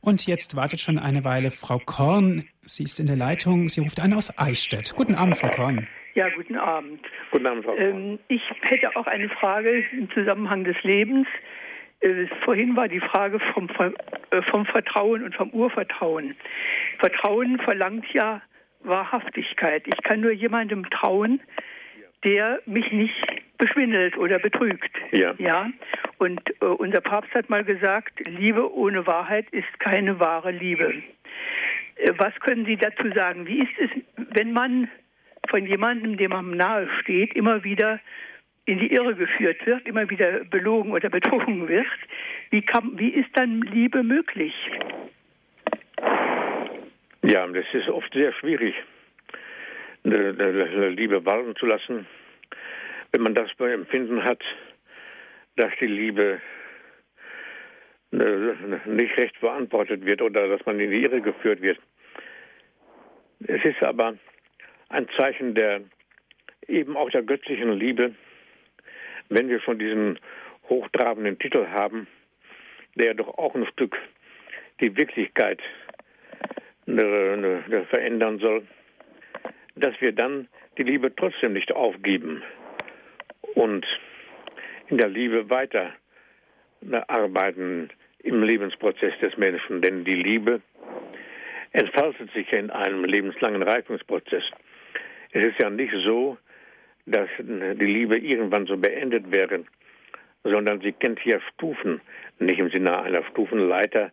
Und 0.00 0.26
jetzt 0.26 0.54
wartet 0.54 0.80
schon 0.80 0.98
eine 0.98 1.24
Weile 1.24 1.50
Frau 1.50 1.80
Korn. 1.84 2.44
Sie 2.62 2.84
ist 2.84 3.00
in 3.00 3.06
der 3.06 3.16
Leitung. 3.16 3.68
Sie 3.68 3.80
ruft 3.80 4.00
an 4.00 4.12
aus 4.12 4.36
Eichstätt. 4.38 4.94
Guten 4.94 5.14
Abend, 5.14 5.36
Frau 5.36 5.48
Korn. 5.48 5.88
Ja, 6.14 6.28
guten 6.30 6.56
Abend. 6.56 7.00
Guten 7.30 7.46
Abend, 7.46 7.64
Frau 7.64 7.74
Korn. 7.74 8.10
Ähm, 8.10 8.18
ich 8.28 8.42
hätte 8.60 8.94
auch 8.96 9.06
eine 9.06 9.28
Frage 9.28 9.84
im 9.92 10.10
Zusammenhang 10.10 10.64
des 10.64 10.80
Lebens. 10.82 11.26
Äh, 12.00 12.26
vorhin 12.44 12.76
war 12.76 12.88
die 12.88 13.00
Frage 13.00 13.40
vom, 13.52 13.68
äh, 14.30 14.42
vom 14.42 14.66
Vertrauen 14.66 15.22
und 15.22 15.34
vom 15.34 15.50
Urvertrauen. 15.50 16.36
Vertrauen 16.98 17.58
verlangt 17.58 18.06
ja 18.12 18.42
Wahrhaftigkeit. 18.80 19.84
Ich 19.86 20.02
kann 20.02 20.20
nur 20.20 20.32
jemandem 20.32 20.88
trauen, 20.90 21.40
der 22.24 22.60
mich 22.66 22.90
nicht 22.92 23.26
beschwindelt 23.58 24.16
oder 24.16 24.38
betrügt. 24.38 24.90
Ja. 25.12 25.34
ja? 25.38 25.70
Und 26.18 26.40
äh, 26.60 26.66
unser 26.66 27.00
Papst 27.00 27.32
hat 27.34 27.48
mal 27.50 27.64
gesagt, 27.64 28.20
Liebe 28.20 28.72
ohne 28.74 29.06
Wahrheit 29.06 29.48
ist 29.50 29.80
keine 29.80 30.20
wahre 30.20 30.50
Liebe. 30.50 31.02
Äh, 31.96 32.12
was 32.16 32.34
können 32.40 32.66
Sie 32.66 32.76
dazu 32.76 33.10
sagen? 33.14 33.46
Wie 33.46 33.60
ist 33.60 33.78
es, 33.78 33.90
wenn 34.16 34.52
man 34.52 34.88
von 35.48 35.66
jemandem, 35.66 36.16
dem 36.16 36.30
man 36.30 36.50
nahe 36.50 36.88
steht, 37.00 37.34
immer 37.34 37.64
wieder 37.64 38.00
in 38.66 38.78
die 38.78 38.92
Irre 38.92 39.14
geführt 39.14 39.64
wird, 39.66 39.86
immer 39.86 40.08
wieder 40.10 40.44
belogen 40.44 40.92
oder 40.92 41.08
betrogen 41.18 41.68
wird? 41.68 41.86
Wie, 42.50 42.62
kann, 42.62 42.98
wie 42.98 43.10
ist 43.10 43.30
dann 43.34 43.62
Liebe 43.62 44.02
möglich? 44.02 44.54
Ja, 47.24 47.46
das 47.46 47.64
ist 47.72 47.88
oft 47.88 48.12
sehr 48.12 48.32
schwierig, 48.34 48.74
Liebe 50.04 51.24
walten 51.24 51.56
zu 51.56 51.66
lassen 51.66 52.06
wenn 53.16 53.22
man 53.22 53.34
das 53.34 53.48
bei 53.56 53.72
Empfinden 53.72 54.22
hat, 54.24 54.42
dass 55.56 55.72
die 55.80 55.86
Liebe 55.86 56.40
äh, 58.12 58.86
nicht 58.86 59.16
recht 59.16 59.40
beantwortet 59.40 60.04
wird 60.04 60.20
oder 60.20 60.48
dass 60.48 60.66
man 60.66 60.78
in 60.80 60.90
die 60.90 61.02
Irre 61.02 61.22
geführt 61.22 61.62
wird. 61.62 61.78
Es 63.46 63.64
ist 63.64 63.82
aber 63.82 64.18
ein 64.90 65.08
Zeichen 65.16 65.54
der 65.54 65.80
eben 66.68 66.94
auch 66.94 67.08
der 67.08 67.22
göttlichen 67.22 67.72
Liebe, 67.72 68.14
wenn 69.28 69.48
wir 69.48 69.60
schon 69.60 69.78
diesen 69.78 70.18
hochtrabenden 70.68 71.38
Titel 71.38 71.66
haben, 71.68 72.06
der 72.94 73.14
doch 73.14 73.38
auch 73.38 73.54
ein 73.54 73.66
Stück 73.66 73.96
die 74.80 74.96
Wirklichkeit 74.96 75.60
äh, 76.86 77.84
verändern 77.90 78.38
soll, 78.38 78.66
dass 79.74 80.00
wir 80.00 80.12
dann 80.12 80.48
die 80.78 80.82
Liebe 80.82 81.14
trotzdem 81.14 81.52
nicht 81.52 81.72
aufgeben 81.72 82.42
und 83.54 83.86
in 84.88 84.98
der 84.98 85.08
Liebe 85.08 85.50
weiter 85.50 85.92
arbeiten 87.08 87.90
im 88.20 88.42
Lebensprozess 88.42 89.18
des 89.20 89.36
Menschen. 89.36 89.82
Denn 89.82 90.04
die 90.04 90.14
Liebe 90.14 90.60
entfaltet 91.72 92.30
sich 92.32 92.52
in 92.52 92.70
einem 92.70 93.04
lebenslangen 93.04 93.62
Reifungsprozess. 93.62 94.44
Es 95.32 95.42
ist 95.42 95.58
ja 95.58 95.70
nicht 95.70 95.92
so, 96.04 96.38
dass 97.06 97.28
die 97.38 97.86
Liebe 97.86 98.18
irgendwann 98.18 98.66
so 98.66 98.76
beendet 98.76 99.30
wäre, 99.30 99.64
sondern 100.42 100.80
sie 100.80 100.92
kennt 100.92 101.24
ja 101.24 101.40
Stufen, 101.54 102.00
nicht 102.38 102.58
im 102.58 102.70
Sinne 102.70 103.00
einer 103.02 103.24
Stufenleiter, 103.30 104.10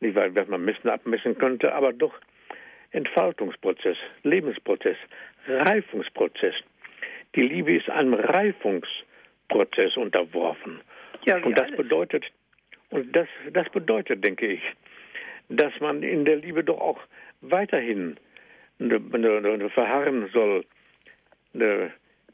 nicht 0.00 0.14
weil 0.14 0.30
man 0.30 0.64
messen 0.64 0.88
abmessen 0.88 1.36
könnte, 1.38 1.74
aber 1.74 1.92
doch 1.92 2.14
Entfaltungsprozess, 2.92 3.96
Lebensprozess, 4.22 4.96
Reifungsprozess. 5.48 6.54
Die 7.34 7.42
Liebe 7.42 7.74
ist 7.76 7.90
einem 7.90 8.14
Reifungsprozess 8.14 9.96
unterworfen. 9.96 10.80
Ja, 11.24 11.36
und 11.38 11.58
das 11.58 11.66
alles. 11.66 11.76
bedeutet, 11.76 12.24
und 12.90 13.14
das, 13.14 13.28
das 13.52 13.68
bedeutet, 13.70 14.24
denke 14.24 14.46
ich, 14.46 14.62
dass 15.48 15.72
man 15.80 16.02
in 16.02 16.24
der 16.24 16.36
Liebe 16.36 16.64
doch 16.64 16.80
auch 16.80 17.00
weiterhin 17.40 18.16
verharren 18.78 20.28
soll. 20.32 20.64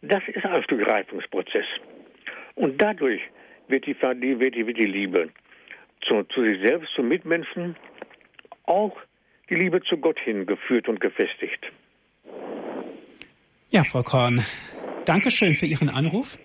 Das 0.02 0.22
ist 0.26 0.44
ein 0.44 0.62
Stück 0.64 0.86
Reifungsprozess. 0.86 1.66
Und 2.56 2.80
dadurch 2.82 3.20
wird 3.68 3.86
die, 3.86 3.96
wird 4.00 4.22
die, 4.54 4.66
wird 4.66 4.78
die 4.78 4.86
Liebe 4.86 5.30
zu, 6.06 6.24
zu 6.24 6.42
sich 6.42 6.60
selbst, 6.60 6.92
zu 6.94 7.02
Mitmenschen, 7.02 7.76
auch 8.64 8.96
die 9.48 9.54
Liebe 9.54 9.80
zu 9.82 9.96
Gott 9.96 10.18
hingeführt 10.18 10.88
und 10.88 11.00
gefestigt. 11.00 11.64
Ja, 13.70 13.84
Frau 13.84 14.02
Korn, 14.02 14.44
Dankeschön 15.06 15.54
für 15.54 15.66
Ihren 15.66 15.88
Anruf. 15.88 16.38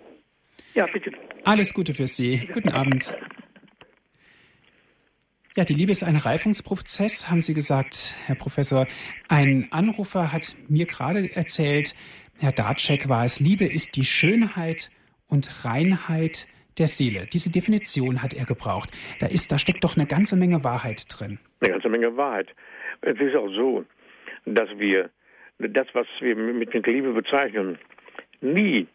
Ja, 0.73 0.85
bitte. 0.85 1.11
Alles 1.43 1.73
Gute 1.73 1.93
für 1.93 2.07
Sie. 2.07 2.47
Guten 2.53 2.69
Abend. 2.69 3.13
Ja, 5.57 5.63
die 5.63 5.73
Liebe 5.73 5.91
ist 5.91 6.03
ein 6.03 6.17
Reifungsprozess, 6.17 7.31
haben 7.31 7.39
Sie 7.39 7.55
gesagt, 7.55 8.15
Herr 8.27 8.35
Professor. 8.35 8.85
Ein 9.27 9.69
Anrufer 9.71 10.31
hat 10.31 10.55
mir 10.69 10.85
gerade 10.85 11.35
erzählt, 11.35 11.95
Herr 12.39 12.51
Datschek 12.51 13.09
war 13.09 13.25
es, 13.25 13.39
Liebe 13.39 13.65
ist 13.65 13.95
die 13.95 14.03
Schönheit 14.03 14.91
und 15.27 15.65
Reinheit 15.65 16.45
der 16.77 16.85
Seele. 16.85 17.25
Diese 17.33 17.49
Definition 17.49 18.21
hat 18.21 18.35
er 18.35 18.45
gebraucht. 18.45 18.91
Da, 19.19 19.25
ist, 19.25 19.51
da 19.51 19.57
steckt 19.57 19.83
doch 19.83 19.97
eine 19.97 20.05
ganze 20.05 20.35
Menge 20.35 20.63
Wahrheit 20.63 21.05
drin. 21.09 21.39
Eine 21.61 21.71
ganze 21.71 21.89
Menge 21.89 22.15
Wahrheit. 22.15 22.53
Es 23.01 23.19
ist 23.19 23.35
auch 23.35 23.49
so, 23.49 23.83
dass 24.45 24.69
wir 24.77 25.09
das, 25.57 25.87
was 25.93 26.05
wir 26.19 26.35
mit 26.35 26.71
Liebe 26.85 27.13
bezeichnen, 27.13 27.79
nie 28.41 28.85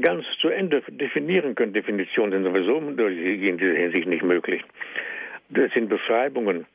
ganz 0.00 0.24
zu 0.40 0.48
Ende 0.48 0.82
definieren 0.88 1.54
können. 1.54 1.74
Definitionen 1.74 2.32
sind 2.32 2.44
sowieso 2.44 2.78
in 2.78 3.58
dieser 3.58 3.74
Hinsicht 3.74 4.08
nicht 4.08 4.22
möglich. 4.22 4.62
Das 5.54 5.72
sind 5.72 5.88
Beschreibungen. 5.88 6.66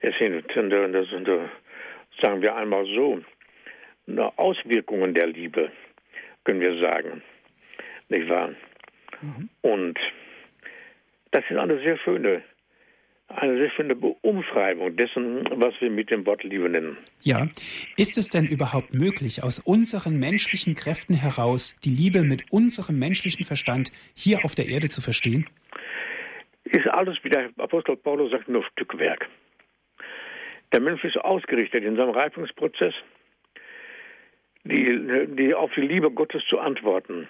Es 0.00 0.16
sind, 0.18 0.44
das 0.48 1.08
sind 1.08 1.28
sagen 2.20 2.42
wir 2.42 2.56
einmal 2.56 2.84
so, 2.86 3.20
Auswirkungen 4.36 5.14
der 5.14 5.26
Liebe, 5.26 5.70
können 6.44 6.60
wir 6.60 6.78
sagen. 6.80 7.22
Nicht 8.08 8.28
wahr? 8.28 8.50
Mhm. 9.20 9.48
Und 9.62 9.98
das 11.30 11.44
ist 11.48 11.56
eine 11.56 11.78
sehr 11.78 11.96
schöne 11.98 12.42
eine 13.28 13.56
sehr 13.56 13.70
schöne 13.70 13.96
Umschreibung 13.96 14.94
dessen, 14.96 15.44
was 15.52 15.74
wir 15.80 15.90
mit 15.90 16.10
dem 16.10 16.26
Wort 16.26 16.42
Liebe 16.44 16.68
nennen. 16.68 16.98
Ja. 17.22 17.48
Ist 17.96 18.18
es 18.18 18.28
denn 18.28 18.46
überhaupt 18.46 18.92
möglich, 18.92 19.42
aus 19.42 19.58
unseren 19.58 20.18
menschlichen 20.18 20.74
Kräften 20.74 21.14
heraus 21.14 21.74
die 21.84 21.90
Liebe 21.90 22.22
mit 22.22 22.52
unserem 22.52 22.98
menschlichen 22.98 23.46
Verstand 23.46 23.90
hier 24.14 24.44
auf 24.44 24.54
der 24.54 24.68
Erde 24.68 24.90
zu 24.90 25.00
verstehen? 25.00 25.46
Ist 26.64 26.86
alles, 26.88 27.16
wie 27.22 27.30
der 27.30 27.50
Apostel 27.58 27.96
Paulus 27.96 28.30
sagt, 28.30 28.48
nur 28.48 28.64
Stückwerk. 28.64 29.28
Der 30.72 30.80
Mensch 30.80 31.04
ist 31.04 31.18
ausgerichtet 31.18 31.84
in 31.84 31.96
seinem 31.96 32.10
Reifungsprozess, 32.10 32.94
die, 34.64 35.26
die 35.36 35.54
auf 35.54 35.72
die 35.74 35.82
Liebe 35.82 36.10
Gottes 36.10 36.42
zu 36.48 36.58
antworten. 36.58 37.28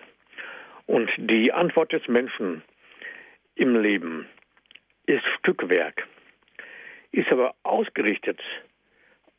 Und 0.87 1.11
die 1.16 1.53
Antwort 1.53 1.93
des 1.93 2.07
Menschen 2.09 2.62
im 3.55 3.80
Leben 3.80 4.26
ist 5.07 5.24
Stückwerk. 5.39 6.07
ist 7.12 7.30
aber 7.30 7.55
ausgerichtet 7.62 8.41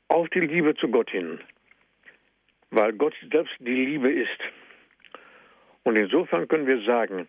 auf 0.07 0.29
die 0.29 0.41
Liebe 0.41 0.75
zu 0.75 0.87
Gott 0.89 1.09
hin, 1.09 1.39
weil 2.69 2.93
Gott 2.93 3.15
selbst 3.31 3.53
die 3.59 3.85
Liebe 3.85 4.11
ist. 4.11 4.39
Und 5.83 5.95
insofern 5.95 6.47
können 6.47 6.67
wir 6.67 6.81
sagen, 6.83 7.27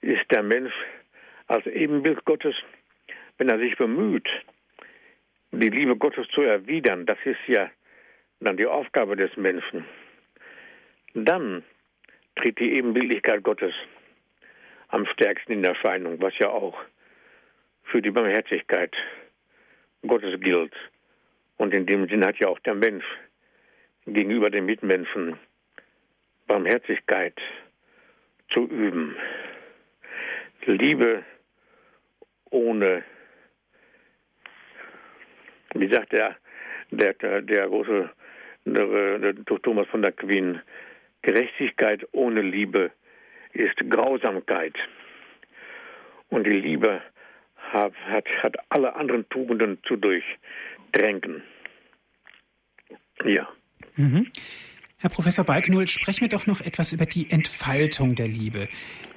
ist 0.00 0.28
der 0.30 0.42
Mensch 0.42 0.72
als 1.50 1.66
Ebenbild 1.66 2.24
Gottes, 2.26 2.54
wenn 3.38 3.48
er 3.48 3.58
sich 3.58 3.76
bemüht, 3.76 4.28
die 5.50 5.68
Liebe 5.68 5.96
Gottes 5.96 6.28
zu 6.28 6.42
erwidern, 6.42 7.06
das 7.06 7.18
ist 7.24 7.40
ja 7.48 7.68
dann 8.38 8.56
die 8.56 8.66
Aufgabe 8.66 9.16
des 9.16 9.36
Menschen, 9.36 9.84
dann 11.12 11.64
tritt 12.36 12.60
die 12.60 12.72
Ebenbildlichkeit 12.74 13.42
Gottes 13.42 13.74
am 14.88 15.06
stärksten 15.06 15.52
in 15.54 15.64
Erscheinung, 15.64 16.22
was 16.22 16.38
ja 16.38 16.50
auch 16.50 16.78
für 17.82 18.00
die 18.00 18.12
Barmherzigkeit 18.12 18.94
Gottes 20.06 20.40
gilt. 20.40 20.72
Und 21.56 21.74
in 21.74 21.84
dem 21.84 22.08
Sinn 22.08 22.24
hat 22.24 22.38
ja 22.38 22.46
auch 22.46 22.60
der 22.60 22.76
Mensch 22.76 23.04
gegenüber 24.06 24.50
den 24.50 24.66
Mitmenschen 24.66 25.36
Barmherzigkeit 26.46 27.34
zu 28.50 28.68
üben. 28.68 29.16
Liebe 30.64 31.24
ohne, 32.50 33.04
wie 35.74 35.88
sagt 35.88 36.12
der, 36.12 36.36
der, 36.90 37.14
der, 37.42 37.68
große 37.68 38.10
der, 38.64 39.18
der, 39.18 39.62
Thomas 39.62 39.86
von 39.88 40.02
der 40.02 40.12
Queen, 40.12 40.60
Gerechtigkeit 41.22 42.06
ohne 42.12 42.42
Liebe 42.42 42.90
ist 43.52 43.76
Grausamkeit. 43.88 44.74
Und 46.28 46.44
die 46.44 46.50
Liebe 46.50 47.02
hat, 47.56 47.92
hat, 48.06 48.26
hat 48.42 48.56
alle 48.68 48.94
anderen 48.94 49.28
Tugenden 49.28 49.78
zu 49.84 49.96
durchdrängen. 49.96 51.42
Ja. 53.24 53.48
Mhm. 53.96 54.30
Herr 54.98 55.10
Professor 55.10 55.44
Balknull, 55.44 55.86
sprechen 55.86 56.22
wir 56.22 56.28
doch 56.28 56.46
noch 56.46 56.60
etwas 56.60 56.92
über 56.92 57.06
die 57.06 57.30
Entfaltung 57.30 58.14
der 58.14 58.28
Liebe. 58.28 58.68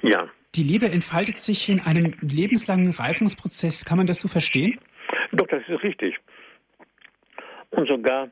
Ja. 0.02 0.28
Die 0.56 0.62
Liebe 0.62 0.86
entfaltet 0.86 1.36
sich 1.38 1.68
in 1.68 1.80
einem 1.80 2.14
lebenslangen 2.20 2.90
Reifungsprozess. 2.90 3.84
Kann 3.84 3.98
man 3.98 4.06
das 4.06 4.20
so 4.20 4.28
verstehen? 4.28 4.78
Doch, 5.32 5.48
das 5.48 5.62
ist 5.66 5.82
richtig. 5.82 6.16
Und 7.70 7.88
sogar 7.88 8.30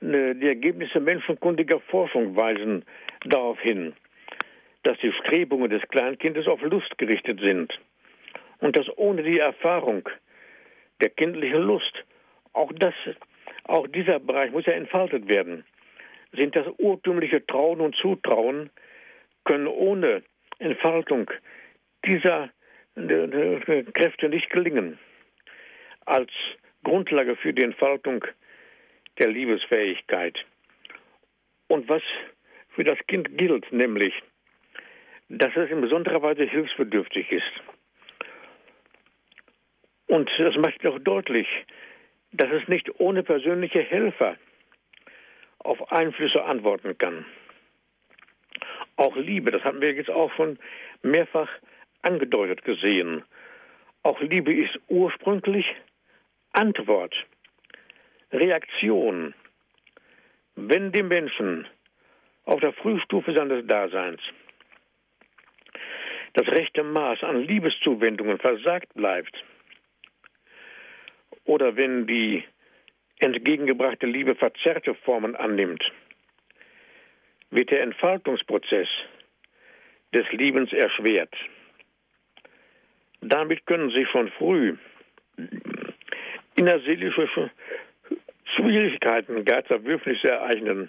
äh, 0.00 0.34
die 0.34 0.46
Ergebnisse 0.46 1.00
menschenkundiger 1.00 1.80
Forschung 1.80 2.36
weisen 2.36 2.84
darauf 3.24 3.58
hin, 3.58 3.94
dass 4.84 4.96
die 4.98 5.12
Strebungen 5.12 5.68
des 5.68 5.82
Kleinkindes 5.88 6.46
auf 6.46 6.62
Lust 6.62 6.96
gerichtet 6.98 7.40
sind 7.40 7.72
und 8.58 8.76
dass 8.76 8.86
ohne 8.96 9.24
die 9.24 9.38
Erfahrung 9.38 10.08
der 11.00 11.10
kindlichen 11.10 11.62
Lust 11.62 12.04
auch 12.52 12.72
das, 12.78 12.94
auch 13.64 13.88
dieser 13.88 14.20
Bereich 14.20 14.52
muss 14.52 14.66
ja 14.66 14.74
entfaltet 14.74 15.26
werden, 15.26 15.64
sind 16.32 16.54
das 16.54 16.66
urtümliche 16.78 17.44
Trauen 17.44 17.80
und 17.80 17.96
Zutrauen 17.96 18.70
können 19.44 19.66
ohne 19.66 20.22
Entfaltung 20.58 21.28
dieser 22.06 22.50
Kräfte 23.94 24.28
nicht 24.28 24.50
gelingen. 24.50 24.98
Als 26.04 26.30
Grundlage 26.84 27.36
für 27.36 27.52
die 27.52 27.64
Entfaltung 27.64 28.24
der 29.18 29.28
Liebesfähigkeit. 29.28 30.38
Und 31.68 31.88
was 31.88 32.02
für 32.70 32.84
das 32.84 32.98
Kind 33.08 33.36
gilt, 33.36 33.70
nämlich, 33.72 34.14
dass 35.28 35.56
es 35.56 35.70
in 35.70 35.80
besonderer 35.80 36.22
Weise 36.22 36.44
hilfsbedürftig 36.44 37.32
ist. 37.32 37.52
Und 40.06 40.30
das 40.38 40.56
macht 40.56 40.86
auch 40.86 40.98
deutlich, 41.00 41.48
dass 42.32 42.50
es 42.52 42.68
nicht 42.68 43.00
ohne 43.00 43.22
persönliche 43.22 43.80
Helfer 43.80 44.36
auf 45.58 45.90
Einflüsse 45.90 46.44
antworten 46.44 46.96
kann. 46.96 47.24
Auch 48.96 49.16
Liebe, 49.16 49.50
das 49.50 49.64
haben 49.64 49.80
wir 49.80 49.92
jetzt 49.92 50.10
auch 50.10 50.32
schon 50.34 50.58
mehrfach 51.02 51.48
angedeutet 52.06 52.64
gesehen. 52.64 53.24
Auch 54.02 54.20
Liebe 54.20 54.54
ist 54.54 54.78
ursprünglich 54.88 55.66
Antwort 56.52 57.14
Reaktion, 58.32 59.34
wenn 60.54 60.92
dem 60.92 61.08
Menschen 61.08 61.66
auf 62.44 62.60
der 62.60 62.72
Frühstufe 62.72 63.32
seines 63.34 63.66
Daseins 63.66 64.20
das 66.34 66.46
rechte 66.48 66.84
Maß 66.84 67.22
an 67.24 67.42
Liebeszuwendungen 67.42 68.38
versagt 68.38 68.92
bleibt, 68.94 69.34
oder 71.44 71.76
wenn 71.76 72.06
die 72.06 72.44
entgegengebrachte 73.18 74.06
Liebe 74.06 74.34
verzerrte 74.34 74.94
Formen 74.94 75.34
annimmt, 75.34 75.82
wird 77.50 77.70
der 77.70 77.82
Entfaltungsprozess 77.82 78.88
des 80.12 80.30
Liebens 80.32 80.72
erschwert. 80.72 81.34
Damit 83.20 83.66
können 83.66 83.90
sich 83.90 84.08
schon 84.10 84.30
früh 84.32 84.76
innerseelische 86.54 87.50
Schwierigkeiten, 88.56 89.44
gar 89.44 89.64
Zerwürfnisse 89.64 90.30
ereignen, 90.30 90.88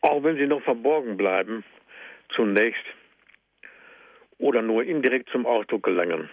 auch 0.00 0.22
wenn 0.22 0.36
sie 0.36 0.46
noch 0.46 0.62
verborgen 0.62 1.16
bleiben, 1.16 1.64
zunächst 2.34 2.84
oder 4.38 4.62
nur 4.62 4.84
indirekt 4.84 5.30
zum 5.30 5.46
Ausdruck 5.46 5.84
gelangen. 5.84 6.28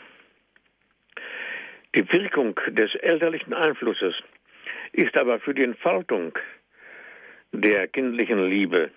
Die 1.96 2.12
Wirkung 2.12 2.60
des 2.68 2.96
elterlichen 2.96 3.54
Einflusses 3.54 4.16
ist 4.94 5.16
aber 5.18 5.39
für 5.39 5.54
die 5.54 5.64
Entfaltung 5.64 6.38
der 7.52 7.88
kindlichen 7.88 8.46
Liebe, 8.50 8.92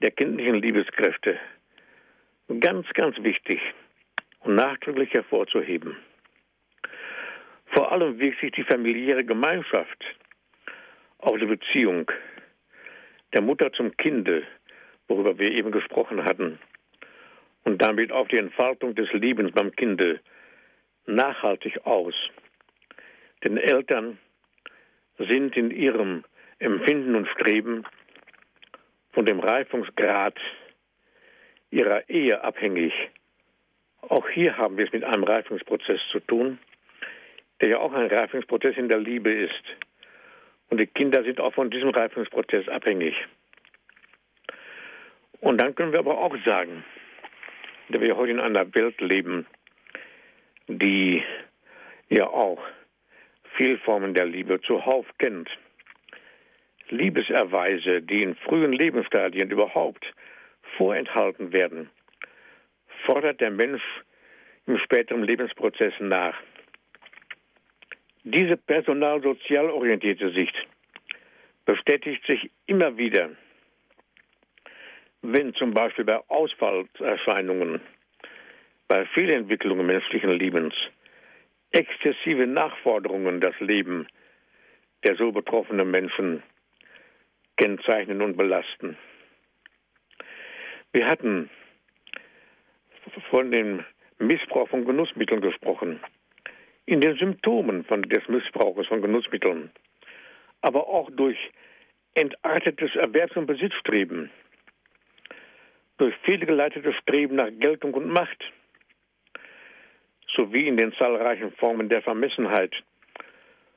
der 0.00 0.10
kindlichen 0.10 0.56
Liebeskräfte 0.56 1.38
ganz, 2.60 2.88
ganz 2.94 3.16
wichtig 3.22 3.60
und 4.40 4.54
nachdrücklich 4.54 5.12
hervorzuheben. 5.12 5.96
Vor 7.66 7.90
allem 7.90 8.18
wirkt 8.18 8.40
sich 8.40 8.52
die 8.52 8.64
familiäre 8.64 9.24
Gemeinschaft 9.24 10.04
auf 11.18 11.38
die 11.38 11.46
Beziehung 11.46 12.10
der 13.32 13.40
Mutter 13.40 13.72
zum 13.72 13.96
Kinde, 13.96 14.42
worüber 15.08 15.38
wir 15.38 15.50
eben 15.52 15.70
gesprochen 15.70 16.24
hatten, 16.24 16.58
und 17.64 17.80
damit 17.80 18.12
auf 18.12 18.28
die 18.28 18.36
Entfaltung 18.36 18.94
des 18.94 19.10
Lebens 19.12 19.52
beim 19.52 19.72
Kinde 19.72 20.20
nachhaltig 21.06 21.86
aus. 21.86 22.14
Denn 23.44 23.56
Eltern 23.56 24.18
sind 25.18 25.56
in 25.56 25.70
ihrem 25.70 26.24
Empfinden 26.58 27.14
und 27.14 27.28
Streben 27.28 27.84
von 29.12 29.26
dem 29.26 29.40
Reifungsgrad 29.40 30.38
ihrer 31.72 32.08
Ehe 32.08 32.44
abhängig. 32.44 32.92
Auch 34.02 34.28
hier 34.28 34.56
haben 34.56 34.76
wir 34.76 34.86
es 34.86 34.92
mit 34.92 35.02
einem 35.02 35.24
Reifungsprozess 35.24 36.00
zu 36.12 36.20
tun 36.20 36.58
der 37.62 37.68
ja 37.68 37.78
auch 37.78 37.92
ein 37.92 38.08
Reifungsprozess 38.08 38.76
in 38.76 38.88
der 38.88 38.98
Liebe 38.98 39.32
ist. 39.32 39.62
Und 40.68 40.78
die 40.78 40.86
Kinder 40.86 41.22
sind 41.22 41.40
auch 41.40 41.54
von 41.54 41.70
diesem 41.70 41.90
Reifungsprozess 41.90 42.68
abhängig. 42.68 43.14
Und 45.40 45.60
dann 45.60 45.74
können 45.74 45.92
wir 45.92 46.00
aber 46.00 46.18
auch 46.18 46.36
sagen, 46.44 46.84
da 47.88 48.00
wir 48.00 48.16
heute 48.16 48.32
in 48.32 48.40
einer 48.40 48.74
Welt 48.74 49.00
leben, 49.00 49.46
die 50.66 51.22
ja 52.08 52.26
auch 52.26 52.60
viele 53.56 53.78
Formen 53.78 54.12
der 54.12 54.26
Liebe 54.26 54.60
zuhauf 54.60 55.06
kennt, 55.18 55.48
Liebeserweise, 56.88 58.02
die 58.02 58.22
in 58.22 58.34
frühen 58.34 58.72
Lebensstadien 58.72 59.50
überhaupt 59.50 60.04
vorenthalten 60.82 61.52
werden, 61.52 61.90
fordert 63.06 63.40
der 63.40 63.52
Mensch 63.52 63.82
im 64.66 64.78
späteren 64.78 65.22
Lebensprozess 65.22 65.92
nach. 66.00 66.34
Diese 68.24 68.56
personalsozial 68.56 69.70
orientierte 69.70 70.32
Sicht 70.32 70.56
bestätigt 71.64 72.26
sich 72.26 72.50
immer 72.66 72.96
wieder, 72.96 73.30
wenn 75.22 75.54
zum 75.54 75.72
Beispiel 75.72 76.04
bei 76.04 76.18
Ausfallserscheinungen, 76.26 77.80
bei 78.88 79.06
Fehlentwicklungen 79.06 79.86
menschlichen 79.86 80.32
Lebens 80.32 80.74
exzessive 81.70 82.48
Nachforderungen 82.48 83.40
das 83.40 83.58
Leben 83.60 84.08
der 85.04 85.14
so 85.14 85.30
betroffenen 85.30 85.90
Menschen 85.92 86.42
kennzeichnen 87.56 88.20
und 88.20 88.36
belasten. 88.36 88.96
Wir 90.92 91.06
hatten 91.06 91.48
von 93.30 93.50
dem 93.50 93.84
Missbrauch 94.18 94.68
von 94.68 94.84
Genussmitteln 94.84 95.40
gesprochen. 95.40 96.00
In 96.84 97.00
den 97.00 97.16
Symptomen 97.16 97.84
von, 97.84 98.02
des 98.02 98.26
Missbrauchs 98.28 98.86
von 98.88 99.00
Genussmitteln, 99.00 99.70
aber 100.60 100.86
auch 100.88 101.10
durch 101.10 101.38
entartetes 102.14 102.94
Erwerbs- 102.96 103.36
und 103.36 103.46
Besitzstreben, 103.46 104.30
durch 105.96 106.14
fehlgeleitetes 106.24 106.94
Streben 106.96 107.36
nach 107.36 107.50
Geltung 107.58 107.94
und 107.94 108.08
Macht, 108.08 108.52
sowie 110.34 110.66
in 110.66 110.76
den 110.76 110.92
zahlreichen 110.94 111.52
Formen 111.52 111.88
der 111.88 112.02
Vermessenheit 112.02 112.74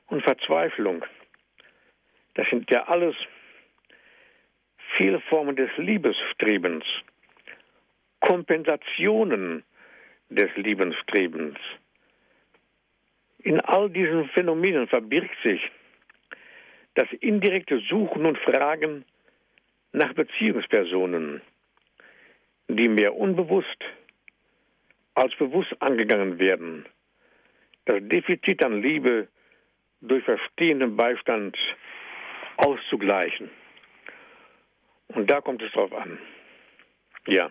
und 0.08 0.22
Verzweiflung. 0.22 1.04
Das 2.34 2.48
sind 2.50 2.70
ja 2.70 2.84
alles 2.88 3.14
viele 4.96 5.20
Formen 5.20 5.56
des 5.56 5.70
Liebesstrebens, 5.76 6.84
Kompensationen 8.20 9.62
des 10.30 10.50
Liebesstrebens. 10.56 11.58
In 13.38 13.60
all 13.60 13.90
diesen 13.90 14.28
Phänomenen 14.30 14.88
verbirgt 14.88 15.36
sich 15.42 15.60
das 16.94 17.06
indirekte 17.20 17.78
Suchen 17.88 18.24
und 18.24 18.38
Fragen 18.38 19.04
nach 19.92 20.12
Beziehungspersonen, 20.14 21.42
die 22.68 22.88
mehr 22.88 23.14
unbewusst 23.14 23.84
als 25.14 25.34
bewusst 25.36 25.74
angegangen 25.80 26.38
werden. 26.38 26.86
Das 27.84 28.00
Defizit 28.00 28.62
an 28.64 28.82
Liebe 28.82 29.28
durch 30.00 30.24
verstehenden 30.24 30.96
Beistand 30.96 31.56
auszugleichen. 32.56 33.50
Und 35.08 35.30
da 35.30 35.40
kommt 35.40 35.62
es 35.62 35.72
drauf 35.72 35.92
an. 35.92 36.18
Ja. 37.26 37.50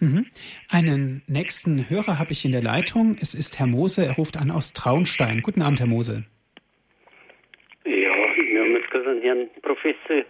Mhm. 0.00 0.26
Einen 0.70 1.22
nächsten 1.26 1.90
Hörer 1.90 2.18
habe 2.18 2.32
ich 2.32 2.44
in 2.44 2.52
der 2.52 2.62
Leitung. 2.62 3.16
Es 3.20 3.34
ist 3.34 3.58
Herr 3.58 3.66
Mose. 3.66 4.04
Er 4.04 4.14
ruft 4.14 4.36
an 4.36 4.50
aus 4.50 4.72
Traunstein. 4.72 5.42
Guten 5.42 5.62
Abend, 5.62 5.80
Herr 5.80 5.88
Mose. 5.88 6.24
Ja, 7.84 7.92
wir 7.92 8.60
haben 8.60 8.76
jetzt 8.76 8.90
gerade 8.90 9.10
einen 9.10 9.22
Herrn 9.22 9.48
Professor 9.62 10.24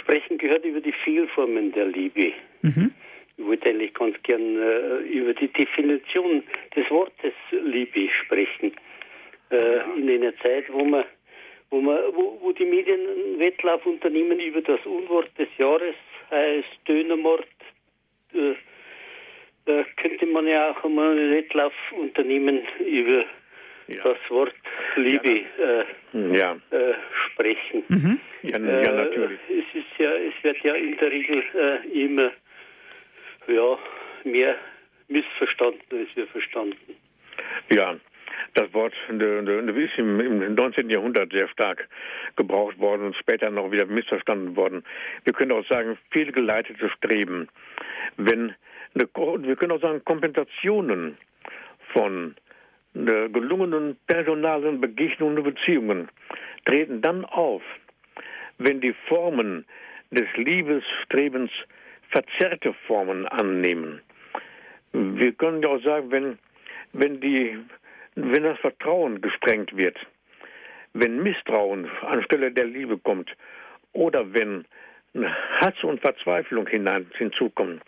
sprechen 0.00 0.38
gehört 0.38 0.64
über 0.64 0.80
die 0.80 0.92
Vielformen 0.92 1.72
der 1.72 1.86
Liebe. 1.86 2.32
Mhm. 2.62 2.92
Ich 3.36 3.44
wollte 3.44 3.68
eigentlich 3.68 3.94
ganz 3.94 4.16
gern 4.22 4.56
äh, 4.56 4.98
über 5.02 5.34
die 5.34 5.48
Definition 5.48 6.42
des 6.74 6.90
Wortes 6.90 7.34
Liebe 7.50 8.08
sprechen. 8.24 8.72
Äh, 9.50 9.80
in 9.96 10.10
einer 10.10 10.36
Zeit, 10.38 10.64
wo 10.72 10.84
man 10.84 11.04
wo, 11.70 11.80
man, 11.80 11.98
wo, 12.14 12.38
wo 12.40 12.52
die 12.52 12.64
Medien 12.64 13.00
einen 13.00 13.40
Wettlauf 13.40 13.84
unternehmen 13.86 14.38
über 14.40 14.60
das 14.62 14.80
Unwort 14.84 15.30
des 15.38 15.48
Jahres, 15.58 15.94
heißt 16.30 16.80
Dönermord, 16.88 17.46
äh, 18.34 18.54
da 19.66 19.84
könnte 19.96 20.26
man 20.26 20.46
ja 20.46 20.70
auch 20.70 20.84
einmal 20.84 21.10
einen 21.10 21.32
Wettlauf 21.32 21.74
unternehmen 21.92 22.60
über 22.78 23.24
ja. 23.88 24.02
das 24.02 24.18
Wort 24.28 24.54
Liebe 24.96 25.42
ja. 25.58 25.80
Äh, 26.14 26.36
ja. 26.36 26.52
Äh, 26.70 26.94
sprechen. 27.26 27.84
Mhm. 27.88 28.20
Ja, 28.42 28.58
ja, 28.58 28.92
natürlich. 28.92 29.40
Äh, 29.48 29.58
es 29.58 29.74
ist 29.74 29.98
ja, 29.98 30.10
es 30.12 30.34
wird 30.42 30.58
ja 30.62 30.74
in 30.74 30.96
der 30.96 31.10
Regel 31.10 31.42
äh, 31.54 32.04
immer 32.04 32.30
ja, 33.48 33.78
mehr 34.24 34.56
missverstanden 35.08 35.82
als 35.90 36.08
wir 36.14 36.26
verstanden. 36.28 36.96
Ja, 37.70 37.96
das 38.54 38.72
Wort 38.72 38.92
ist 39.08 39.98
im 39.98 40.54
19. 40.54 40.90
Jahrhundert 40.90 41.32
sehr 41.32 41.48
stark 41.48 41.88
gebraucht 42.36 42.78
worden 42.78 43.06
und 43.06 43.16
später 43.16 43.50
noch 43.50 43.70
wieder 43.70 43.86
missverstanden 43.86 44.56
worden. 44.56 44.84
Wir 45.24 45.32
können 45.32 45.52
auch 45.52 45.66
sagen, 45.66 45.98
fehlgeleitetes 46.10 46.90
Streben. 46.92 47.48
Wenn 48.16 48.54
wir 48.94 49.06
können 49.56 49.72
auch 49.72 49.80
sagen, 49.80 50.02
Kompensationen 50.04 51.18
von 51.92 52.34
gelungenen 52.94 53.96
personalen 54.06 54.80
Begegnungen 54.80 55.38
und 55.38 55.44
Beziehungen 55.44 56.08
treten 56.64 57.02
dann 57.02 57.24
auf, 57.26 57.62
wenn 58.58 58.80
die 58.80 58.94
Formen 59.06 59.66
des 60.10 60.26
Liebesstrebens 60.36 61.50
verzerrte 62.08 62.72
Formen 62.86 63.26
annehmen. 63.26 64.00
Wir 64.92 65.32
können 65.32 65.62
ja 65.62 65.68
auch 65.68 65.82
sagen, 65.82 66.10
wenn, 66.10 66.38
wenn 66.92 67.20
die 67.20 67.58
wenn 68.16 68.42
das 68.42 68.58
Vertrauen 68.58 69.20
gesprengt 69.20 69.76
wird, 69.76 69.98
wenn 70.94 71.22
Misstrauen 71.22 71.88
anstelle 72.00 72.50
der 72.50 72.64
Liebe 72.64 72.98
kommt 72.98 73.30
oder 73.92 74.32
wenn 74.32 74.64
Hass 75.60 75.82
und 75.82 76.00
Verzweiflung 76.00 76.66
hinein, 76.66 77.10
hinzukommen, 77.16 77.80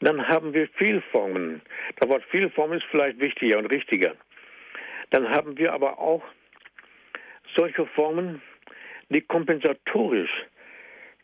dann 0.00 0.26
haben 0.28 0.52
wir 0.52 0.68
Fehlformen. 0.68 1.62
Das 1.96 2.08
Wort 2.08 2.24
Fehlform 2.24 2.72
ist 2.72 2.84
vielleicht 2.90 3.18
wichtiger 3.20 3.58
und 3.58 3.66
richtiger. 3.66 4.14
Dann 5.10 5.28
haben 5.28 5.56
wir 5.56 5.72
aber 5.72 5.98
auch 5.98 6.22
solche 7.56 7.86
Formen, 7.86 8.42
die 9.08 9.22
kompensatorisch 9.22 10.30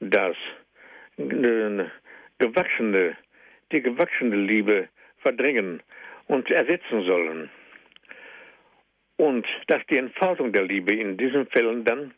das 0.01 0.37
äh, 1.19 1.85
gewachsene, 2.39 3.17
die 3.73 3.83
gewachsene 3.83 4.37
Liebe 4.37 4.89
verdrängen 5.19 5.83
und 6.27 6.51
ersetzen 6.51 7.05
sollen. 7.05 7.51
Und 9.21 9.47
dass 9.67 9.85
die 9.91 9.99
Entfaltung 9.99 10.51
der 10.51 10.63
Liebe 10.63 10.95
in 10.95 11.19
diesen 11.19 11.47
Fällen 11.49 11.85
dann 11.85 12.15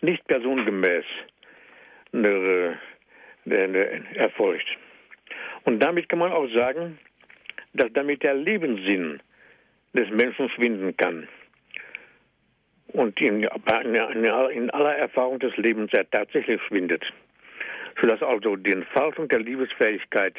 nicht 0.00 0.26
personengemäß 0.26 1.04
äh, 2.14 2.70
erfolgt. 4.14 4.66
Und 5.64 5.80
damit 5.80 6.08
kann 6.08 6.20
man 6.20 6.32
auch 6.32 6.48
sagen, 6.48 6.98
dass 7.74 7.92
damit 7.92 8.22
der 8.22 8.32
Lebenssinn 8.32 9.20
des 9.92 10.08
Menschen 10.08 10.48
schwinden 10.48 10.96
kann. 10.96 11.28
Und 12.86 13.20
in, 13.20 13.46
aller 13.46 14.96
Erfahrung 14.96 15.38
des 15.40 15.54
Lebens 15.58 15.92
er 15.92 16.08
tatsächlich 16.08 16.58
schwindet. 16.68 17.04
Sodass 18.00 18.22
also 18.22 18.56
die 18.56 18.72
Entfaltung 18.72 19.28
der 19.28 19.40
Liebesfähigkeit 19.40 20.36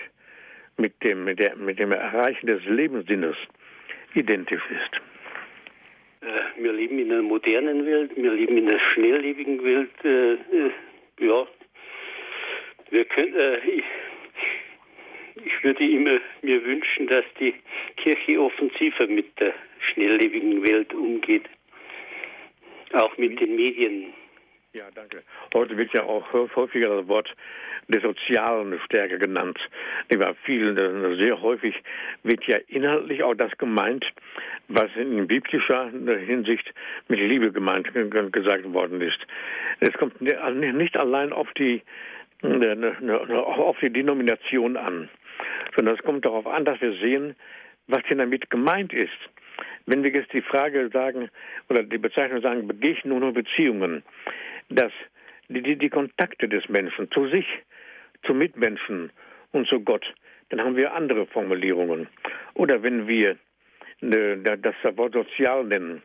mit 0.78 0.94
dem, 1.04 1.26
mit, 1.26 1.38
der, 1.38 1.56
mit 1.58 1.78
dem 1.78 1.92
Erreichen 1.92 2.48
des 2.48 2.66
Lebenssinnes 2.66 3.36
identisch 4.16 4.64
ist. 4.72 5.00
Äh, 6.22 6.62
wir 6.62 6.74
leben 6.74 7.00
in 7.00 7.12
einer 7.12 7.22
modernen 7.22 7.86
Welt, 7.86 8.12
wir 8.16 8.34
leben 8.34 8.58
in 8.58 8.70
einer 8.70 8.80
schnelllebigen 8.80 9.64
Welt. 9.64 9.92
Äh, 10.04 10.34
äh, 10.34 10.72
ja, 11.20 11.48
wir 12.90 13.06
können, 13.06 13.34
äh, 13.36 13.58
ich, 13.60 13.84
ich 15.46 15.64
würde 15.64 15.84
immer 15.84 16.20
mir 16.42 16.64
wünschen, 16.66 17.08
dass 17.08 17.24
die 17.40 17.54
Kirche 17.98 18.42
offensiver 18.42 19.08
mit 19.08 19.40
der 19.40 19.54
schnelllebigen 19.80 20.66
Welt 20.68 20.94
umgeht, 20.94 21.46
auch 22.94 23.18
mit 23.18 23.40
den 23.40 23.56
Medien. 23.56 24.14
Ja, 24.72 24.84
danke. 24.94 25.24
Heute 25.56 25.76
wird 25.78 25.92
ja 25.94 26.04
auch 26.04 26.32
häufiger 26.32 26.98
das 26.98 27.08
Wort 27.08 27.36
der 27.88 28.02
sozialen 28.02 28.80
Stärke 28.86 29.18
genannt. 29.18 29.58
Vielen, 30.44 30.76
sehr 31.18 31.42
häufig 31.42 31.76
wird 32.22 32.44
ja 32.44 32.58
inhaltlich 32.68 33.24
auch 33.24 33.34
das 33.34 33.52
gemeint, 33.58 34.06
was 34.68 34.90
in 34.96 35.26
biblischer 35.26 35.90
Hinsicht 35.90 36.72
mit 37.08 37.20
Liebe 37.20 37.52
gemeint 37.52 37.92
gesagt 38.32 38.72
worden 38.72 39.02
ist. 39.02 39.18
Es 39.80 39.92
kommt 39.94 40.22
nicht 40.22 40.98
allein 40.98 41.34
auf 41.34 41.52
die 41.54 41.82
auf 42.44 43.78
die 43.82 43.90
Denomination 43.90 44.78
an, 44.78 45.10
sondern 45.76 45.96
es 45.96 46.04
kommt 46.04 46.26
darauf 46.26 46.46
an, 46.46 46.64
dass 46.66 46.80
wir 46.80 46.94
sehen, 46.94 47.36
was 47.88 48.04
denn 48.08 48.20
damit 48.20 48.52
gemeint 48.52 48.94
ist. 48.94 49.18
Wenn 49.88 50.04
wir 50.04 50.12
jetzt 50.12 50.32
die 50.32 50.44
Frage 50.44 50.90
sagen 50.94 51.30
oder 51.70 51.82
die 51.82 51.98
Bezeichnung 51.98 52.42
sagen 52.42 52.68
Begegnungen 52.68 53.24
und 53.24 53.34
Beziehungen, 53.34 54.04
dass 54.70 54.92
die, 55.50 55.62
die, 55.62 55.78
die 55.78 55.90
Kontakte 55.90 56.48
des 56.48 56.68
Menschen 56.70 57.10
zu 57.12 57.28
sich, 57.28 57.46
zu 58.24 58.34
Mitmenschen 58.34 59.12
und 59.52 59.68
zu 59.68 59.80
Gott, 59.80 60.06
dann 60.50 60.62
haben 60.62 60.76
wir 60.76 60.94
andere 60.94 61.26
Formulierungen. 61.26 62.08
Oder 62.54 62.82
wenn 62.84 63.08
wir 63.08 63.38
äh, 64.02 64.58
das 64.58 64.76
Wort 64.98 65.14
sozial 65.14 65.64
nennen, 65.66 66.02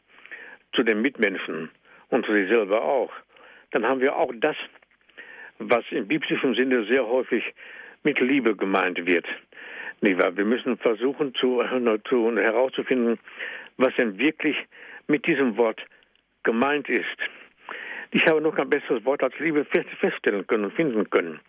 zu 0.72 0.82
den 0.82 1.02
Mitmenschen 1.02 1.70
und 2.08 2.26
zu 2.26 2.32
sich 2.32 2.48
selber 2.48 2.82
auch, 2.82 3.12
dann 3.70 3.86
haben 3.86 4.00
wir 4.00 4.16
auch 4.16 4.32
das, 4.36 4.56
was 5.58 5.84
im 5.90 6.08
biblischen 6.08 6.54
Sinne 6.54 6.84
sehr 6.84 7.06
häufig 7.06 7.44
mit 8.02 8.18
Liebe 8.20 8.56
gemeint 8.56 9.04
wird. 9.06 9.26
Wir 10.00 10.44
müssen 10.44 10.76
versuchen 10.76 11.34
zu, 11.34 11.62
zu, 12.08 12.36
herauszufinden, 12.36 13.18
was 13.78 13.94
denn 13.96 14.18
wirklich 14.18 14.56
mit 15.06 15.26
diesem 15.26 15.56
Wort 15.56 15.80
gemeint 16.42 16.88
ist. 16.88 17.16
Ich 18.14 18.24
habe 18.28 18.40
noch 18.40 18.54
kein 18.54 18.70
besseres 18.70 19.04
Wort 19.04 19.24
als 19.24 19.34
Liebe 19.40 19.66
feststellen 20.00 20.46
können 20.46 20.66
und 20.66 20.74
finden 20.74 21.10
können. 21.10 21.40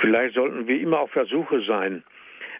Vielleicht 0.00 0.34
sollten 0.34 0.66
wir 0.66 0.80
immer 0.80 1.00
auf 1.00 1.10
Versuche 1.10 1.62
sein, 1.66 2.02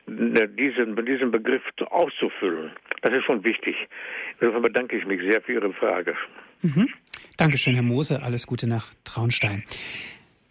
diesen, 0.07 1.07
diesen 1.07 1.30
Begriff 1.30 1.62
auszufüllen. 1.89 2.72
Das 3.01 3.14
ist 3.14 3.24
schon 3.24 3.43
wichtig. 3.43 3.74
Insofern 4.39 4.61
bedanke 4.61 4.99
ich 4.99 5.07
mich 5.07 5.22
sehr 5.22 5.41
für 5.41 5.55
Ihre 5.55 5.72
Frage. 5.72 6.14
Mhm. 6.61 6.91
Dankeschön, 7.39 7.72
Herr 7.72 7.83
Mose. 7.83 8.22
Alles 8.22 8.47
Gute 8.47 8.68
nach 8.68 8.93
Traunstein. 9.05 9.64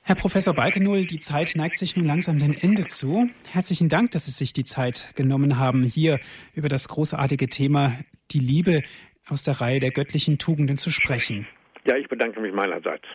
Herr 0.01 0.15
Professor 0.15 0.55
Balkenull, 0.55 1.05
die 1.05 1.19
Zeit 1.19 1.53
neigt 1.55 1.77
sich 1.77 1.95
nun 1.95 2.07
langsam 2.07 2.39
dem 2.39 2.55
Ende 2.59 2.87
zu. 2.87 3.29
Herzlichen 3.47 3.89
Dank, 3.89 4.09
dass 4.11 4.25
Sie 4.25 4.31
sich 4.31 4.53
die 4.53 4.63
Zeit 4.63 5.13
genommen 5.15 5.59
haben, 5.59 5.83
hier 5.83 6.19
über 6.55 6.67
das 6.67 6.87
großartige 6.87 7.47
Thema 7.47 7.93
die 8.31 8.39
Liebe 8.39 8.81
aus 9.27 9.43
der 9.43 9.61
Reihe 9.61 9.79
der 9.79 9.91
göttlichen 9.91 10.39
Tugenden 10.39 10.79
zu 10.79 10.89
sprechen. 10.89 11.47
Ja, 11.85 11.95
ich 11.97 12.07
bedanke 12.07 12.39
mich 12.39 12.53
meinerseits. 12.53 13.05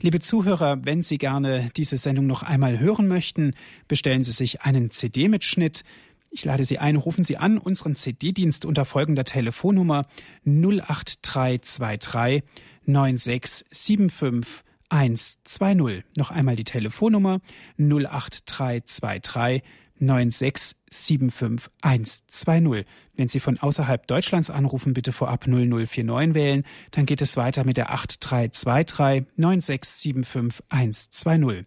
Liebe 0.00 0.20
Zuhörer, 0.20 0.84
wenn 0.84 1.02
Sie 1.02 1.18
gerne 1.18 1.70
diese 1.76 1.96
Sendung 1.96 2.26
noch 2.26 2.42
einmal 2.42 2.78
hören 2.78 3.08
möchten, 3.08 3.54
bestellen 3.88 4.24
Sie 4.24 4.30
sich 4.30 4.62
einen 4.62 4.90
CD-Mitschnitt. 4.90 5.84
Ich 6.30 6.44
lade 6.44 6.64
Sie 6.64 6.78
ein, 6.78 6.96
rufen 6.96 7.24
Sie 7.24 7.36
an 7.36 7.58
unseren 7.58 7.96
CD-Dienst 7.96 8.64
unter 8.64 8.84
folgender 8.84 9.24
Telefonnummer 9.24 10.06
08323 10.46 12.42
9675 12.86 14.64
120. 14.90 16.04
Noch 16.16 16.30
einmal 16.30 16.56
die 16.56 16.64
Telefonnummer 16.64 17.40
08323 17.78 19.62
9675 20.00 21.70
120. 21.82 22.86
Wenn 23.14 23.28
Sie 23.28 23.40
von 23.40 23.58
außerhalb 23.58 24.06
Deutschlands 24.06 24.48
anrufen, 24.50 24.94
bitte 24.94 25.12
vorab 25.12 25.46
0049 25.46 26.34
wählen. 26.34 26.64
Dann 26.90 27.04
geht 27.06 27.22
es 27.22 27.36
weiter 27.36 27.64
mit 27.64 27.76
der 27.76 27.92
8323 27.92 29.26
9675 29.36 30.64
120. 30.70 31.66